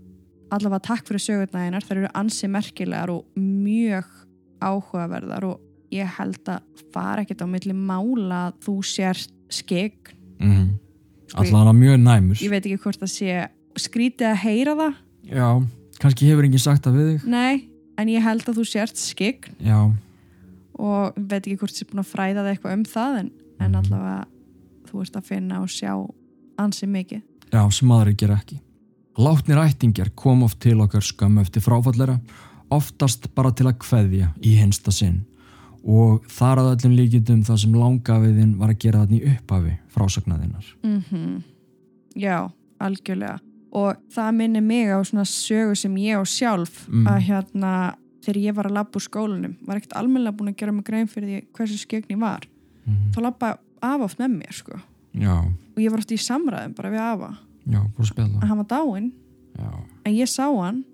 allavega 0.52 0.86
takk 0.86 1.08
fyrir 1.08 1.22
sögurnaðinar, 1.26 1.84
þær 1.86 1.96
eru 1.96 2.10
ansi 2.14 2.48
merkilegar 2.48 3.10
og 3.10 3.24
mjög 3.36 4.06
áhugaverðar 4.62 5.44
og 5.44 5.60
ég 5.92 6.08
held 6.18 6.48
að 6.48 6.84
fara 6.94 7.24
ekkert 7.24 7.44
á 7.44 7.48
milli 7.50 7.74
mála 7.76 8.46
að 8.48 8.58
þú 8.66 8.76
sért 8.86 9.32
skegg 9.52 10.12
mm. 10.42 10.68
Allan 11.40 11.70
að 11.70 11.78
mjög 11.78 12.00
næmur. 12.02 12.40
Ég 12.44 12.50
veit 12.52 12.66
ekki 12.68 12.80
hvort 12.82 13.00
það 13.00 13.12
sé 13.14 13.36
skrítið 13.80 14.26
að 14.28 14.40
heyra 14.42 14.74
það. 14.76 14.96
Já, 15.32 15.46
kannski 16.02 16.26
hefur 16.28 16.44
enginn 16.48 16.60
sagt 16.60 16.84
það 16.84 16.98
við 16.98 17.06
þig. 17.12 17.28
Nei, 17.32 17.62
en 18.02 18.10
ég 18.12 18.26
held 18.26 18.44
að 18.50 18.58
þú 18.58 18.64
sért 18.68 19.00
skegg 19.00 19.48
Já, 19.64 19.78
og 20.82 21.16
veit 21.16 21.46
ekki 21.46 21.56
hvort 21.62 21.72
þið 21.76 21.86
er 21.86 21.90
búin 21.92 22.02
að 22.02 22.10
fræða 22.10 22.42
það 22.42 22.50
eitthvað 22.52 22.76
um 22.76 22.84
það 22.92 23.18
en, 23.22 23.30
en 23.62 23.70
Mhm. 23.70 23.78
allavega 23.80 24.26
þú 24.90 25.00
ert 25.06 25.16
að 25.16 25.28
finna 25.30 25.60
og 25.62 25.68
sjá 25.72 25.92
ansi 26.58 26.86
mikið. 26.86 27.22
Já, 27.52 27.62
sem 27.72 27.88
aðri 27.96 28.14
ger 28.16 28.34
ekki. 28.36 28.60
Látnir 29.16 29.60
ættingjar 29.60 30.10
kom 30.16 30.42
oft 30.42 30.60
til 30.60 30.78
okkar 30.80 31.00
skömmu 31.04 31.40
eftir 31.44 31.62
fráfallera 31.64 32.18
oftast 32.72 33.28
bara 33.34 33.50
til 33.52 33.66
að 33.68 33.78
kveðja 33.84 34.30
í 34.40 34.54
hinsta 34.56 34.92
sinn 34.92 35.24
og 35.84 36.26
þar 36.30 36.60
að 36.62 36.68
öllum 36.76 36.96
líkitum 36.96 37.40
það 37.46 37.56
sem 37.64 37.72
langafiðin 37.74 38.52
var 38.58 38.70
að 38.70 38.78
gera 38.84 39.00
þarna 39.02 39.16
í 39.18 39.32
upphafi 39.32 39.72
frásagnaðinnar 39.94 40.68
mm 40.82 41.42
já, 42.14 42.50
algjörlega. 42.78 43.38
Og 43.72 43.96
það 44.12 44.34
minnir 44.36 44.60
mig 44.62 44.90
á 44.92 45.00
svona 45.00 45.24
sögu 45.24 45.74
sem 45.76 45.94
ég 45.96 46.20
á 46.20 46.24
sjálf 46.28 46.86
Mm. 46.88 47.06
að 47.08 47.20
hérna 47.24 47.94
þegar 48.22 48.42
ég 48.42 48.54
var 48.54 48.66
að 48.68 48.76
labba 48.76 48.98
úr 48.98 49.02
skólanum 49.06 49.56
var 49.66 49.76
ekkert 49.76 49.96
almennilega 49.96 50.36
búin 50.36 50.52
að 50.52 50.56
gera 50.60 50.72
mig 50.72 50.84
grein 50.84 51.08
fyrir 51.08 51.28
því 51.28 51.46
hversu 51.56 51.78
skegni 51.78 52.18
var. 52.20 52.44
Mm. 52.86 53.12
þá 53.14 53.20
labba 53.22 53.58
af 53.82 54.00
oft 54.00 54.18
með 54.18 54.36
mér 54.36 54.52
sko. 54.52 54.78
Já, 55.14 55.38
og 55.40 55.78
ég 55.78 55.90
var 55.90 55.98
oft 55.98 56.12
í 56.12 56.16
samræðum 56.20 56.74
bara 56.76 56.90
við 56.90 57.00
afa. 57.00 57.38
Að 57.66 58.42
að 58.42 58.48
hann 58.48 58.58
var 58.58 58.68
dáinn. 58.68 59.12
Já, 59.56 59.70
en 60.04 60.12
ég 60.14 60.28
sá 60.28 60.46
hann 60.52 60.84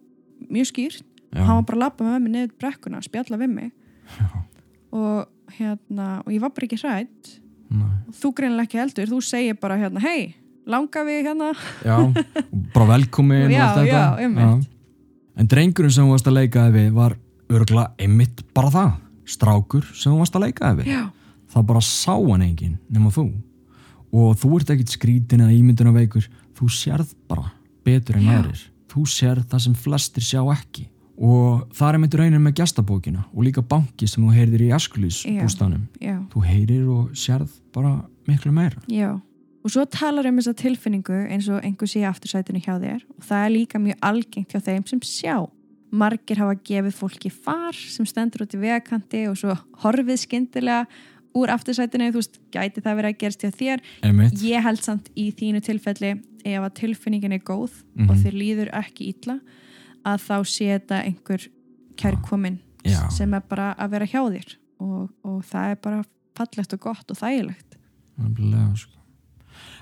mjög 0.51 0.67
skýrt. 0.71 1.03
Já, 1.33 1.43
hann 1.45 1.57
var 1.57 1.63
bara 1.63 1.77
að 1.77 1.83
labba 1.83 2.05
með 2.05 2.23
mér 2.23 2.31
niður 2.31 2.59
brekkuna 2.59 3.03
spjalla 3.03 3.37
við 3.37 3.51
mig. 3.55 3.73
Já, 4.19 4.29
og 4.95 5.55
hérna 5.59 6.09
og 6.25 6.33
ég 6.33 6.43
var 6.43 6.53
bara 6.55 6.69
ekki 6.69 6.81
hrætt 6.83 7.39
þú 7.69 8.33
greinilega 8.37 8.65
ekki 8.67 8.81
heldur, 8.81 9.11
þú 9.11 9.21
segir 9.25 9.59
bara 9.61 9.77
hérna 9.81 10.01
hei, 10.03 10.35
langa 10.69 11.05
við 11.05 11.29
hérna? 11.29 11.51
Já, 11.85 11.97
bara 12.75 12.87
velkomin 12.95 13.45
og 13.49 13.53
Já, 13.53 13.85
já, 13.85 14.05
einmitt. 14.25 14.69
En 15.39 15.47
drengurinn 15.47 15.93
sem 15.95 16.07
þú 16.07 16.15
varst 16.17 16.31
að 16.31 16.39
leikaði 16.41 16.75
við 16.75 16.89
var 16.97 17.15
örgla 17.55 17.85
einmitt 18.01 18.43
bara 18.57 18.73
það. 18.75 18.97
Strákur 19.29 19.85
sem 19.93 20.11
þú 20.11 20.23
varst 20.23 20.39
að 20.39 20.47
leikaði 20.49 20.81
við. 20.81 20.91
Já, 20.97 21.05
það 21.53 21.69
bara 21.71 21.85
sá 21.85 22.15
hann 22.17 22.47
enginn 22.47 22.79
nema 22.89 23.13
þú. 23.15 23.29
Og 24.09 24.35
þú 24.41 24.55
ert 24.57 24.73
ekkit 24.75 24.97
skrítin 24.97 25.45
eða 25.45 25.55
ímynduna 25.55 25.93
veikur 25.95 26.27
þú 26.57 26.71
sérð 26.73 27.13
bara 27.29 27.53
betur 27.85 28.17
en 28.19 28.31
aðrir. 28.33 28.65
Þú 28.89 29.05
sérð 29.13 29.45
það 29.53 29.67
sem 29.67 29.77
flestir 29.77 30.25
sjá 30.25 30.41
ekki 30.57 30.89
og 31.19 31.65
það 31.75 31.89
er 31.89 31.97
einmitt 31.99 32.15
raunin 32.15 32.43
með 32.45 32.55
gestabókina 32.61 33.25
og 33.35 33.43
líka 33.45 33.63
banki 33.67 34.07
sem 34.07 34.23
þú 34.25 34.35
heyrir 34.37 34.63
í 34.63 34.71
Askulís 34.77 35.25
Já. 35.27 35.41
bústanum 35.43 35.89
já, 36.01 36.17
þú 36.33 36.45
heyrir 36.47 36.85
og 36.95 37.11
sérð 37.19 37.51
bara 37.75 37.97
miklu 38.29 38.53
meira. 38.55 38.79
Já. 38.87 39.17
Og 39.65 39.71
svo 39.75 39.85
talar 39.91 40.27
um 40.31 40.37
þessa 40.39 40.55
tilfinningu 40.57 41.17
eins 41.29 41.49
og 41.51 41.61
einhver 41.67 41.91
sé 41.91 42.05
aftursætinu 42.07 42.61
hjá 42.63 42.79
þér 42.79 43.03
og 43.17 43.25
það 43.27 43.45
er 43.45 43.51
líka 43.57 43.79
mjög 43.83 43.99
algengt 44.03 44.53
hjá 44.55 44.61
þeim 44.63 44.87
sem 44.87 45.01
sjá. 45.01 45.37
Margir 45.91 46.37
hafa 46.39 46.55
gefið 46.69 46.95
fólki 46.95 47.31
far 47.33 47.73
sem 47.75 48.07
stendur 48.07 48.45
út 48.45 48.55
í 48.55 48.61
vegakanti 48.61 49.27
og 49.31 49.37
svo 49.41 49.57
horfið 49.83 50.19
skyndilega 50.23 50.87
úr 51.39 51.51
aftursætinu, 51.53 52.11
þú 52.13 52.21
veist, 52.23 52.39
gæti 52.53 52.81
það 52.85 52.97
verið 52.99 53.13
að 53.15 53.19
gerast 53.21 53.43
hjá 53.45 53.51
þér? 53.59 53.83
Einmitt. 54.05 54.41
Ég 54.43 54.63
held 54.65 54.81
samt 54.83 55.09
í 55.17 55.29
þínu 55.33 55.61
tilfelli 55.65 56.11
ef 56.45 56.61
að 56.65 56.75
tilfinningin 56.79 57.33
er 57.37 57.43
góð 57.45 57.71
Mhm. 57.97 58.11
og 58.11 58.17
þér 58.17 58.35
líður 58.39 58.71
ekki 58.73 59.09
illa 59.13 59.41
að 60.09 60.27
þá 60.27 60.37
sé 60.49 60.69
þetta 60.75 61.01
einhver 61.05 61.49
kærkomin 61.99 62.61
Já. 62.87 63.01
sem 63.13 63.35
er 63.35 63.43
bara 63.49 63.73
að 63.79 63.97
vera 63.97 64.09
hjá 64.09 64.21
þér 64.23 64.55
og, 64.85 65.09
og 65.27 65.41
það 65.49 65.73
er 65.73 65.83
bara 65.83 66.05
fallegt 66.39 66.77
og 66.77 66.85
gott 66.85 67.11
og 67.11 67.19
þægilegt. 67.19 67.77
Nefnilega, 68.19 68.71
sko. 68.79 68.95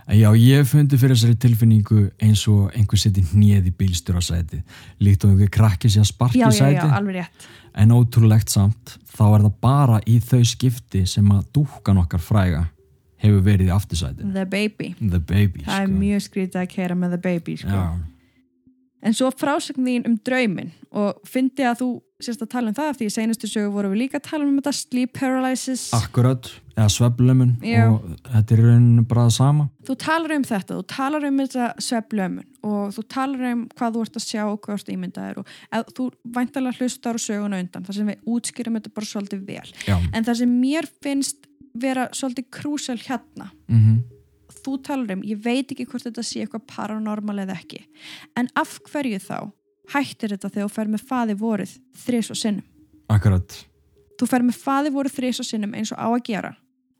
Já, 0.06 0.28
ég 0.38 0.62
fundi 0.70 0.94
fyrir 1.00 1.16
þessari 1.18 1.36
tilfinningu 1.42 2.04
eins 2.22 2.44
og 2.46 2.70
einhver 2.78 3.00
seti 3.00 3.24
hnið 3.26 3.66
í 3.66 3.72
bílstjórasæti 3.74 4.60
líkt 5.02 5.24
og 5.26 5.32
einhver 5.32 5.50
krakki 5.50 5.90
sér 5.90 6.04
að 6.04 6.12
sparki 6.12 6.38
já, 6.38 6.46
í 6.46 6.54
já, 6.54 6.58
sæti 6.60 6.78
já, 6.78 6.92
alveg 6.94 7.18
rétt. 7.18 7.46
En 7.82 7.94
ótrúlegt 7.96 8.52
samt 8.54 8.94
þá 9.10 9.24
er 9.26 9.46
það 9.48 9.56
bara 9.66 9.98
í 10.06 10.20
þau 10.22 10.44
skipti 10.46 11.02
sem 11.10 11.32
að 11.34 11.48
dúkan 11.58 11.98
okkar 12.04 12.22
fræga 12.22 12.62
hefur 13.24 13.42
verið 13.48 13.72
í 13.72 13.74
aftursætin 13.74 14.30
The 14.36 14.46
Baby, 14.46 14.92
The 15.00 15.18
Baby, 15.18 15.64
það 15.66 15.82
er 15.82 15.90
sko. 15.90 15.98
mjög 16.04 16.24
skrítið 16.28 16.62
að 16.62 16.70
kera 16.76 16.98
með 17.00 17.16
The 17.16 17.22
Baby 17.26 17.56
sko. 17.64 17.74
Já, 17.74 17.84
en 19.06 19.14
svo 19.16 19.30
frásögn 19.34 19.86
þín 19.86 20.10
um 20.10 20.18
drauminn 20.26 20.74
og 20.96 21.22
fyndi 21.28 21.64
að 21.66 21.80
þú 21.82 21.88
sérst 22.22 22.40
að 22.40 22.52
tala 22.54 22.70
um 22.70 22.76
það 22.76 22.94
því 22.98 23.06
í 23.06 23.12
seinustu 23.12 23.48
sögu 23.50 23.72
vorum 23.74 23.92
við 23.92 24.06
líka 24.06 24.18
að 24.18 24.28
tala 24.30 24.46
um 24.46 24.54
þetta 24.56 24.72
sleep 24.72 25.12
paralysis. 25.18 25.82
Akkurat 25.96 26.48
eða 26.72 26.86
sveflumun 26.92 27.52
Já. 27.64 27.82
og 27.90 28.06
þetta 28.30 28.56
er 28.56 28.62
rauninu 28.64 29.04
bara 29.08 29.26
það 29.26 29.34
sama. 29.36 29.66
Þú 29.86 29.96
talar 30.00 30.34
um 30.36 30.46
þetta, 30.48 30.78
þú 30.78 30.86
talar 30.94 31.28
um 31.28 31.42
þetta 31.42 31.68
sveflömun 31.88 32.48
og 32.70 32.96
þú 32.96 33.06
talar 33.16 33.46
um 33.50 33.62
hvað 33.76 33.98
þú 33.98 34.06
ert 34.06 34.18
að 34.20 34.26
sjá 34.26 34.42
og 34.46 34.58
hvað 34.64 34.72
þú 34.72 34.78
ert 34.80 34.92
ímyndaðir 34.96 35.42
og 35.42 35.54
ef, 35.68 35.92
þú 35.98 36.08
væntalega 36.38 36.80
hlustar 36.80 37.20
á 37.20 37.26
söguna 37.26 37.60
undan 37.64 37.86
þar 37.86 38.00
sem 38.00 38.12
við 38.12 38.32
útskýrum 38.36 38.80
þetta 38.80 38.96
bara 38.96 39.12
svolítið 39.12 39.46
vel. 39.52 39.70
Já, 39.84 39.96
en 40.00 40.28
það 40.28 40.42
sem 40.42 40.58
mér 40.64 40.90
finnst 41.04 41.48
vera 41.76 42.08
svolítið 42.16 42.48
krúsel 42.56 43.00
hérna 43.04 43.52
mm 43.68 44.15
þú 44.66 44.76
talar 44.86 45.14
um, 45.16 45.24
ég 45.26 45.40
veit 45.44 45.72
ekki 45.72 45.86
hvort 45.88 46.06
þetta 46.08 46.26
sé 46.26 46.42
eitthvað 46.44 46.66
paranormal 46.74 47.38
eða 47.46 47.56
ekki. 47.56 47.84
En 48.36 48.50
af 48.58 48.76
hverju 48.90 49.22
þá 49.22 49.38
hættir 49.94 50.34
þetta 50.34 50.52
þegar 50.52 50.68
þú 50.68 50.76
fer 50.76 50.92
með 50.92 51.08
faði 51.08 51.38
vorið 51.40 51.74
þrís 52.04 52.30
og 52.34 52.40
sinnum? 52.40 52.68
Akkurat. 53.12 53.58
Þú 54.16 54.30
fer 54.30 54.46
með 54.46 54.62
faði 54.62 54.94
vorið 54.94 55.18
þrís 55.20 55.42
og 55.42 55.48
sinnum 55.48 55.76
eins 55.78 55.92
og 55.94 56.00
á 56.02 56.08
að 56.10 56.22
gera 56.26 56.54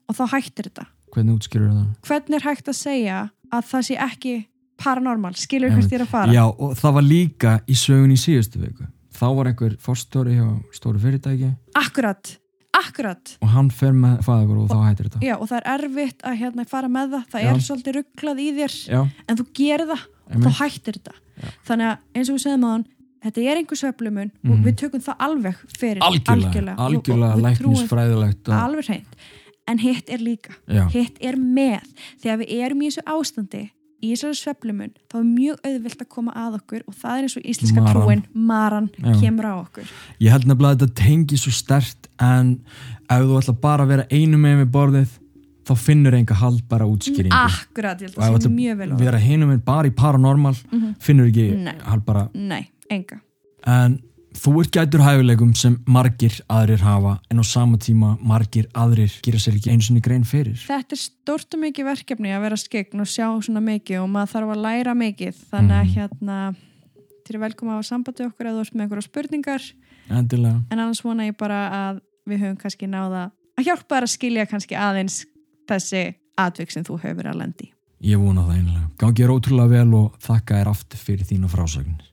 og 0.07 0.15
þá 0.15 0.23
hættir 0.35 0.69
þetta. 0.69 0.85
Hvernig 1.11 1.39
útskýrur 1.39 1.71
það? 1.71 1.89
hvernig 2.07 2.37
er 2.37 2.45
hægt 2.45 2.69
að 2.71 2.77
segja 2.77 3.17
að 3.51 3.67
það 3.71 3.85
sé 3.87 3.97
ekki 4.03 4.35
paranormal, 4.77 5.33
skilur 5.39 5.73
hvert 5.73 5.93
er 5.95 6.03
að 6.03 6.11
fara? 6.11 6.35
Já, 6.35 6.43
og 6.45 6.75
það 6.77 6.97
var 6.99 7.05
líka 7.05 7.53
í 7.65 7.77
sögun 7.77 8.13
í 8.13 8.19
síðustu 8.19 8.61
viku. 8.61 8.87
Þá 9.17 9.27
var 9.39 9.49
einhver 9.49 9.77
forstóri 9.81 10.35
hjá 10.37 10.47
stóru 10.75 11.01
fyrirtæki. 11.01 11.49
Akkurat, 11.79 12.35
akkurat. 12.81 13.37
Og 13.41 13.49
hann 13.53 13.69
fer 13.71 13.93
með 13.93 14.19
fæðagur 14.25 14.57
og 14.63 14.69
þá 14.71 14.77
hættir 14.87 15.07
þetta. 15.09 15.21
Já, 15.27 15.35
og 15.37 15.47
það 15.49 15.57
er 15.61 15.67
erfitt 15.77 16.21
að 16.27 16.37
hérna 16.41 16.65
fara 16.67 16.87
með 16.91 17.15
það. 17.15 17.23
Það 17.31 17.41
Já. 17.45 17.49
er 17.53 17.63
svolítið 17.67 17.97
rugglað 17.99 18.43
í 18.43 18.47
þér. 18.59 18.75
Já, 18.93 19.01
en 19.27 19.37
þú 19.37 19.45
gerir 19.59 19.87
það, 19.93 20.03
einmitt. 20.31 20.45
þá 20.47 20.61
hættir 20.61 20.99
þetta. 20.99 21.15
Þannig 21.67 21.87
að 21.91 21.97
eins 22.15 22.29
og 22.29 22.35
við 22.37 22.43
segjum 22.47 22.67
á 22.67 22.69
hann 22.75 22.85
þetta 23.27 23.41
er 23.51 23.57
einhver 23.57 23.77
sveflumun 23.81 24.31
Mhm. 24.43 24.51
og 24.53 24.57
við 24.65 24.75
tökum 24.81 25.01
það 25.03 25.17
alveg 25.27 25.55
fyrir. 25.77 26.01
Algjörlega, 26.01 26.73
og- 26.77 26.85
algjörlega 26.87 27.33
og 27.33 27.41
trúum 27.57 27.73
læknisfræðilegt 27.73 28.47
og, 28.47 28.53
alveg 28.53 28.85
hreint. 28.87 29.15
En 29.67 29.77
hitt 29.79 30.09
er 30.09 30.17
líka, 30.23 30.53
Já, 30.69 30.87
hitt 30.89 31.17
er 31.19 31.35
með. 31.35 31.81
Þegar 32.23 32.37
við 32.39 32.51
erum 32.63 32.81
í 32.81 32.87
þessu 32.87 33.03
ástandi 33.05 33.69
í 34.03 34.11
þessari 34.13 34.37
sveflumun, 34.37 34.91
þá 35.09 35.15
er 35.19 35.27
mjög 35.27 35.61
auðvilt 35.65 36.01
að 36.03 36.09
koma 36.13 36.33
að 36.37 36.57
okkur 36.59 36.83
og 36.87 36.97
það 37.01 37.13
er 37.17 37.27
eins 37.27 37.35
og 37.39 37.45
íslenska 37.53 37.81
Maran. 37.81 37.95
trúin 38.01 38.23
maran 38.33 38.89
Já. 38.97 39.13
kemur 39.21 39.47
á 39.49 39.53
okkur 39.57 39.93
ég 40.21 40.31
held 40.35 40.45
nefnilega 40.49 40.75
að 40.77 40.83
þetta 40.83 40.99
tengi 41.01 41.39
svo 41.41 41.53
stert 41.57 42.09
en 42.21 42.51
ef 43.09 43.23
þú 43.25 43.39
ætla 43.41 43.55
bara 43.63 43.87
að 43.87 43.93
vera 43.95 44.05
einu 44.13 44.37
með 44.41 44.61
við 44.61 44.69
borðið 44.77 45.15
þá 45.67 45.73
finnur 45.83 46.15
enga 46.15 46.37
haldbara 46.39 46.85
útskýringu 46.87 47.35
akkurat, 47.35 47.99
ég 48.01 48.07
held 48.07 48.13
ef 48.13 48.21
að 48.21 48.21
þú 48.21 48.27
það 48.27 48.35
sé 48.37 48.41
ætla 48.43 48.53
mjög 48.55 48.77
vel 48.83 48.91
að 48.91 49.01
vera 49.07 49.17
hinum 49.25 49.49
með 49.51 49.63
bara 49.67 49.87
í 49.89 49.95
paranormal 49.97 50.55
finnur 51.03 51.31
ekki 51.31 51.47
Nei. 51.65 51.73
haldbara 51.89 52.27
nei, 52.33 52.63
enga 52.93 53.19
en 53.67 53.97
þú 54.37 54.53
ert 54.61 54.71
gætur 54.75 55.01
hæfileikum 55.05 55.53
sem 55.57 55.77
margir 55.89 56.35
aðrir 56.51 56.81
hafa 56.85 57.17
en 57.31 57.41
á 57.41 57.45
sama 57.47 57.77
tíma 57.81 58.15
margir 58.21 58.67
aðrir 58.77 59.13
gera 59.25 59.39
sér 59.41 59.57
ekki 59.57 59.71
eins 59.73 59.89
og 59.91 59.99
grein 60.05 60.25
fyrir 60.27 60.57
þetta 60.61 60.95
er 60.97 61.01
stórt 61.01 61.53
og 61.57 61.63
mikið 61.63 61.89
verkefni 61.89 62.33
að 62.35 62.43
vera 62.45 62.59
skegn 62.61 63.01
og 63.03 63.09
sjá 63.09 63.27
svona 63.41 63.63
mikið 63.65 64.01
og 64.03 64.09
maður 64.13 64.33
þarf 64.35 64.53
að 64.55 64.63
læra 64.67 64.93
mikið 64.97 65.35
þannig 65.51 65.77
að 65.79 65.85
Mhm. 65.87 65.93
hérna 65.97 66.37
til 67.27 67.35
er 67.35 67.39
velkom 67.43 67.69
að 67.69 67.75
hafa 67.77 67.87
sambandi 67.91 68.27
okkur 68.27 68.45
eða 68.47 68.57
þú 68.57 68.65
ert 68.65 68.75
með 68.75 68.83
einhverja 68.87 69.07
spurningar 69.09 69.63
endilega 70.09 70.61
en 70.71 70.79
annars 70.79 71.03
vona 71.03 71.27
ég 71.27 71.37
bara 71.37 71.61
að 71.91 72.01
við 72.27 72.39
höfum 72.43 72.57
kannski 72.61 72.87
náða 72.87 73.31
að 73.57 73.65
hjálpa 73.65 73.95
þær 73.97 74.05
að 74.07 74.13
skilja 74.17 74.45
kannski 74.45 74.75
aðeins 74.75 75.25
þessi 75.67 76.15
atvik 76.37 76.71
sem 76.71 76.83
þú 76.83 76.99
hefur 77.01 77.27
að 77.33 77.41
lendi 77.43 77.71
Ég 77.97 78.19
vona 78.21 78.43
það 78.45 78.57
einlega. 78.59 78.89
Gangi 79.01 79.23
er 79.25 79.31
ótrúlega 79.33 79.69
vel 79.71 79.93
og 79.97 80.19
þakka 80.21 80.59
þér 80.59 80.69
aftur 80.69 80.99
fyrir 81.01 81.25
þína 81.25 81.47
frásögnir. 81.49 82.03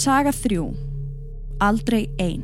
Saga 0.00 0.30
3 0.32 0.56
Aldrei 1.60 2.06
ein 2.16 2.40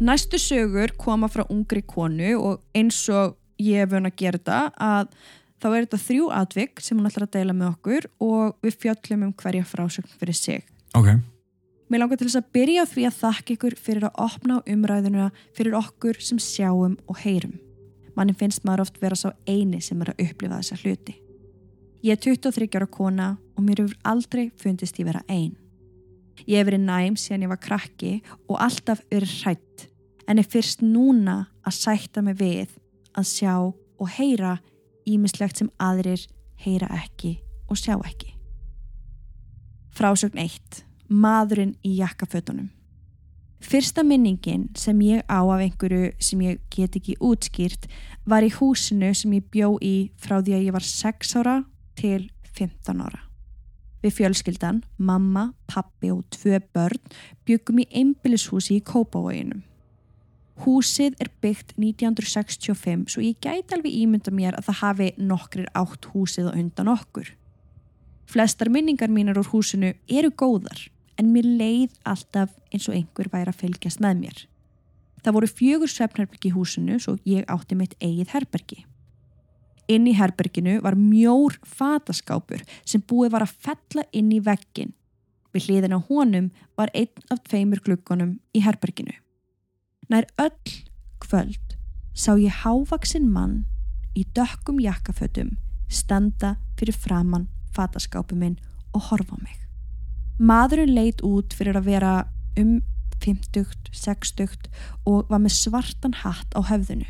Næstu 0.00 0.40
sögur 0.42 0.90
koma 0.98 1.28
frá 1.28 1.44
ungri 1.46 1.84
konu 1.86 2.32
og 2.40 2.64
eins 2.74 2.98
og 3.14 3.36
ég 3.62 3.78
hef 3.78 3.92
vun 3.92 4.10
að 4.10 4.16
gera 4.18 4.42
þetta 4.42 4.58
að 4.74 5.14
þá 5.62 5.68
er 5.70 5.78
þetta 5.78 6.02
þrjú 6.08 6.28
atvik 6.40 6.82
sem 6.82 6.98
hún 6.98 7.06
ætlar 7.12 7.28
að 7.28 7.32
deila 7.38 7.58
með 7.62 7.72
okkur 7.76 8.10
og 8.26 8.66
við 8.66 8.82
fjöllum 8.82 9.24
um 9.28 9.32
hverja 9.44 9.70
frásögn 9.70 10.18
fyrir 10.18 10.40
sig. 10.42 10.66
Ok. 10.98 11.14
Mér 11.86 12.02
langar 12.08 12.18
til 12.18 12.26
þess 12.26 12.42
að 12.42 12.52
byrja 12.58 12.90
því 12.90 13.06
að 13.06 13.18
þakka 13.22 13.58
ykkur 13.58 13.80
fyrir 13.86 14.10
að 14.10 14.22
opna 14.26 14.62
umræðuna 14.66 15.30
fyrir 15.54 15.78
okkur 15.78 16.18
sem 16.18 16.42
sjáum 16.42 16.98
og 17.06 17.22
heyrum. 17.22 17.60
Manni 18.20 18.34
finnst 18.36 18.66
maður 18.66 18.88
oft 18.88 18.98
vera 19.00 19.16
sá 19.16 19.30
eini 19.48 19.80
sem 19.84 20.00
er 20.02 20.10
að 20.12 20.24
upplifa 20.26 20.58
þessa 20.58 20.80
hluti. 20.82 21.19
Ég 22.00 22.16
er 22.16 22.20
23 22.24 22.76
ára 22.78 22.86
kona 22.88 23.36
og 23.56 23.64
mér 23.64 23.82
hefur 23.82 23.96
aldrei 24.08 24.46
fundist 24.56 24.96
ég 24.96 25.04
vera 25.04 25.20
einn. 25.28 25.52
Ég 26.48 26.56
hef 26.56 26.68
verið 26.70 26.86
næm 26.86 27.16
síðan 27.20 27.44
ég 27.44 27.50
var 27.52 27.60
krakki 27.60 28.12
og 28.48 28.56
alltaf 28.56 29.02
verið 29.10 29.34
hrætt 29.42 29.86
en 30.24 30.40
er 30.40 30.48
fyrst 30.48 30.80
núna 30.80 31.50
að 31.60 31.76
sætta 31.76 32.22
mig 32.24 32.38
við 32.40 32.72
að 33.12 33.28
sjá 33.28 33.54
og 33.60 34.12
heyra 34.16 34.56
ímislegt 35.04 35.60
sem 35.60 35.68
aðrir 35.76 36.24
heyra 36.64 36.88
ekki 37.02 37.36
og 37.68 37.76
sjá 37.76 37.98
ekki. 37.98 38.32
Frásögn 39.92 40.40
1. 40.40 40.84
Maðurinn 41.10 41.74
í 41.84 41.98
jakkafötunum. 41.98 42.70
Fyrsta 43.60 44.00
minningin 44.06 44.70
sem 44.78 44.96
ég 45.04 45.20
á 45.28 45.44
af 45.44 45.60
einhverju 45.60 46.14
sem 46.16 46.40
ég 46.46 46.62
get 46.72 46.96
ekki 46.96 47.18
útskýrt 47.20 47.90
var 48.24 48.46
í 48.46 48.48
húsinu 48.54 49.12
sem 49.12 49.34
ég 49.36 49.50
bjó 49.52 49.74
í 49.84 50.14
frá 50.16 50.38
því 50.40 50.56
að 50.56 50.64
ég 50.64 50.76
var 50.78 50.86
6 50.86 51.36
ára 51.36 51.58
til 52.00 52.30
15 52.56 53.02
ára. 53.04 53.24
Við 54.00 54.14
fjölskyldan, 54.16 54.80
mamma, 54.96 55.50
pappi 55.68 56.08
og 56.12 56.24
tvö 56.32 56.60
börn 56.72 57.00
byggum 57.44 57.82
í 57.82 57.88
einbillishúsi 57.92 58.78
í 58.78 58.84
Kópavóginum. 58.84 59.60
Húsið 60.64 61.16
er 61.20 61.30
byggt 61.40 61.74
1965 61.80 63.12
svo 63.12 63.24
ég 63.24 63.36
gæti 63.40 63.76
alveg 63.76 63.92
ímynda 63.96 64.32
mér 64.32 64.56
að 64.56 64.70
það 64.70 64.80
hafi 64.80 65.10
nokkrir 65.16 65.68
átt 65.76 66.08
húsið 66.12 66.50
og 66.50 66.58
undan 66.60 66.92
okkur. 66.92 67.30
Flestar 68.28 68.68
minningar 68.72 69.12
mínar 69.12 69.40
úr 69.40 69.48
húsinu 69.52 69.94
eru 70.08 70.30
góðar 70.30 70.88
en 71.20 71.32
mér 71.34 71.48
leið 71.60 71.96
alltaf 72.08 72.52
eins 72.72 72.88
og 72.88 72.96
einhver 72.96 73.28
væri 73.32 73.52
að 73.52 73.60
fylgjast 73.64 74.04
með 74.04 74.20
mér. 74.24 74.44
Það 75.20 75.36
voru 75.36 75.48
fjögur 75.52 75.92
svefnherbyggi 75.92 76.52
í 76.52 76.54
húsinu 76.56 77.00
svo 77.00 77.18
ég 77.28 77.48
átti 77.52 77.76
mitt 77.76 77.96
eigið 78.00 78.32
herbergi. 78.36 78.84
Inn 79.90 80.06
í 80.06 80.14
herberginu 80.14 80.78
var 80.84 80.94
mjór 80.98 81.56
fataskápur 81.66 82.62
sem 82.84 83.02
búið 83.02 83.34
var 83.34 83.46
að 83.46 83.56
fella 83.66 84.04
inn 84.14 84.30
í 84.30 84.38
veggin. 84.44 84.92
Við 85.50 85.66
hliðin 85.66 85.96
á 85.98 86.00
honum 86.06 86.50
var 86.78 86.92
einn 86.94 87.26
af 87.32 87.42
tveimur 87.48 87.82
glukkonum 87.82 88.36
í 88.54 88.62
herberginu. 88.62 89.16
Nær 90.10 90.28
öll 90.38 90.76
kvöld 91.22 91.74
sá 92.14 92.36
ég 92.38 92.62
hávaksin 92.62 93.26
mann 93.34 93.64
í 94.14 94.24
dökkum 94.36 94.78
jakkafötum 94.82 95.56
standa 95.90 96.56
fyrir 96.78 96.94
framann 96.94 97.48
fataskápuminn 97.74 98.58
og 98.94 99.10
horfa 99.10 99.34
á 99.34 99.38
mig. 99.42 99.58
Maðurinn 100.38 100.94
leit 100.94 101.22
út 101.26 101.54
fyrir 101.54 101.78
að 101.78 101.90
vera 101.90 102.12
um 102.58 102.80
50, 103.20 103.66
60 103.92 104.70
og 105.06 105.28
var 105.28 105.42
með 105.42 105.56
svartan 105.58 106.14
hatt 106.22 106.54
á 106.56 106.60
höfðinu. 106.70 107.06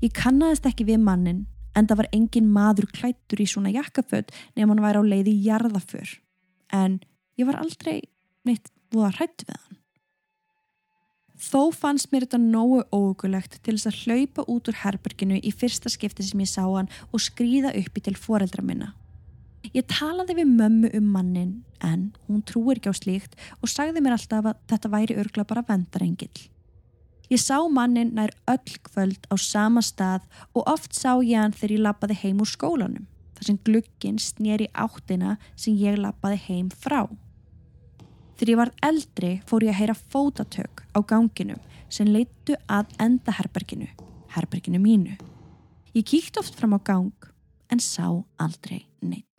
Ég 0.00 0.14
kannaðist 0.16 0.66
ekki 0.66 0.86
við 0.88 1.02
mannin 1.04 1.44
en 1.76 1.86
það 1.86 2.02
var 2.02 2.10
engin 2.16 2.50
maður 2.52 2.90
klættur 2.94 3.42
í 3.42 3.48
svona 3.48 3.72
jakkaföld 3.74 4.32
nefn 4.56 4.72
hann 4.72 4.84
væri 4.84 5.02
á 5.02 5.04
leið 5.12 5.32
í 5.32 5.36
jarðaför. 5.46 6.16
En 6.72 7.00
ég 7.38 7.48
var 7.48 7.60
aldrei 7.60 8.00
neitt 8.46 8.72
voða 8.94 9.14
hrætt 9.18 9.44
við 9.46 9.56
hann. 9.56 9.80
Þó 11.40 11.72
fannst 11.72 12.10
mér 12.12 12.26
þetta 12.26 12.40
nógu 12.42 12.82
ógulegt 12.92 13.62
til 13.64 13.78
þess 13.78 13.88
að 13.88 14.00
hlaupa 14.04 14.44
út 14.52 14.68
úr 14.68 14.80
herberginu 14.82 15.38
í 15.40 15.52
fyrsta 15.56 15.88
skipti 15.88 16.26
sem 16.26 16.42
ég 16.42 16.50
sá 16.50 16.62
hann 16.66 16.90
og 17.10 17.22
skrýða 17.24 17.72
uppi 17.80 18.02
til 18.04 18.16
foreldra 18.18 18.64
minna. 18.64 18.92
Ég 19.72 19.86
talaði 19.88 20.36
við 20.40 20.52
mömmu 20.52 20.90
um 20.96 21.08
mannin 21.14 21.54
en 21.84 22.10
hún 22.28 22.44
trúir 22.44 22.76
ekki 22.80 22.92
á 22.92 22.96
slíkt 22.96 23.36
og 23.60 23.72
sagði 23.72 24.02
mér 24.04 24.18
alltaf 24.18 24.50
að 24.52 24.60
þetta 24.72 24.92
væri 24.92 25.16
örgla 25.20 25.46
bara 25.48 25.64
vendarengill. 25.68 26.48
Ég 27.30 27.38
sá 27.38 27.60
mannin 27.70 28.08
nær 28.18 28.32
öll 28.50 28.78
kvöld 28.82 29.28
á 29.30 29.38
sama 29.38 29.78
stað 29.86 30.24
og 30.50 30.66
oft 30.66 30.96
sá 30.98 31.12
ég 31.22 31.38
hann 31.38 31.54
þegar 31.54 31.74
ég 31.76 31.84
lappaði 31.84 32.16
heim 32.24 32.40
úr 32.42 32.50
skólanum 32.50 33.04
þar 33.38 33.46
sem 33.46 33.60
glugginn 33.68 34.18
snýri 34.18 34.66
áttina 34.74 35.36
sem 35.54 35.78
ég 35.78 36.00
lappaði 36.02 36.40
heim 36.48 36.72
frá. 36.74 37.04
Þegar 38.34 38.50
ég 38.50 38.60
var 38.64 38.74
eldri 38.82 39.32
fór 39.46 39.62
ég 39.62 39.70
að 39.76 39.78
heyra 39.78 39.98
fótatök 40.00 40.82
á 40.90 40.98
ganginum 41.06 41.62
sem 41.86 42.10
leittu 42.10 42.58
að 42.66 42.90
enda 42.98 43.38
herberginu, 43.38 43.86
herberginu 44.34 44.82
mínu. 44.82 45.14
Ég 45.94 46.10
kíkt 46.10 46.42
oft 46.42 46.58
fram 46.58 46.74
á 46.74 46.82
gang 46.82 47.30
en 47.70 47.78
sá 47.78 48.10
aldrei 48.42 48.88
neitt. 48.98 49.29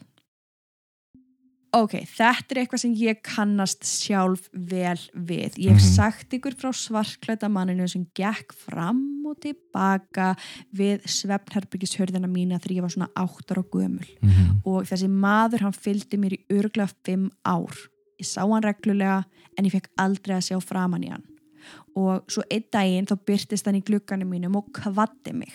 Ok, 1.72 1.94
þetta 2.04 2.52
er 2.52 2.60
eitthvað 2.66 2.82
sem 2.82 2.96
ég 3.00 3.22
kannast 3.24 3.86
sjálf 3.88 4.50
vel 4.52 4.98
við. 5.16 5.54
Ég 5.56 5.72
hef 5.72 5.80
Mhm. 5.80 5.94
sagt 5.96 6.34
ykkur 6.36 6.54
frá 6.60 6.72
svarklæta 6.76 7.48
manninu 7.48 7.88
sem 7.88 8.06
gekk 8.14 8.52
fram 8.52 9.24
og 9.26 9.40
tilbaka 9.40 10.36
við 10.76 11.00
svefnherbyggishörðina 11.08 12.28
mína 12.28 12.60
þegar 12.60 12.76
ég 12.76 12.82
var 12.82 12.90
svona 12.90 13.10
áttar 13.16 13.60
og 13.60 13.70
gömul. 13.72 14.08
Mhm. 14.22 14.62
Og 14.66 14.84
þessi 14.84 15.08
maður 15.08 15.62
hann 15.62 15.72
fylgdi 15.72 16.18
mér 16.20 16.34
í 16.34 16.46
örglega 16.50 16.92
fimm 17.06 17.32
ár. 17.46 17.72
Ég 18.20 18.26
sá 18.28 18.42
hann 18.42 18.62
reglulega 18.64 19.24
en 19.58 19.66
ég 19.66 19.72
fekk 19.72 19.88
aldrei 19.98 20.36
að 20.38 20.52
sjá 20.52 20.62
framann 20.62 21.04
í 21.06 21.10
hann. 21.10 21.24
Og 21.96 22.28
svo 22.28 22.44
einn 22.52 22.66
daginn 22.70 23.06
þá 23.06 23.16
byrtist 23.26 23.66
hann 23.66 23.76
í 23.76 23.84
glugganum 23.84 24.30
mínum 24.30 24.58
og 24.58 24.74
kvatti 24.74 25.34
mig. 25.34 25.54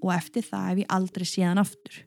Og 0.00 0.12
eftir 0.12 0.42
það 0.42 0.68
hef 0.68 0.78
ég 0.78 0.86
aldrei 0.90 1.24
séð 1.24 1.46
hann 1.48 1.58
aftur. 1.58 2.04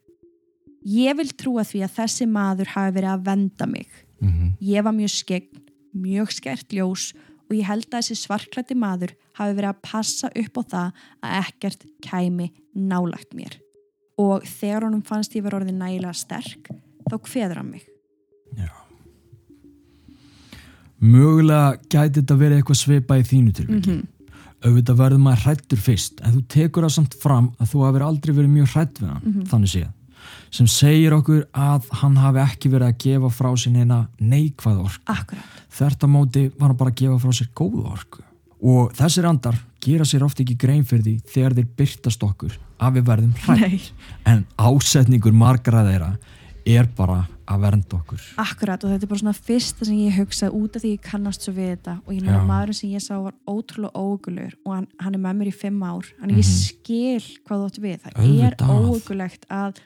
Ég 0.85 1.15
vil 1.19 1.27
trúa 1.35 1.63
því 1.67 1.81
að 1.85 1.95
þessi 1.99 2.27
maður 2.29 2.67
hafi 2.75 2.93
verið 2.95 3.13
að 3.13 3.25
venda 3.25 3.65
mig. 3.67 3.87
Mhm. 4.21 4.53
Ég 4.61 4.83
var 4.83 4.93
mjög 4.93 5.11
skegn, 5.11 5.61
mjög 5.95 6.31
skert 6.31 6.69
ljós 6.71 7.13
og 7.49 7.55
ég 7.57 7.65
held 7.65 7.87
að 7.89 7.99
þessi 7.99 8.15
svarklætti 8.27 8.75
maður 8.77 9.13
hafi 9.39 9.55
verið 9.57 9.69
að 9.73 9.81
passa 9.81 10.29
upp 10.35 10.57
á 10.57 10.63
það 10.63 10.91
að 11.23 11.43
ekkert 11.43 11.85
kæmi 12.05 12.51
nálagt 12.75 13.33
mér. 13.33 13.57
Og 14.17 14.43
þegar 14.43 14.83
honum 14.83 15.01
fannst 15.01 15.33
ég 15.35 15.43
vera 15.43 15.59
orðið 15.59 15.77
nægilega 15.79 16.13
sterk, 16.15 16.69
þá 17.09 17.15
kveður 17.23 17.55
hann 17.57 17.71
mig. 17.71 17.85
Mögulega 20.99 21.77
gæti 21.87 22.19
þetta 22.19 22.35
verið 22.35 22.57
eitthvað 22.59 22.79
svipað 22.81 23.21
í 23.21 23.27
þínu 23.29 23.53
tilviki. 23.55 23.93
Mhm. 23.93 24.07
Auðvitað 24.59 24.97
verður 24.99 25.21
maður 25.23 25.43
hrættur 25.45 25.79
fyrst 25.79 26.19
en 26.21 26.33
þú 26.33 26.41
tekur 26.51 26.83
það 26.83 26.91
samt 26.97 27.13
fram 27.21 27.45
að 27.61 27.69
þú 27.71 27.83
hafi 27.85 28.01
aldrei 28.03 28.33
verið 28.35 28.49
mjög 28.57 28.73
hrætt 28.73 28.93
við 28.99 29.07
hann, 29.07 29.21
Mhm. 29.23 29.43
þannig 29.47 29.71
séð. 29.71 29.93
Sem 30.51 30.65
segir 30.67 31.13
okkur 31.13 31.43
að 31.53 31.85
hann 32.01 32.15
hafi 32.17 32.39
ekki 32.41 32.71
verið 32.73 32.87
að 32.89 32.97
gefa 33.03 33.29
frá 33.29 33.49
sér 33.59 33.75
neina 33.75 33.99
neikvæð. 34.19 34.97
Þert 35.69 36.05
að 36.07 36.13
móti 36.15 36.45
var 36.57 36.71
hann 36.71 36.79
bara 36.79 36.89
að 36.93 37.01
gefa 37.03 37.19
frá 37.21 37.35
sér 37.37 37.51
góða 37.55 37.91
orku. 37.93 38.23
Og 38.59 38.91
þessir 38.97 39.27
andar 39.29 39.59
gera 39.79 40.03
sér 40.09 40.25
oft 40.25 40.41
ekki 40.43 40.57
grein 40.59 40.83
fyrir 40.83 41.05
því 41.05 41.13
þegar 41.31 41.53
þeir 41.59 41.69
byrtast 41.79 42.23
okkur 42.25 42.57
að 42.79 42.97
við 42.97 43.05
verðum 43.11 43.35
hrætt. 43.45 43.91
En 44.27 44.45
ásetningur 44.59 45.31
margra 45.37 45.85
þeirra 45.87 46.09
er 46.69 46.89
bara 46.97 47.21
að 47.49 47.61
vernda 47.63 47.95
okkur. 47.97 48.25
Akkurat 48.43 48.83
og 48.85 48.91
þetta 48.91 49.05
er 49.07 49.09
bara 49.09 49.21
svona 49.23 49.33
fyrsta 49.33 49.85
sem 49.87 49.95
ég 50.03 50.17
hugsa 50.19 50.49
út 50.53 50.75
af 50.77 50.83
því 50.83 50.91
ég 50.97 51.05
kannast 51.07 51.45
svo 51.47 51.53
við 51.55 51.71
þetta 51.71 51.95
og 52.03 52.11
ég 52.13 52.21
meina 52.25 52.41
Já. 52.43 52.45
maðurinn 52.45 52.77
sem 52.77 52.91
ég 52.93 53.01
sá 53.01 53.15
var 53.23 53.33
ótrúlega 53.49 53.95
óugulur 53.97 54.51
og 54.67 54.75
hann, 54.75 54.87
hann 55.01 55.15
er 55.17 55.23
með 55.23 55.39
mér 55.39 55.49
í 55.49 55.55
fimm 55.55 55.79
ár 55.81 56.05
þannig 56.19 56.41
ég 56.43 56.45
Mhm. 56.45 56.59
skil 56.59 57.23
hvað 57.47 57.55
þú 57.63 57.69
átt 57.69 57.79
við 57.81 57.97
það 58.03 58.11
er 58.11 58.57
Auðvitað. 58.59 58.75
óugulegt 58.91 59.47
að 59.49 59.81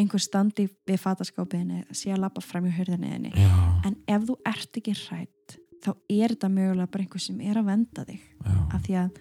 einhver 0.00 0.22
standi 0.24 0.68
við 0.88 1.00
fattaskópiðinni 1.04 1.84
sé 1.96 2.12
að 2.14 2.22
lappa 2.24 2.42
fram 2.44 2.66
í 2.68 2.74
hurðinniðinni 2.76 3.32
Já, 3.36 3.50
en 3.86 3.96
ef 4.08 4.26
þú 4.28 4.36
ert 4.50 4.80
ekki 4.80 4.94
hrætt 5.06 5.56
þá 5.84 5.90
er 6.12 6.34
þetta 6.34 6.50
mögulega 6.52 6.90
bara 6.92 7.04
einhver 7.06 7.22
sem 7.24 7.40
er 7.40 7.56
að 7.60 7.70
venda 7.70 8.04
þig 8.08 8.20
já, 8.20 8.54
af 8.74 8.82
því 8.86 8.96
að 9.00 9.20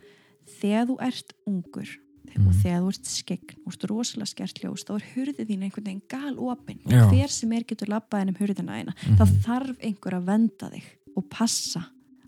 þegar 0.60 0.88
þú 0.94 1.02
ert 1.10 1.36
ungur 1.48 1.98
Mhm. 2.30 2.46
og 2.48 2.54
þegar 2.62 2.82
þú 2.84 2.90
ert 2.94 3.08
skegn 3.10 3.56
og 3.66 3.72
ert 3.74 3.84
rosalega 3.90 4.30
skert 4.30 4.60
ljós 4.62 4.84
þá 4.86 4.92
er 5.00 5.06
hurðið 5.16 5.48
þín 5.50 5.64
einhvern 5.66 5.86
veginn 5.88 6.02
gal 6.12 6.36
opinn 6.38 6.80
Já. 6.86 7.00
og 7.08 7.14
hver 7.16 7.32
sem 7.34 7.52
er 7.58 7.64
getur 7.66 7.90
labbað 7.90 8.22
inn 8.22 8.30
um 8.30 8.36
hurðina 8.38 8.76
eina 8.78 8.94
þá 9.18 9.24
Mhm. 9.26 9.40
þarf 9.48 9.80
einhver 9.82 10.14
að 10.14 10.26
venda 10.28 10.70
þig 10.70 10.84
og 11.18 11.26
passa 11.30 11.82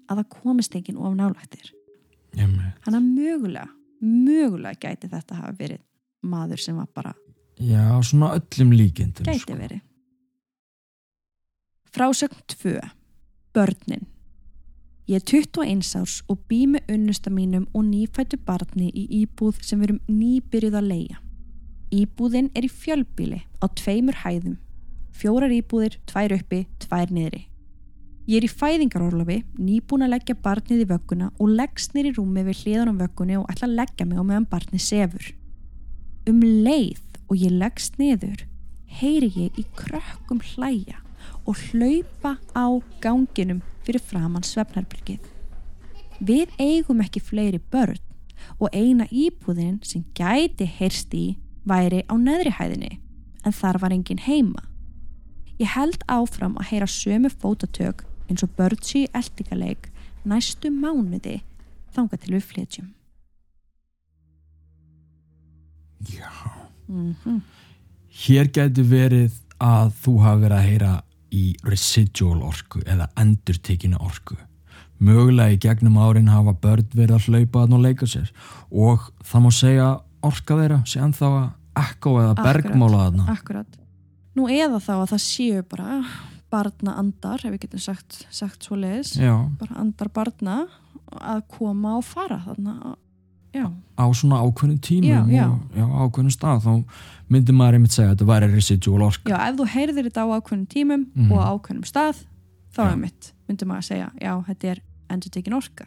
að 0.10 0.18
það 0.24 0.30
komist 0.42 0.74
enginn 0.76 0.98
of 0.98 1.14
með. 2.48 2.74
hann 2.82 2.96
að 2.98 3.06
mögulega, 3.14 3.70
mögulega 4.02 4.80
gæti 4.80 5.08
þetta 5.12 5.36
hafa 5.36 5.54
verið 5.58 5.80
maður 6.26 6.60
sem 6.60 6.76
var 6.76 6.88
bara 6.96 7.14
Já, 7.62 8.02
svona 8.02 8.34
öllum 8.40 8.72
líkindum. 8.74 9.26
gæti 9.26 9.40
sko. 9.40 9.54
verið 9.54 9.82
Frásögn 11.92 12.42
2 12.48 12.80
Börnin 13.54 14.08
Ég 15.12 15.16
er 15.20 15.26
21 15.26 15.96
árs 16.00 16.22
og 16.30 16.40
bý 16.48 16.66
með 16.72 16.94
unnusta 16.94 17.30
mínum 17.34 17.68
og 17.74 17.84
nýfættu 17.84 18.38
barni 18.46 18.92
í 18.96 19.04
íbúð 19.22 19.58
sem 19.60 19.82
við 19.82 19.90
erum 19.90 20.00
nýbyrjuð 20.08 20.78
að 20.80 20.88
leia. 20.88 21.18
Íbúðin 21.92 22.48
er 22.56 22.64
í 22.64 22.70
fjölbíli 22.72 23.42
á 23.60 23.66
tveimur 23.76 24.22
hæðum. 24.22 24.56
Fjórar 25.12 25.52
íbúðir, 25.52 25.98
tvær 26.08 26.38
uppi, 26.38 26.62
tvær 26.86 27.12
niðri. 27.12 27.44
Ég 28.30 28.40
er 28.40 28.48
í 28.48 28.54
fæðingarorlofi, 28.54 29.42
nýbúin 29.60 30.06
að 30.06 30.14
leggja 30.16 30.38
barnið 30.40 30.86
í 30.86 30.90
vögguna 30.94 31.32
og 31.36 31.56
leggst 31.60 31.98
nýr 31.98 32.14
í 32.14 32.16
rúmi 32.16 32.46
við 32.48 32.64
hliðan 32.64 32.94
á 32.96 33.02
vöggunni 33.04 33.40
og 33.42 33.52
ætla 33.52 33.68
að 33.68 33.78
leggja 33.82 34.08
mig 34.08 34.22
á 34.22 34.24
meðan 34.24 34.48
barnið 34.54 34.86
sefur. 34.86 35.32
Um 36.30 36.40
leið 36.40 37.11
og 37.32 37.40
ég 37.40 37.54
leggst 37.56 37.96
niður, 37.96 38.44
heyri 39.00 39.30
ég 39.32 39.60
í 39.62 39.64
krökkum 39.80 40.42
hlæja 40.52 41.00
og 41.48 41.56
hlaupa 41.70 42.36
á 42.52 42.68
ganginum 43.00 43.62
fyrir 43.86 44.04
framann 44.04 44.44
svefnherbyrgið. 44.44 45.24
Við 46.20 46.52
eigum 46.60 47.00
ekki 47.02 47.24
fleiri 47.24 47.62
börn 47.72 48.02
og 48.60 48.68
eina 48.76 49.08
íbúðin 49.08 49.80
sem 49.88 50.04
gæti 50.18 50.68
heyrst 50.68 51.16
í 51.16 51.38
væri 51.64 52.04
á 52.12 52.14
neðri 52.20 52.52
hæðinni 52.58 53.00
en 53.46 53.56
þar 53.56 53.80
var 53.82 53.96
engin 53.96 54.22
heima. 54.28 54.68
Ég 55.62 55.72
held 55.72 56.04
áfram 56.12 56.58
að 56.60 56.74
heyra 56.74 56.90
sömu 56.90 57.32
fótatök 57.32 58.04
eins 58.28 58.44
og 58.44 58.52
börn 58.58 58.82
sé 58.84 59.06
eldingaleik 59.18 59.88
næstu 60.28 60.70
mánuði 60.74 61.40
þanga 61.96 62.20
til 62.20 62.36
við 62.36 62.50
flytjum. 62.52 62.90
Já. 66.12 66.61
Mm 66.92 67.42
Hér 68.12 68.50
getur 68.52 68.84
verið 68.84 69.38
að 69.64 69.94
þú 70.04 70.14
hafi 70.20 70.42
verið 70.42 70.58
að 70.58 70.66
heyra 70.68 70.96
í 71.32 71.44
residual 71.64 72.42
orku 72.44 72.82
eða 72.84 73.08
endurtekinu 73.22 74.02
orku. 74.04 74.36
Mögulega 75.00 75.56
í 75.56 75.60
gegnum 75.64 75.96
árin 75.98 76.28
hafa 76.30 76.52
börn 76.54 76.90
verið 76.92 77.16
að 77.16 77.30
hlaupa 77.30 77.64
þarna 77.64 77.78
og 77.78 77.86
leika 77.86 78.10
sér 78.12 78.34
og 78.70 79.08
það 79.24 79.46
má 79.46 79.50
segja 79.56 79.88
orka 80.28 80.58
þeirra 80.60 80.82
sé 80.86 81.00
ennþá 81.02 81.30
að 81.30 81.48
ekko 81.86 82.18
eða 82.20 82.34
Akkurat. 82.36 82.50
bergmála 82.50 83.00
þarna. 83.06 83.28
Akkurat. 83.32 83.80
Nú 84.36 84.50
eða 84.52 84.84
þá 84.84 84.94
að 84.98 85.08
það 85.14 85.24
séu 85.24 85.64
bara 85.72 86.02
barna 86.52 86.98
andar, 87.00 87.40
ef 87.46 87.56
við 87.56 87.64
getum 87.64 87.80
sagt, 87.80 88.26
sagt 88.30 88.68
svo 88.68 88.76
leiðis, 88.76 89.16
bara 89.60 89.80
andar 89.80 90.12
barna 90.12 90.58
að 91.16 91.46
koma 91.56 91.96
og 92.00 92.06
fara 92.08 92.42
þarna. 92.44 92.96
Já, 93.54 93.66
á 94.00 94.06
svona 94.16 94.40
ákveðnum 94.46 94.80
tímum 94.80 95.28
Já, 95.30 95.46
já. 95.76 95.84
og 95.84 96.12
ákveðnum 96.12 96.32
stað 96.32 96.62
þá 96.64 96.84
myndi 97.30 97.52
maður 97.52 97.74
einmitt 97.78 97.92
segja 97.92 98.10
að 98.12 98.16
þetta 98.16 98.28
væri 98.32 98.48
residual 98.54 99.02
orka. 99.08 99.30
já, 99.30 99.38
ef 99.50 99.56
þú 99.60 99.66
heyrðir 99.76 100.08
þetta 100.08 100.24
á 100.24 100.28
ákveðnum 100.40 100.68
tímum 100.68 101.06
Mhm. 101.16 101.32
og 101.32 101.40
á 101.40 101.48
ákveðnum 101.52 101.86
stað, 101.86 102.16
þá 102.72 102.80
Já. 102.84 102.92
er 102.92 102.98
mitt, 102.98 103.34
myndi 103.50 103.66
maður 103.66 103.84
að 103.84 103.90
segja, 103.92 104.12
já, 104.22 104.34
þetta 104.48 104.68
er 104.72 104.80
endur 105.10 105.30
tekin 105.32 105.54
orka. 105.54 105.86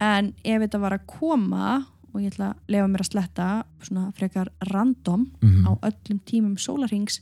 En 0.00 0.32
ef 0.44 0.62
þetta 0.62 0.80
var 0.80 0.92
að 0.96 1.06
koma, 1.06 1.86
og 2.14 2.20
ég 2.22 2.32
ætla 2.32 2.54
að 2.54 2.56
lefa 2.72 2.88
mér 2.88 3.02
að 3.04 3.10
sletta 3.10 3.48
svona 3.84 4.12
frekar 4.16 4.48
random 4.72 5.26
Mhm. 5.42 5.66
á 5.68 5.70
öllum 5.82 6.20
tímum 6.24 6.56
sólarhings, 6.58 7.20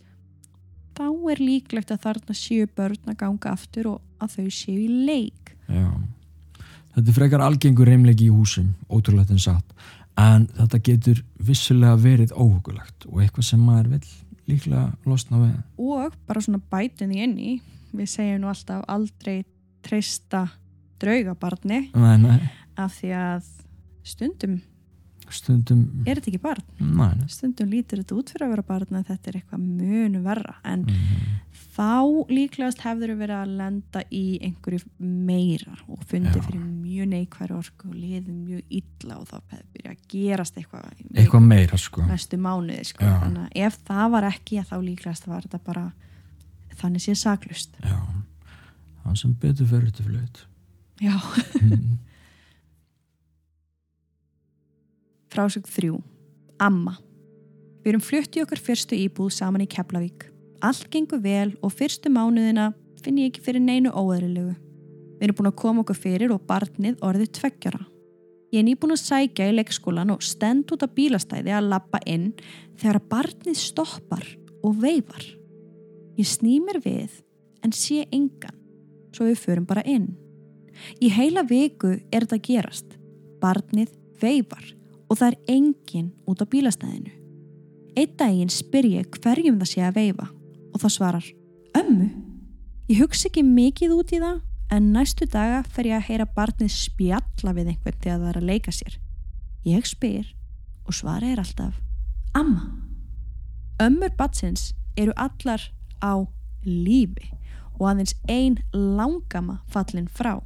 þá 0.94 1.02
er 1.30 1.36
líklegt 1.42 1.90
að 1.90 2.00
þarna 2.06 2.34
séu 2.34 2.66
börn 2.76 2.96
að 3.06 3.16
ganga 3.16 3.50
aftur 3.52 3.86
og 3.86 4.00
að 4.20 4.28
þau 4.36 4.46
séu 4.50 4.78
í 4.86 5.06
leik. 5.06 5.56
Já. 5.68 5.90
Þetta 6.94 7.10
er 7.12 7.14
frekar 7.18 7.40
algengur 7.44 7.86
reymleiki 7.86 8.26
í 8.26 8.32
húsum, 8.34 8.72
ótrúlegt 8.90 9.30
en 9.30 9.38
satt. 9.38 9.74
En 10.18 10.46
þetta 10.56 10.80
getur 10.82 11.20
vissulega 11.38 11.94
verið 12.02 12.32
óhugulegt 12.34 13.06
og 13.06 13.20
eitthvað 13.22 13.44
sem 13.52 13.60
maður 13.62 13.88
vil 13.92 14.00
líklega 14.48 14.86
losna 15.06 15.38
við. 15.42 15.56
og 15.78 16.14
bara 16.26 16.40
svona 16.40 16.60
bætin 16.72 17.12
í 17.12 17.60
við 17.92 18.08
segjum 18.08 18.40
nú 18.42 18.48
alltaf 18.48 18.82
aldrei 18.88 19.44
treysta 19.82 20.48
draugabarni 21.00 21.90
Nei, 21.94 22.16
nei, 22.18 22.40
af 22.76 22.96
því 22.98 23.12
að 23.14 23.44
stundum 24.08 24.58
stundum, 25.30 25.82
er 26.08 26.16
þetta 26.16 26.30
ekki 26.32 26.40
barn 26.40 26.64
nei, 26.80 27.12
nei. 27.20 27.28
stundum 27.28 27.68
lítur 27.70 28.00
þetta 28.00 28.16
út 28.16 28.30
fyrir 28.32 28.46
að 28.48 28.52
vera 28.56 28.64
barn 28.70 28.96
en 28.96 29.04
þetta 29.04 29.28
er 29.28 29.38
eitthvað 29.42 29.60
munu 29.66 30.22
verra 30.24 30.54
en 30.64 30.86
Mhm. 30.88 31.36
Þá 31.78 32.26
líklegast 32.34 32.80
hefur 32.82 33.12
verið 33.20 33.36
að 33.38 33.52
lenda 33.60 34.00
í 34.10 34.22
einhverju 34.42 34.80
meira 34.98 35.76
og 35.86 36.00
fundi 36.10 36.32
Já. 36.34 36.42
fyrir 36.42 36.64
mjög 36.64 37.06
neikværi 37.12 37.54
orku 37.54 37.88
og 37.88 37.94
liði 37.94 38.34
mjög 38.34 38.64
illa 38.80 39.18
og 39.20 39.28
þá 39.30 39.36
byrjað 39.52 39.92
að 39.92 40.00
gerast 40.10 40.58
eitthvað 40.58 40.88
Eitthvað 41.14 41.46
meira, 41.46 41.78
sko. 41.78 42.02
næstu 42.08 42.40
mánuði 42.42 42.84
sko. 42.90 43.04
Þannig 43.06 43.44
að 43.46 43.62
ef 43.68 43.78
það 43.86 44.10
var 44.16 44.26
ekki 44.32 44.64
þá 44.66 44.74
líklegast 44.88 45.28
var 45.30 45.46
þetta 45.46 45.60
bara 45.70 45.86
þannig 46.82 47.02
sé 47.06 47.14
saklust 47.18 47.78
Já, 47.84 47.98
það 49.04 49.16
sem 49.22 49.32
betur 49.46 49.66
fyrir 49.70 49.94
til 49.94 50.04
flut. 50.10 50.44
Já 51.00 51.14
Mhm. 51.62 51.98
Frásögn 55.28 55.68
þrjú. 55.68 55.98
Amma. 56.58 56.96
Við 57.84 57.92
erum 57.92 58.02
flutt 58.02 58.36
í 58.38 58.42
okkar 58.42 58.58
fyrstu 58.64 58.96
íbúð 58.96 59.30
saman 59.36 59.60
í 59.64 59.68
Keflavík. 59.70 60.24
Allt 60.58 60.88
gengur 60.90 61.20
vel 61.22 61.52
og 61.62 61.70
fyrstu 61.70 62.10
mánuðina 62.10 62.72
finn 62.98 63.20
ég 63.20 63.30
ekki 63.30 63.44
fyrir 63.46 63.62
neinu 63.62 63.92
óæðrilegu. 63.94 64.56
Við 65.18 65.26
erum 65.26 65.36
búin 65.38 65.50
að 65.52 65.58
koma 65.60 65.82
okkur 65.84 65.98
fyrir 65.98 66.32
og 66.34 66.42
barnið 66.48 66.96
orðið 67.06 67.30
tveggjara. 67.38 67.84
Ég 68.50 68.62
er 68.62 68.64
nýbúin 68.66 68.94
að 68.94 69.04
sækja 69.04 69.46
í 69.50 69.54
leikskólan 69.54 70.10
og 70.10 70.24
stend 70.26 70.72
út 70.74 70.82
á 70.82 70.88
bílastæði 70.90 71.52
að 71.54 71.68
lappa 71.70 72.00
inn 72.10 72.32
þegar 72.80 72.98
barnið 73.10 73.58
stoppar 73.60 74.24
og 74.66 74.80
veifar. 74.82 75.26
Ég 76.18 76.26
sný 76.26 76.56
mér 76.64 76.80
við 76.82 77.20
en 77.62 77.74
sé 77.74 78.06
engan, 78.10 78.56
svo 79.14 79.28
við 79.28 79.42
förum 79.44 79.68
bara 79.68 79.84
inn. 79.86 80.16
Í 80.98 81.10
heila 81.14 81.44
viku 81.46 81.98
er 82.10 82.26
þetta 82.26 82.40
gerast. 82.48 82.96
Barnið 83.38 83.94
veifar 84.18 84.74
og 85.06 85.20
það 85.20 85.28
er 85.28 85.38
enginn 85.54 86.10
út 86.26 86.42
á 86.42 86.46
bílastæðinu. 86.50 87.14
Eitt 87.94 88.18
daginn 88.18 88.50
spyr 88.50 88.90
ég 88.90 89.20
hverjum 89.22 89.62
það 89.62 89.70
sé 89.70 89.86
að 89.86 89.96
veifa 90.00 90.28
og 90.78 90.84
það 90.84 90.94
svarar 90.94 91.28
ömmu. 91.74 92.08
Ég 92.88 93.02
hugsa 93.02 93.26
ekki 93.28 93.42
mikið 93.42 93.94
út 93.98 94.12
í 94.14 94.20
það 94.22 94.38
en 94.72 94.90
næstu 94.94 95.26
daga 95.26 95.64
fer 95.66 95.88
ég 95.90 95.98
að 95.98 96.06
heyra 96.06 96.26
barnið 96.36 96.70
spjalla 96.76 97.54
við 97.56 97.72
einhvern 97.72 97.98
þegar 97.98 98.20
það 98.22 98.30
er 98.30 98.38
að 98.38 98.48
leika 98.52 98.74
sér. 98.74 98.98
Ég 99.66 99.88
spyr 99.88 100.28
og 100.86 100.94
svara 100.94 101.32
er 101.32 101.42
alltaf 101.42 101.80
amma. 102.38 102.68
Ömmur 103.82 104.14
batsins 104.18 104.72
eru 104.98 105.12
allar 105.16 105.66
á 105.98 106.22
lífi 106.64 107.32
og 107.78 107.90
aðeins 107.90 108.14
ein 108.30 108.58
langama 108.72 109.60
fallin 109.70 110.08
frá. 110.08 110.38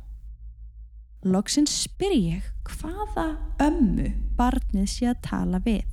Loksins 1.23 1.75
spyr 1.85 2.17
ég 2.17 2.53
hvaða 2.67 3.37
ömmu 3.63 4.11
barnið 4.39 4.89
sé 4.91 5.13
að 5.13 5.25
tala 5.29 5.61
við 5.63 5.85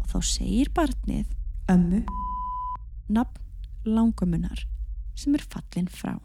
og 0.00 0.12
þá 0.14 0.18
segir 0.30 0.70
barnið 0.74 1.26
ömmu 1.72 2.04
nafn 3.12 3.43
langamunar 3.86 4.64
sem 5.14 5.34
er 5.36 5.44
fallin 5.46 5.88
frá. 5.90 6.16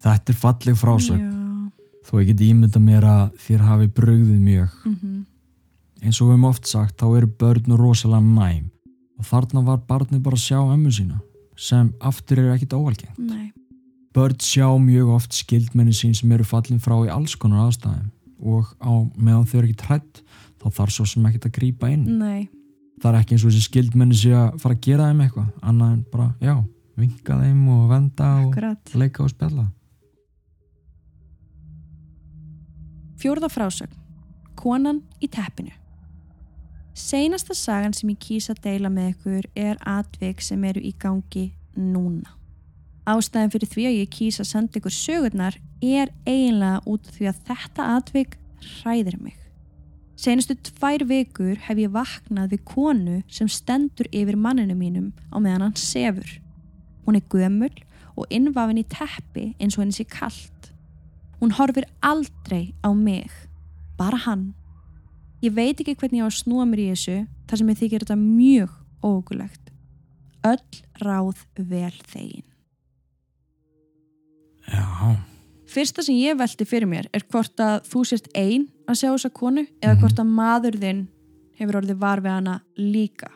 Þetta 0.00 0.32
er 0.32 0.38
falleg 0.40 0.78
frásögn. 0.80 1.28
Þó 2.08 2.14
ég 2.22 2.30
get 2.30 2.46
ímynda 2.46 2.80
mér 2.80 3.04
að 3.04 3.24
þér 3.44 3.66
hafi 3.68 3.90
brugðið 3.98 4.40
mjög. 4.40 4.78
Mm 4.86 5.26
Eins 6.00 6.16
og 6.22 6.30
við 6.30 6.32
höfum 6.32 6.44
oft 6.48 6.64
sagt, 6.64 6.94
þá 6.96 7.16
eru 7.18 7.26
börn 7.40 7.74
rosalega 7.76 8.24
næm. 8.24 8.70
Og 9.20 9.26
þarna 9.28 9.60
var 9.66 9.82
barnið 9.84 10.22
bara 10.24 10.38
að 10.38 10.46
sjá 10.46 10.56
ömmu 10.62 10.92
sína, 10.96 11.18
sem 11.60 11.90
aftur 12.00 12.40
er 12.40 12.54
ekkit 12.54 12.72
óalgengt. 12.72 13.18
Nei. 13.20 13.50
Börn 14.16 14.38
sjá 14.40 14.64
mjög 14.80 15.10
oft 15.18 15.36
skildmenni 15.36 15.92
sín 15.92 16.14
sem 16.16 16.32
eru 16.32 16.46
fallin 16.48 16.80
frá 16.80 16.96
í 17.04 17.12
alls 17.12 17.36
konar 17.36 17.66
aðstæðum 17.66 18.08
og 18.40 18.72
á 18.80 18.92
meðan 19.20 19.44
þau 19.44 19.58
eru 19.60 19.68
ekki 19.68 19.82
trætt 19.82 20.22
þá 20.60 20.66
þarf 20.78 20.94
svo 20.94 21.06
sem 21.08 21.26
ekkit 21.28 21.50
að 21.50 21.54
grípa 21.58 21.90
inn. 21.92 22.06
Nei. 22.18 22.48
Það 23.00 23.14
er 23.14 23.18
ekki 23.20 23.34
eins 23.36 23.44
og 23.44 23.52
þessi 23.52 23.64
skildmenni 23.64 24.16
sé 24.20 24.32
að 24.36 24.58
fara 24.60 24.76
að 24.76 24.82
gera 24.84 25.08
þeim 25.08 25.20
eitthvað, 25.24 25.50
annað 25.70 25.92
en 25.94 26.00
bara, 26.12 26.26
já, 26.44 26.54
vinka 27.00 27.38
þeim 27.40 27.62
og 27.72 27.84
venda 27.88 28.26
og 28.42 28.50
Akkurat. 28.50 28.94
leika 29.00 29.22
og 29.24 29.30
spjalla. 29.32 29.66
Fjórða 33.20 33.48
frásögn. 33.52 33.96
Konan 34.60 35.00
í 35.20 35.28
teppinu. 35.32 35.72
Seinasta 36.96 37.54
sagan 37.56 37.94
sem 37.96 38.10
ég 38.12 38.20
kýsa 38.20 38.52
að 38.52 38.62
deila 38.66 38.90
með 38.92 39.14
ykkur 39.14 39.48
er 39.56 39.80
atvik 39.88 40.42
sem 40.44 40.64
eru 40.68 40.82
í 40.84 40.92
gangi 41.00 41.46
núna. 41.76 42.34
Ástæðan 43.08 43.52
fyrir 43.54 43.70
því 43.72 43.86
að 43.88 43.98
ég 44.02 44.12
kýsa 44.12 44.44
að 44.44 44.50
senda 44.50 44.80
ykkur 44.80 44.92
sögurnar 44.92 45.56
er 45.80 46.12
eiginlega 46.28 46.82
út 46.90 47.08
því 47.16 47.30
að 47.30 47.40
þetta 47.48 47.88
atvik 47.96 48.36
hræðir 48.60 49.16
mig. 49.22 49.39
Senustu 50.20 50.52
tvær 50.52 51.06
vikur 51.08 51.56
hef 51.64 51.78
ég 51.80 51.92
vaknað 51.94 52.50
við 52.52 52.64
konu 52.68 53.14
sem 53.32 53.48
stendur 53.48 54.08
yfir 54.12 54.36
manninu 54.36 54.74
mínum 54.76 55.06
á 55.32 55.40
meðan 55.40 55.64
hann 55.64 55.78
sefur. 55.80 56.28
Hún 57.06 57.16
er 57.16 57.24
gömul 57.32 57.72
og 58.20 58.28
innvafin 58.28 58.82
í 58.82 58.84
teppi 58.84 59.46
eins 59.56 59.78
og 59.78 59.86
henni 59.86 59.96
sé 59.96 60.04
kallt. 60.04 60.74
Hún 61.40 61.54
horfir 61.56 61.88
aldrei 62.04 62.74
á 62.84 62.92
mig, 62.92 63.32
bara 63.96 64.20
hann. 64.26 64.50
Ég 65.40 65.56
veit 65.56 65.80
ekki 65.80 65.96
hvernig 65.96 66.20
ég 66.20 66.28
á 66.28 66.28
að 66.28 66.36
snúa 66.42 66.68
mér 66.68 66.84
í 66.84 66.90
þessu 66.90 67.16
þar 67.48 67.62
sem 67.62 67.72
ég 67.72 67.80
þykir 67.80 68.04
þetta 68.04 68.20
mjög 68.20 68.76
ógulegt. 69.00 69.72
Öll 70.44 70.84
ráð 71.00 71.46
vel 71.56 71.96
þegin. 72.12 72.44
Já, 74.68 75.16
Fyrsta 75.70 76.02
sem 76.02 76.16
ég 76.18 76.38
velti 76.38 76.66
fyrir 76.66 76.88
mér 76.90 77.06
er 77.14 77.22
hvort 77.30 77.60
að 77.62 77.84
þú 77.86 78.00
sért 78.10 78.30
ein 78.34 78.64
að 78.90 78.98
sjá 79.00 79.10
þessa 79.14 79.30
konu 79.32 79.66
eða 79.82 79.94
Mhm. 79.94 80.00
hvort 80.02 80.18
að 80.18 80.32
maður 80.40 80.78
þinn 80.82 81.02
hefur 81.60 81.78
orðið 81.82 81.98
var 82.00 82.20
við 82.24 82.30
hana 82.34 82.60
líka. 82.78 83.28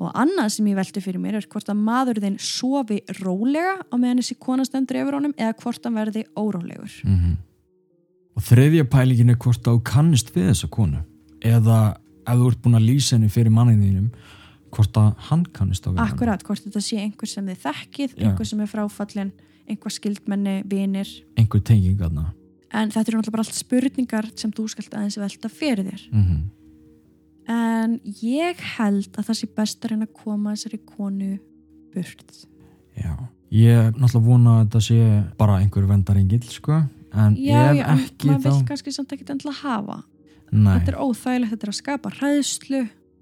Og 0.00 0.10
annað 0.18 0.50
sem 0.56 0.66
ég 0.66 0.74
velti 0.76 1.00
fyrir 1.00 1.20
mér 1.22 1.36
er 1.38 1.46
hvort 1.46 1.68
að 1.70 1.78
maður 1.78 2.18
þinn 2.24 2.38
sofi 2.42 3.00
rólega 3.22 3.76
á 3.86 3.94
meðan 3.96 4.18
þessi 4.18 4.38
kona 4.42 4.64
stendur 4.66 4.96
yfir 4.98 5.14
honum 5.14 5.34
eða 5.38 5.54
hvort 5.62 5.84
hann 5.84 5.94
verði 5.94 6.24
órólegur. 6.36 6.92
mm 7.04 7.36
og 8.34 8.42
þriðja 8.42 8.82
pælingin 8.90 9.30
er 9.30 9.36
hvort 9.38 9.62
að 9.62 9.76
þú 9.76 9.82
kannist 9.86 10.32
við 10.34 10.48
þessa 10.50 10.68
konu 10.74 10.98
eða 11.40 11.76
ef 12.26 12.34
þú 12.40 12.48
ert 12.50 12.62
búin 12.64 12.74
að 12.74 12.86
lýsa 12.88 13.12
henni 13.14 13.28
fyrir 13.30 13.52
mannin 13.54 13.78
þínum 13.84 14.08
hvort 14.74 14.96
að 14.98 15.14
hann 15.28 15.44
kannist 15.54 15.86
á 15.86 15.94
við 15.94 15.98
hann. 16.02 16.08
akkurat, 16.10 16.42
hvort 16.42 16.64
þetta 16.64 16.82
sé 16.82 16.98
einhver 16.98 17.28
sem 17.30 17.46
þið 17.46 17.60
þekkið 17.62 18.16
einhver 18.18 18.44
sem 18.50 18.60
er 18.60 18.66
fráfallin, 18.66 19.30
einhver 19.68 19.92
skildmenni 19.92 20.62
vinir, 20.70 21.08
einhver 21.38 21.62
tenging 21.64 22.02
aðna 22.04 22.32
en 22.74 22.90
þetta 22.90 23.06
eru 23.06 23.20
náttúrulega 23.20 23.36
bara 23.36 23.46
allt 23.46 23.56
spurningar 23.56 24.28
sem 24.34 24.52
þú 24.52 24.66
skalt 24.72 24.94
aðeins 24.98 25.20
velta 25.20 25.48
fyrir 25.52 25.86
þér. 25.92 26.06
Mm 26.10 26.44
en 27.50 27.98
ég 28.22 28.60
held 28.78 29.12
að 29.18 29.28
það 29.28 29.38
sé 29.38 29.48
best 29.56 29.84
að 29.84 29.92
reyna 29.92 30.08
að 30.08 30.16
koma 30.16 30.54
þessari 30.54 30.80
konu 30.88 31.30
burt. 31.94 32.24
Já, 32.96 33.12
ég 33.52 33.94
náttúrulega 33.98 34.26
vona 34.26 34.56
að 34.56 34.60
þetta 34.64 34.82
sé 34.88 34.98
bara 35.38 35.60
einhver 35.60 35.88
vendarengill 35.90 36.44
sko. 36.48 36.80
En 37.14 37.36
já, 37.38 37.60
ef 37.70 37.78
já, 37.78 37.86
ekki 37.94 38.30
maður 38.30 38.44
þá 38.44 38.50
vil 38.50 38.68
kannski 38.70 38.94
samt 38.94 39.14
ekki 39.14 39.28
endilega 39.28 39.60
hafa. 39.60 40.00
Nei, 40.54 40.72
þetta 40.78 40.92
er 40.92 41.00
óþægilegt, 41.02 41.52
þetta 41.52 41.66
er 41.66 41.72
að 41.72 41.78
skapa 41.80 42.14
hræðslu 42.14 42.80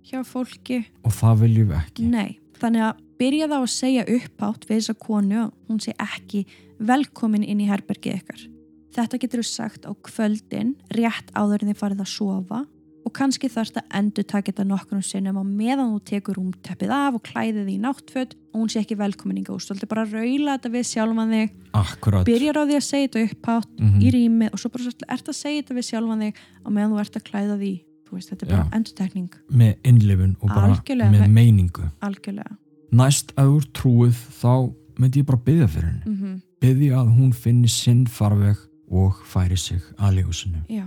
hjá 0.09 0.23
fólki. 0.29 0.79
Og 1.03 1.17
það 1.17 1.45
viljum 1.47 1.73
við 1.73 1.79
ekki. 1.81 2.07
Nei, 2.13 2.39
þannig 2.61 2.87
að 2.89 3.03
byrja 3.23 3.49
þá 3.53 3.57
að 3.61 3.71
segja 3.77 4.05
uppátt 4.19 4.67
við 4.69 4.81
þessa 4.81 4.99
konu 5.07 5.39
að 5.47 5.53
hún 5.71 5.81
sé 5.87 5.95
ekki 6.03 6.45
velkomin 6.83 7.45
inn 7.47 7.63
í 7.63 7.69
herbergið 7.71 8.19
ykkar. 8.21 8.45
Þetta 8.93 9.19
getur 9.23 9.41
þú 9.41 9.49
sagt 9.49 9.87
á 9.89 9.93
kvöldin, 10.05 10.75
rétt 10.93 11.31
áður 11.39 11.63
en 11.65 11.71
þið 11.73 11.79
farið 11.81 12.03
að 12.05 12.11
sofa 12.13 12.65
og 13.03 13.11
kannski 13.19 13.49
þarfst 13.51 13.79
að 13.81 13.87
endur 13.99 14.27
taka 14.31 14.53
þetta 14.53 14.65
nokkrum 14.69 15.01
sinnum 15.03 15.39
á 15.41 15.43
meðan 15.43 15.89
þú 15.95 16.01
tekur 16.07 16.37
rúmteppið 16.39 16.93
af 16.95 17.17
og 17.19 17.23
klæðið 17.27 17.65
því 17.67 17.73
í 17.75 17.81
náttföt 17.83 18.35
og 18.53 18.61
hún 18.61 18.71
sé 18.71 18.79
ekki 18.83 18.99
velkomin 19.01 19.41
góðst. 19.49 19.73
Þú 19.73 19.75
ætlir 19.79 19.91
bara 19.91 20.05
að 20.07 20.13
raula 20.21 20.55
þetta 20.59 20.71
við 20.77 20.85
sjálfan 20.93 21.33
þig, 21.35 21.57
Akkurat 21.81 22.29
byrjar 22.29 22.61
á 22.61 22.63
því 22.69 22.77
að 22.79 22.87
segja 22.87 23.09
þetta 23.09 23.25
uppátt 23.33 23.73
Mhm. 23.81 23.99
í 24.07 24.09
rýmið 24.15 24.53
og 24.53 24.59
svo 24.63 24.69
bara 24.71 24.85
svolítið 24.85 25.09
ert 25.17 25.27
að 25.33 25.41
segja 25.41 25.63
þetta 25.63 25.79
við 25.81 25.89
sjálfan 25.91 26.23
þig 26.23 26.35
á 26.63 26.69
meðan 26.71 26.93
þú 26.93 27.01
ert 27.03 27.17
að 27.19 27.27
klæða 27.31 27.57
því. 27.59 27.73
Veist, 28.13 28.29
þetta 28.29 28.43
er 28.45 28.51
bara 28.53 28.69
Já. 28.69 28.77
endurtekning, 28.77 29.31
með 29.51 29.73
innlifun 29.89 30.37
og 30.43 30.49
bara 30.53 30.67
Algjörlega. 30.77 31.11
með 31.17 31.31
meiningu 31.33 31.85
algjörlega. 32.05 32.57
Næst 32.93 33.33
að 33.41 33.55
úr 33.57 33.69
trúið 33.73 34.19
þá 34.41 34.55
myndi 35.01 35.23
ég 35.23 35.29
bara 35.29 35.45
byggja 35.47 35.69
fyrir 35.73 35.89
henni. 35.89 36.03
Mm 36.07 36.41
byggja 36.63 37.01
að 37.01 37.09
hún 37.17 37.33
finni 37.35 37.69
sinn 37.71 38.05
farveg 38.07 38.59
og 38.93 39.17
færi 39.27 39.57
sig 39.59 39.81
að 39.99 40.21
lífusinu 40.21 40.61
Já. 40.71 40.85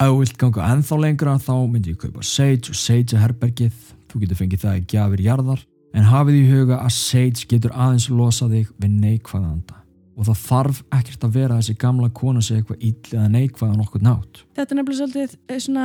Ef 0.00 0.10
þú 0.10 0.18
vilt 0.18 0.38
ganga 0.40 0.68
ennþá 0.74 0.98
lengra 1.00 1.38
þá 1.40 1.54
myndi 1.70 1.94
ég 1.94 2.00
kaupa 2.00 2.24
Sage 2.24 2.72
og 2.72 2.76
Sage 2.76 3.16
er 3.16 3.24
herbergið. 3.24 3.76
Þú 4.08 4.20
getur 4.22 4.40
fengið 4.40 4.64
það 4.64 4.78
í 4.78 4.86
gjafir 4.92 5.24
jarðar. 5.24 5.66
En 5.96 6.08
hafið 6.08 6.38
í 6.40 6.46
huga 6.50 6.80
að 6.84 6.94
Sage 6.96 7.48
getur 7.48 7.74
aðeins 7.74 8.08
losa 8.12 8.48
þig 8.48 8.72
við 8.80 8.96
neikvæða 8.96 9.52
anda 9.52 9.79
og 10.20 10.26
það 10.28 10.40
þarf 10.44 10.78
ekkert 10.98 11.22
að 11.24 11.34
vera 11.38 11.54
að 11.56 11.62
þessi 11.62 11.74
gamla 11.80 12.08
kona 12.20 12.42
sé 12.44 12.58
eitthvað 12.60 12.82
ill 12.84 13.14
eða 13.16 13.28
neikvæða 13.32 13.78
nokkuð 13.80 14.02
nátt 14.04 14.40
Þetta 14.60 14.74
er 14.74 14.76
nefnilega 14.76 14.98
svolítið 15.00 15.36
eh, 15.48 15.60
svona 15.64 15.84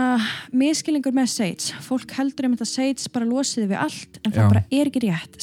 miskilingur 0.52 1.14
með 1.16 1.30
Sage. 1.32 1.78
Fólk 1.86 2.12
heldur 2.18 2.48
einmitt 2.50 2.64
að 2.66 2.70
Sage 2.74 3.12
bara 3.16 3.28
losiði 3.30 3.70
við 3.72 3.80
allt 3.86 4.20
en 4.26 4.34
það 4.36 4.42
Já. 4.42 4.50
bara 4.52 4.64
er 4.76 4.90
ekki 4.90 5.02
rétt. 5.06 5.38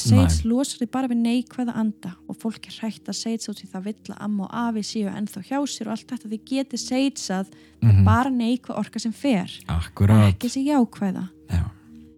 Losar 0.45 0.83
því 0.83 0.87
bara 0.93 1.09
við 1.09 1.21
neikvæða 1.23 1.73
anda 1.81 2.11
og 2.29 2.37
fólk 2.43 2.67
er 2.69 2.77
hrætt 2.83 3.09
að 3.09 3.17
Sage 3.17 3.49
út 3.49 3.57
því 3.63 3.69
það 3.73 3.87
vill 3.89 4.13
að 4.13 4.21
amma 4.27 4.45
og 4.45 4.53
afi 4.67 4.83
séu 4.91 5.09
ennþá 5.09 5.43
hjá 5.49 5.57
sér 5.73 5.89
og 5.89 5.95
allt 5.95 6.13
þetta 6.13 6.29
því 6.35 6.39
geti 6.53 6.77
Sage 6.83 7.39
að 7.41 7.49
mm 7.49 7.89
Mhm. 7.93 8.03
bara 8.07 8.29
neikvæð 8.31 8.77
orka 8.79 8.99
sem 8.99 9.11
fer. 9.11 9.49
Akkurat 9.67 10.29
Ekki 10.29 10.47
þessi 10.47 10.61
jákvæða. 10.69 11.23
Já. 11.51 11.63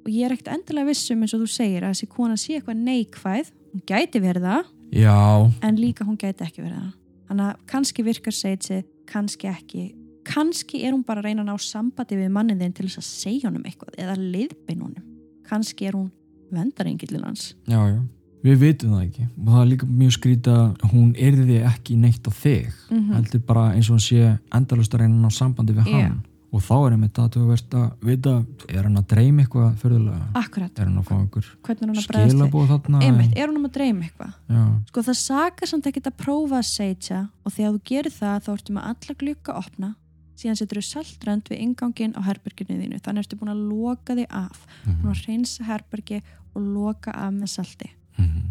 Og 0.05 0.11
ég 0.13 0.25
er 0.27 0.35
ekkert 0.35 0.51
endilega 0.53 0.85
vissum 0.91 1.23
eins 1.23 1.33
og 1.33 1.41
þú 1.41 1.47
segir 1.49 1.81
að 1.87 1.95
þessi 1.95 2.07
kona 2.11 2.35
sé 2.37 2.59
eitthvað 2.59 2.83
neikvæð. 2.85 3.49
Hún 3.73 3.81
gæti 3.89 4.21
verið 4.21 4.45
það 4.45 4.69
Já, 4.95 5.51
en 5.61 5.75
líka 5.81 6.05
hún 6.07 6.17
gæti 6.17 6.45
ekki 6.45 6.63
verið 6.63 6.79
það. 6.79 6.91
Þannig 7.29 7.45
að 7.51 7.55
kannski 7.67 8.03
virkar 8.05 8.33
Sage, 8.37 8.83
kannski 9.09 9.47
ekki. 9.51 9.85
Kannski 10.25 10.83
er 10.85 10.93
hún 10.95 11.03
bara 11.05 11.21
að 11.21 11.27
reyna 11.29 11.43
að 11.43 11.49
ná 11.51 11.57
sambandi 11.61 12.15
við 12.17 12.31
mannin 12.33 12.59
þinn 12.61 12.73
til 12.73 12.87
þess 12.87 13.01
að 13.01 13.09
segja 13.09 13.49
honum 13.49 13.65
eitthvað 13.67 13.97
eða 14.01 14.15
liðbin 14.17 14.81
honum. 14.81 15.03
Kannski 15.45 15.85
er 15.89 15.97
hún 15.99 16.11
vendarengillin 16.53 17.23
hans. 17.25 17.55
já, 17.67 17.79
já 17.91 18.01
Við 18.45 18.59
vitum 18.61 18.91
það 18.93 19.03
ekki 19.07 19.23
og 19.25 19.45
það 19.49 19.61
er 19.61 19.69
líka 19.71 19.85
mjög 19.89 20.11
skrítið 20.13 20.57
að 20.59 20.83
hún 20.91 21.07
erði 21.17 21.55
ekki 21.65 21.95
neitt 21.97 22.27
á 22.29 22.31
þig 22.31 22.67
Mhm. 22.91 23.13
heldur 23.15 23.41
bara 23.45 23.63
eins 23.73 23.89
og 23.89 23.95
hún 23.97 24.05
sé 24.05 24.39
endalust 24.53 24.93
að 24.93 24.99
reyna 25.01 25.15
að 25.17 25.23
ná 25.25 25.31
sambandi 25.33 25.73
við 25.73 25.85
Já. 25.89 26.01
hann 26.05 26.21
og 26.55 26.63
þá 26.63 26.73
er 26.85 26.93
einmitt 26.95 27.19
að 27.19 27.33
þú 27.35 27.41
verðt 27.49 27.75
að 27.79 28.05
vita 28.07 28.33
er 28.71 28.87
hann 28.87 28.99
að 29.01 29.07
dreyma 29.11 29.43
eitthvað 29.43 29.75
fyrirlega 29.81 30.21
Akkurat, 30.39 30.79
er 30.79 30.87
hann 30.87 31.01
að 31.01 31.09
fá 31.09 31.15
einhver 31.17 31.49
er 31.65 32.01
skilabóð 32.05 32.71
þarna? 32.71 33.01
Einmitt, 33.03 33.35
er 33.35 33.51
um 33.51 33.67
að 33.67 33.73
dreyma 33.75 34.07
eitthvað? 34.07 34.33
já, 34.55 34.63
Sko 34.89 35.03
það 35.09 35.19
sakar 35.21 35.71
samt 35.73 35.89
ekkert 35.91 36.09
að 36.11 36.17
prófa 36.23 36.61
að 36.61 36.69
segja 36.71 37.19
og 37.43 37.51
þegar 37.57 37.75
þú 37.75 37.83
gerir 37.91 38.15
það 38.15 38.39
þá 38.47 38.49
ertu 38.55 38.73
með 38.77 38.89
alla 38.93 39.17
glukka 39.25 39.57
opna 39.59 39.91
síðan 40.35 40.57
setur 40.59 40.81
þú 40.81 40.85
saltrönd 40.89 41.47
við 41.51 41.61
ingangin 41.63 42.11
á 42.15 42.21
herberginu 42.27 42.75
þínu. 42.75 42.97
Þannig 42.99 43.23
ertu 43.23 43.37
búin 43.39 43.53
að 43.53 43.61
loka 43.69 44.15
þig 44.17 44.25
af 44.35 44.65
Mhm. 44.83 44.95
búin 45.01 45.13
að 45.13 45.21
reynsa 45.29 45.63
herbergi 45.63 46.21
og 46.55 46.61
loka 46.61 47.11
af 47.15 47.31
með 47.33 47.47
salti. 47.53 47.89
Mhm. 48.19 48.41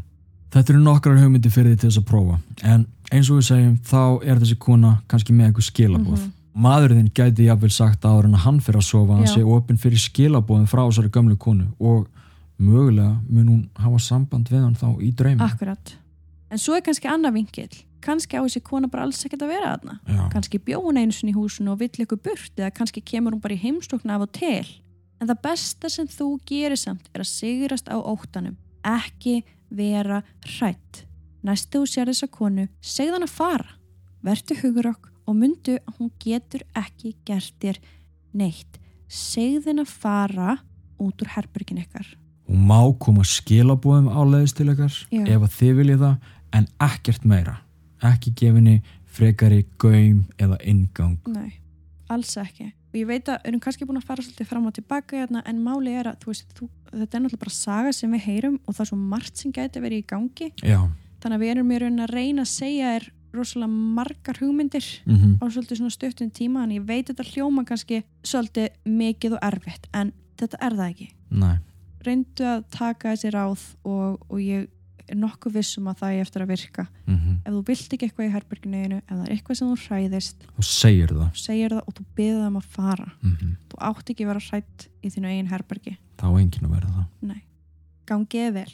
Þetta 0.50 0.70
eru 0.72 0.80
nokkrar 0.80 1.18
hugmyndi 1.20 1.50
fyrir 1.52 1.74
því 1.74 1.80
til 1.80 1.90
þess 1.90 1.98
að 2.00 2.07
prófa. 2.09 2.38
En 2.62 2.86
eins 3.12 3.28
og 3.30 3.36
við 3.36 3.46
segjum 3.50 3.76
þá 3.84 4.24
er 4.24 4.36
þessi 4.40 4.59
kona 4.59 5.02
kannski 5.09 5.32
með 5.36 5.52
eitthvað 5.52 5.68
skilabóð 5.72 6.18
Mhm. 6.18 6.32
Maðurinn 6.55 7.11
gæti 7.14 7.48
jafnvel 7.48 7.72
sagt 7.74 8.05
áður 8.07 8.28
en 8.30 8.38
hann 8.44 8.61
fyrir 8.62 8.80
að 8.80 8.86
sofa 8.88 9.18
hann 9.18 9.30
sé 9.30 9.42
opinn 9.42 9.80
fyrir 9.80 10.00
skilabóðin 10.00 10.68
frá 10.70 10.84
þessari 10.84 11.11
gömlu 11.14 11.36
konu 11.40 11.66
og 11.82 12.07
mögulega 12.62 13.16
mun 13.28 13.48
hún 13.50 13.62
hafa 13.82 13.98
samband 14.02 14.50
við 14.52 14.62
hann 14.62 14.78
þá 14.78 14.88
í 15.02 15.11
draumi 15.16 15.42
Akkurat. 15.42 15.96
En 16.55 16.61
svo 16.62 16.76
er 16.76 16.84
kannski 16.86 17.11
annað 17.11 17.40
vingill. 17.40 17.80
Kannski 18.05 18.38
á 18.38 18.44
þessi 18.44 18.61
kona 18.62 18.86
bara 18.90 19.07
alls 19.09 19.24
ekkert 19.26 19.42
að 19.42 19.55
vera 19.55 19.72
þarna. 19.72 19.94
Já. 20.07 20.22
Kannski 20.30 20.61
bjó 20.62 20.78
hún 20.84 21.00
einu 21.00 21.14
sinni 21.16 21.32
í 21.32 21.38
húsinu 21.38 21.72
og 21.72 21.80
vill 21.80 22.05
ykkur 22.05 22.20
burt 22.22 22.61
eða 22.61 22.70
kannski 22.76 23.02
kemur 23.02 23.34
hún 23.34 23.42
bara 23.42 23.57
í 23.57 23.62
heimstokna 23.62 24.18
af 24.18 24.26
og 24.28 24.34
til. 24.36 24.68
En 25.18 25.30
það 25.30 25.40
besta 25.46 25.90
sem 25.90 26.07
þú 26.11 26.28
gerir 26.46 26.78
samt 26.78 27.09
er 27.14 27.24
að 27.24 27.30
sigrast 27.32 27.88
á 27.90 27.96
óttanum. 27.96 28.59
Ekki 28.84 29.40
vera 29.72 30.20
hrætt. 30.44 31.07
Næstu 31.42 31.82
þú 31.82 31.90
sér 31.90 32.12
þessa 32.12 32.28
konu, 32.30 32.68
segð 32.84 33.16
hann 33.16 33.26
að 33.26 33.34
fara. 33.34 33.74
Vertu 34.24 34.57
hugurokk 34.61 35.11
og 35.27 35.37
myndu 35.39 35.79
að 35.81 35.99
hún 35.99 36.11
getur 36.22 36.62
ekki 36.77 37.14
gert 37.27 37.55
þér 37.62 37.79
neitt. 38.37 38.79
Segð 39.09 39.68
hann 39.70 39.83
að 39.85 39.93
fara 39.95 40.59
út 41.01 41.22
úr 41.22 41.33
herbergin 41.37 41.83
ykkar. 41.85 42.07
hún 42.49 42.66
má 42.68 42.81
koma 43.01 43.22
skilabóðum 43.25 44.09
áleiðis 44.12 44.53
til 44.55 44.68
ykkar 44.68 44.93
Já. 45.11 45.22
ef 45.25 45.43
að 45.47 45.55
þið 45.59 45.75
viljið 45.79 46.03
það 46.03 46.16
en 46.59 46.66
ekkert 46.85 47.25
meira 47.25 47.55
ekki 48.05 48.33
gefinni 48.37 48.75
frekari 49.09 49.62
gaum 49.81 50.25
eða 50.39 50.59
ingang 50.68 51.16
Nei, 51.27 51.55
alls 52.12 52.35
ekki. 52.37 52.66
Og 52.93 52.99
ég 53.01 53.07
veit 53.09 53.27
að 53.33 53.39
við 53.41 53.49
erum 53.49 53.61
kannski 53.64 53.87
búin 53.89 53.97
að 53.99 54.05
fara 54.07 54.22
svolítið 54.22 54.47
fram 54.51 54.66
og 54.68 54.75
tilbaka 54.77 55.16
hérna, 55.16 55.41
en 55.49 55.62
máli 55.64 55.95
er 55.99 56.07
að 56.12 56.18
þú 56.22 56.31
veist, 56.31 56.53
þú, 56.55 56.68
þetta 56.93 57.16
er 57.16 57.22
náttúrulega 57.25 57.43
bara 57.47 57.55
saga 57.57 57.93
sem 57.97 58.12
við 58.12 58.22
heyrum 58.29 58.59
og 58.66 58.75
það 58.77 58.85
er 58.85 58.91
svo 58.93 58.99
margt 59.01 59.41
sem 59.41 59.53
gæti 59.57 59.81
verið 59.83 60.03
í 60.03 60.07
gangi. 60.12 60.51
já, 60.62 60.81
Þannig 61.25 61.37
að 61.39 61.43
við 61.47 61.51
erum 61.55 61.72
í 61.72 61.79
raunin 61.81 62.05
að 62.05 62.12
reyna 62.14 62.45
að 62.45 62.53
segja 62.53 62.93
er 63.01 63.09
rosalega 63.35 63.70
margar 64.01 64.39
hugmyndir 64.41 64.87
mm 65.07 65.39
á 65.43 65.45
svolítið 65.51 65.80
svona 65.80 65.95
stuttum 65.95 66.30
tíma 66.30 66.64
en 66.64 66.76
ég 66.78 66.85
veit 66.87 67.09
þetta 67.11 67.26
hljóma 67.32 67.64
kannski 67.68 68.03
svolítið 68.24 68.68
mikið 68.87 69.37
og 69.39 69.43
erfitt 69.51 69.89
en 69.93 70.12
þetta 70.41 70.61
er 70.61 70.76
það 70.78 70.89
ekki. 70.95 71.09
nei. 71.30 71.57
Reyndu 72.05 72.45
að 72.45 72.64
taka 72.70 73.14
þessi 73.14 73.30
ráð 73.32 73.62
og, 73.89 74.18
og 74.28 74.41
ég 74.45 74.66
er 75.09 75.16
nokkuð 75.20 75.55
vissum 75.59 75.87
að 75.89 75.99
það 76.01 76.14
er 76.14 76.20
eftir 76.24 76.43
að 76.45 76.51
virka. 76.53 76.87
mm 77.07 77.32
Ef 77.45 77.53
þú 77.53 77.62
vilt 77.68 77.93
ekki 77.93 78.07
eitthvað 78.09 78.26
í 78.28 78.32
herberginu 78.32 78.82
ef 78.99 79.03
það 79.11 79.24
er 79.26 79.32
eitthvað 79.35 79.59
sem 79.59 79.68
þú 79.68 79.76
hræðist, 79.85 80.47
þú 80.57 80.64
segir 80.68 81.11
það. 81.12 81.30
segir 81.37 81.74
það 81.74 81.82
og 81.89 81.95
þú 81.99 82.05
byður 82.16 82.41
það 82.41 82.49
um 82.49 82.57
að 82.61 82.68
fara. 82.76 83.09
mm 83.22 83.53
þú 83.68 83.80
átt 83.91 84.11
ekki 84.14 84.24
að 84.24 84.30
vera 84.32 84.45
hrætt 84.49 84.89
í 85.05 85.11
þínu 85.12 85.28
eigin 85.32 85.53
herbergi. 85.53 85.97
Þá 86.20 86.26
enginn 86.41 86.68
að 86.68 86.74
vera 86.76 86.93
það. 86.95 87.07
Nei, 87.32 87.43
gangiði 88.09 88.53
vel 88.61 88.72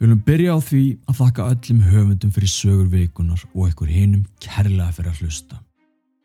Við 0.00 0.08
viljum 0.08 0.20
byrja 0.24 0.52
á 0.56 0.58
því 0.64 0.82
að 1.12 1.18
þakka 1.18 1.46
öllum 1.52 1.80
höfundum 1.84 2.30
fyrir 2.32 2.48
sögur 2.48 2.86
vikunar 2.88 3.42
og 3.52 3.66
einhver 3.66 3.90
hinum 3.92 4.22
kærlega 4.40 4.94
fyrir 4.96 5.10
að 5.12 5.20
hlusta. 5.20 5.58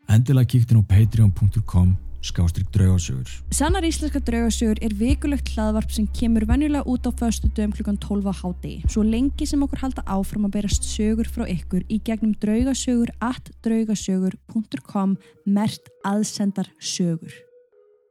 Endilega 0.08 0.48
kíktin 0.48 0.80
á 0.80 0.82
patreon.com 0.88 1.90
skástrík 2.24 2.72
draugasögur. 2.72 3.28
Sannar 3.52 3.84
íslenska 3.84 4.22
draugasögur 4.24 4.80
er 4.80 4.96
vikulegt 4.96 5.52
hlaðvarp 5.52 5.92
sem 5.92 6.08
kemur 6.08 6.48
venjulega 6.48 6.88
út 6.88 7.04
á 7.04 7.12
föstu 7.20 7.52
dögum 7.52 7.76
klukkan 7.76 8.00
12 8.00 8.32
á 8.32 8.34
hádegi. 8.40 8.80
Svo 8.88 9.04
lengi 9.04 9.44
sem 9.44 9.62
okkur 9.62 9.84
halda 9.84 10.08
áfram 10.08 10.48
að 10.48 10.56
berast 10.56 10.88
sögur 10.88 11.28
frá 11.28 11.44
ykkur 11.44 11.84
í 11.92 12.00
gegnum 12.00 12.32
draugasögur 12.40 13.12
at 13.20 13.52
draugasögur.com 13.60 15.18
mert 15.44 15.92
aðsendar 16.00 16.72
sögur. 16.80 17.42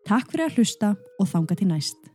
Takk 0.05 0.29
fyrir 0.29 0.51
að 0.51 0.59
hlusta 0.59 0.93
og 1.17 1.33
þanga 1.33 1.57
til 1.57 1.73
næst. 1.73 2.14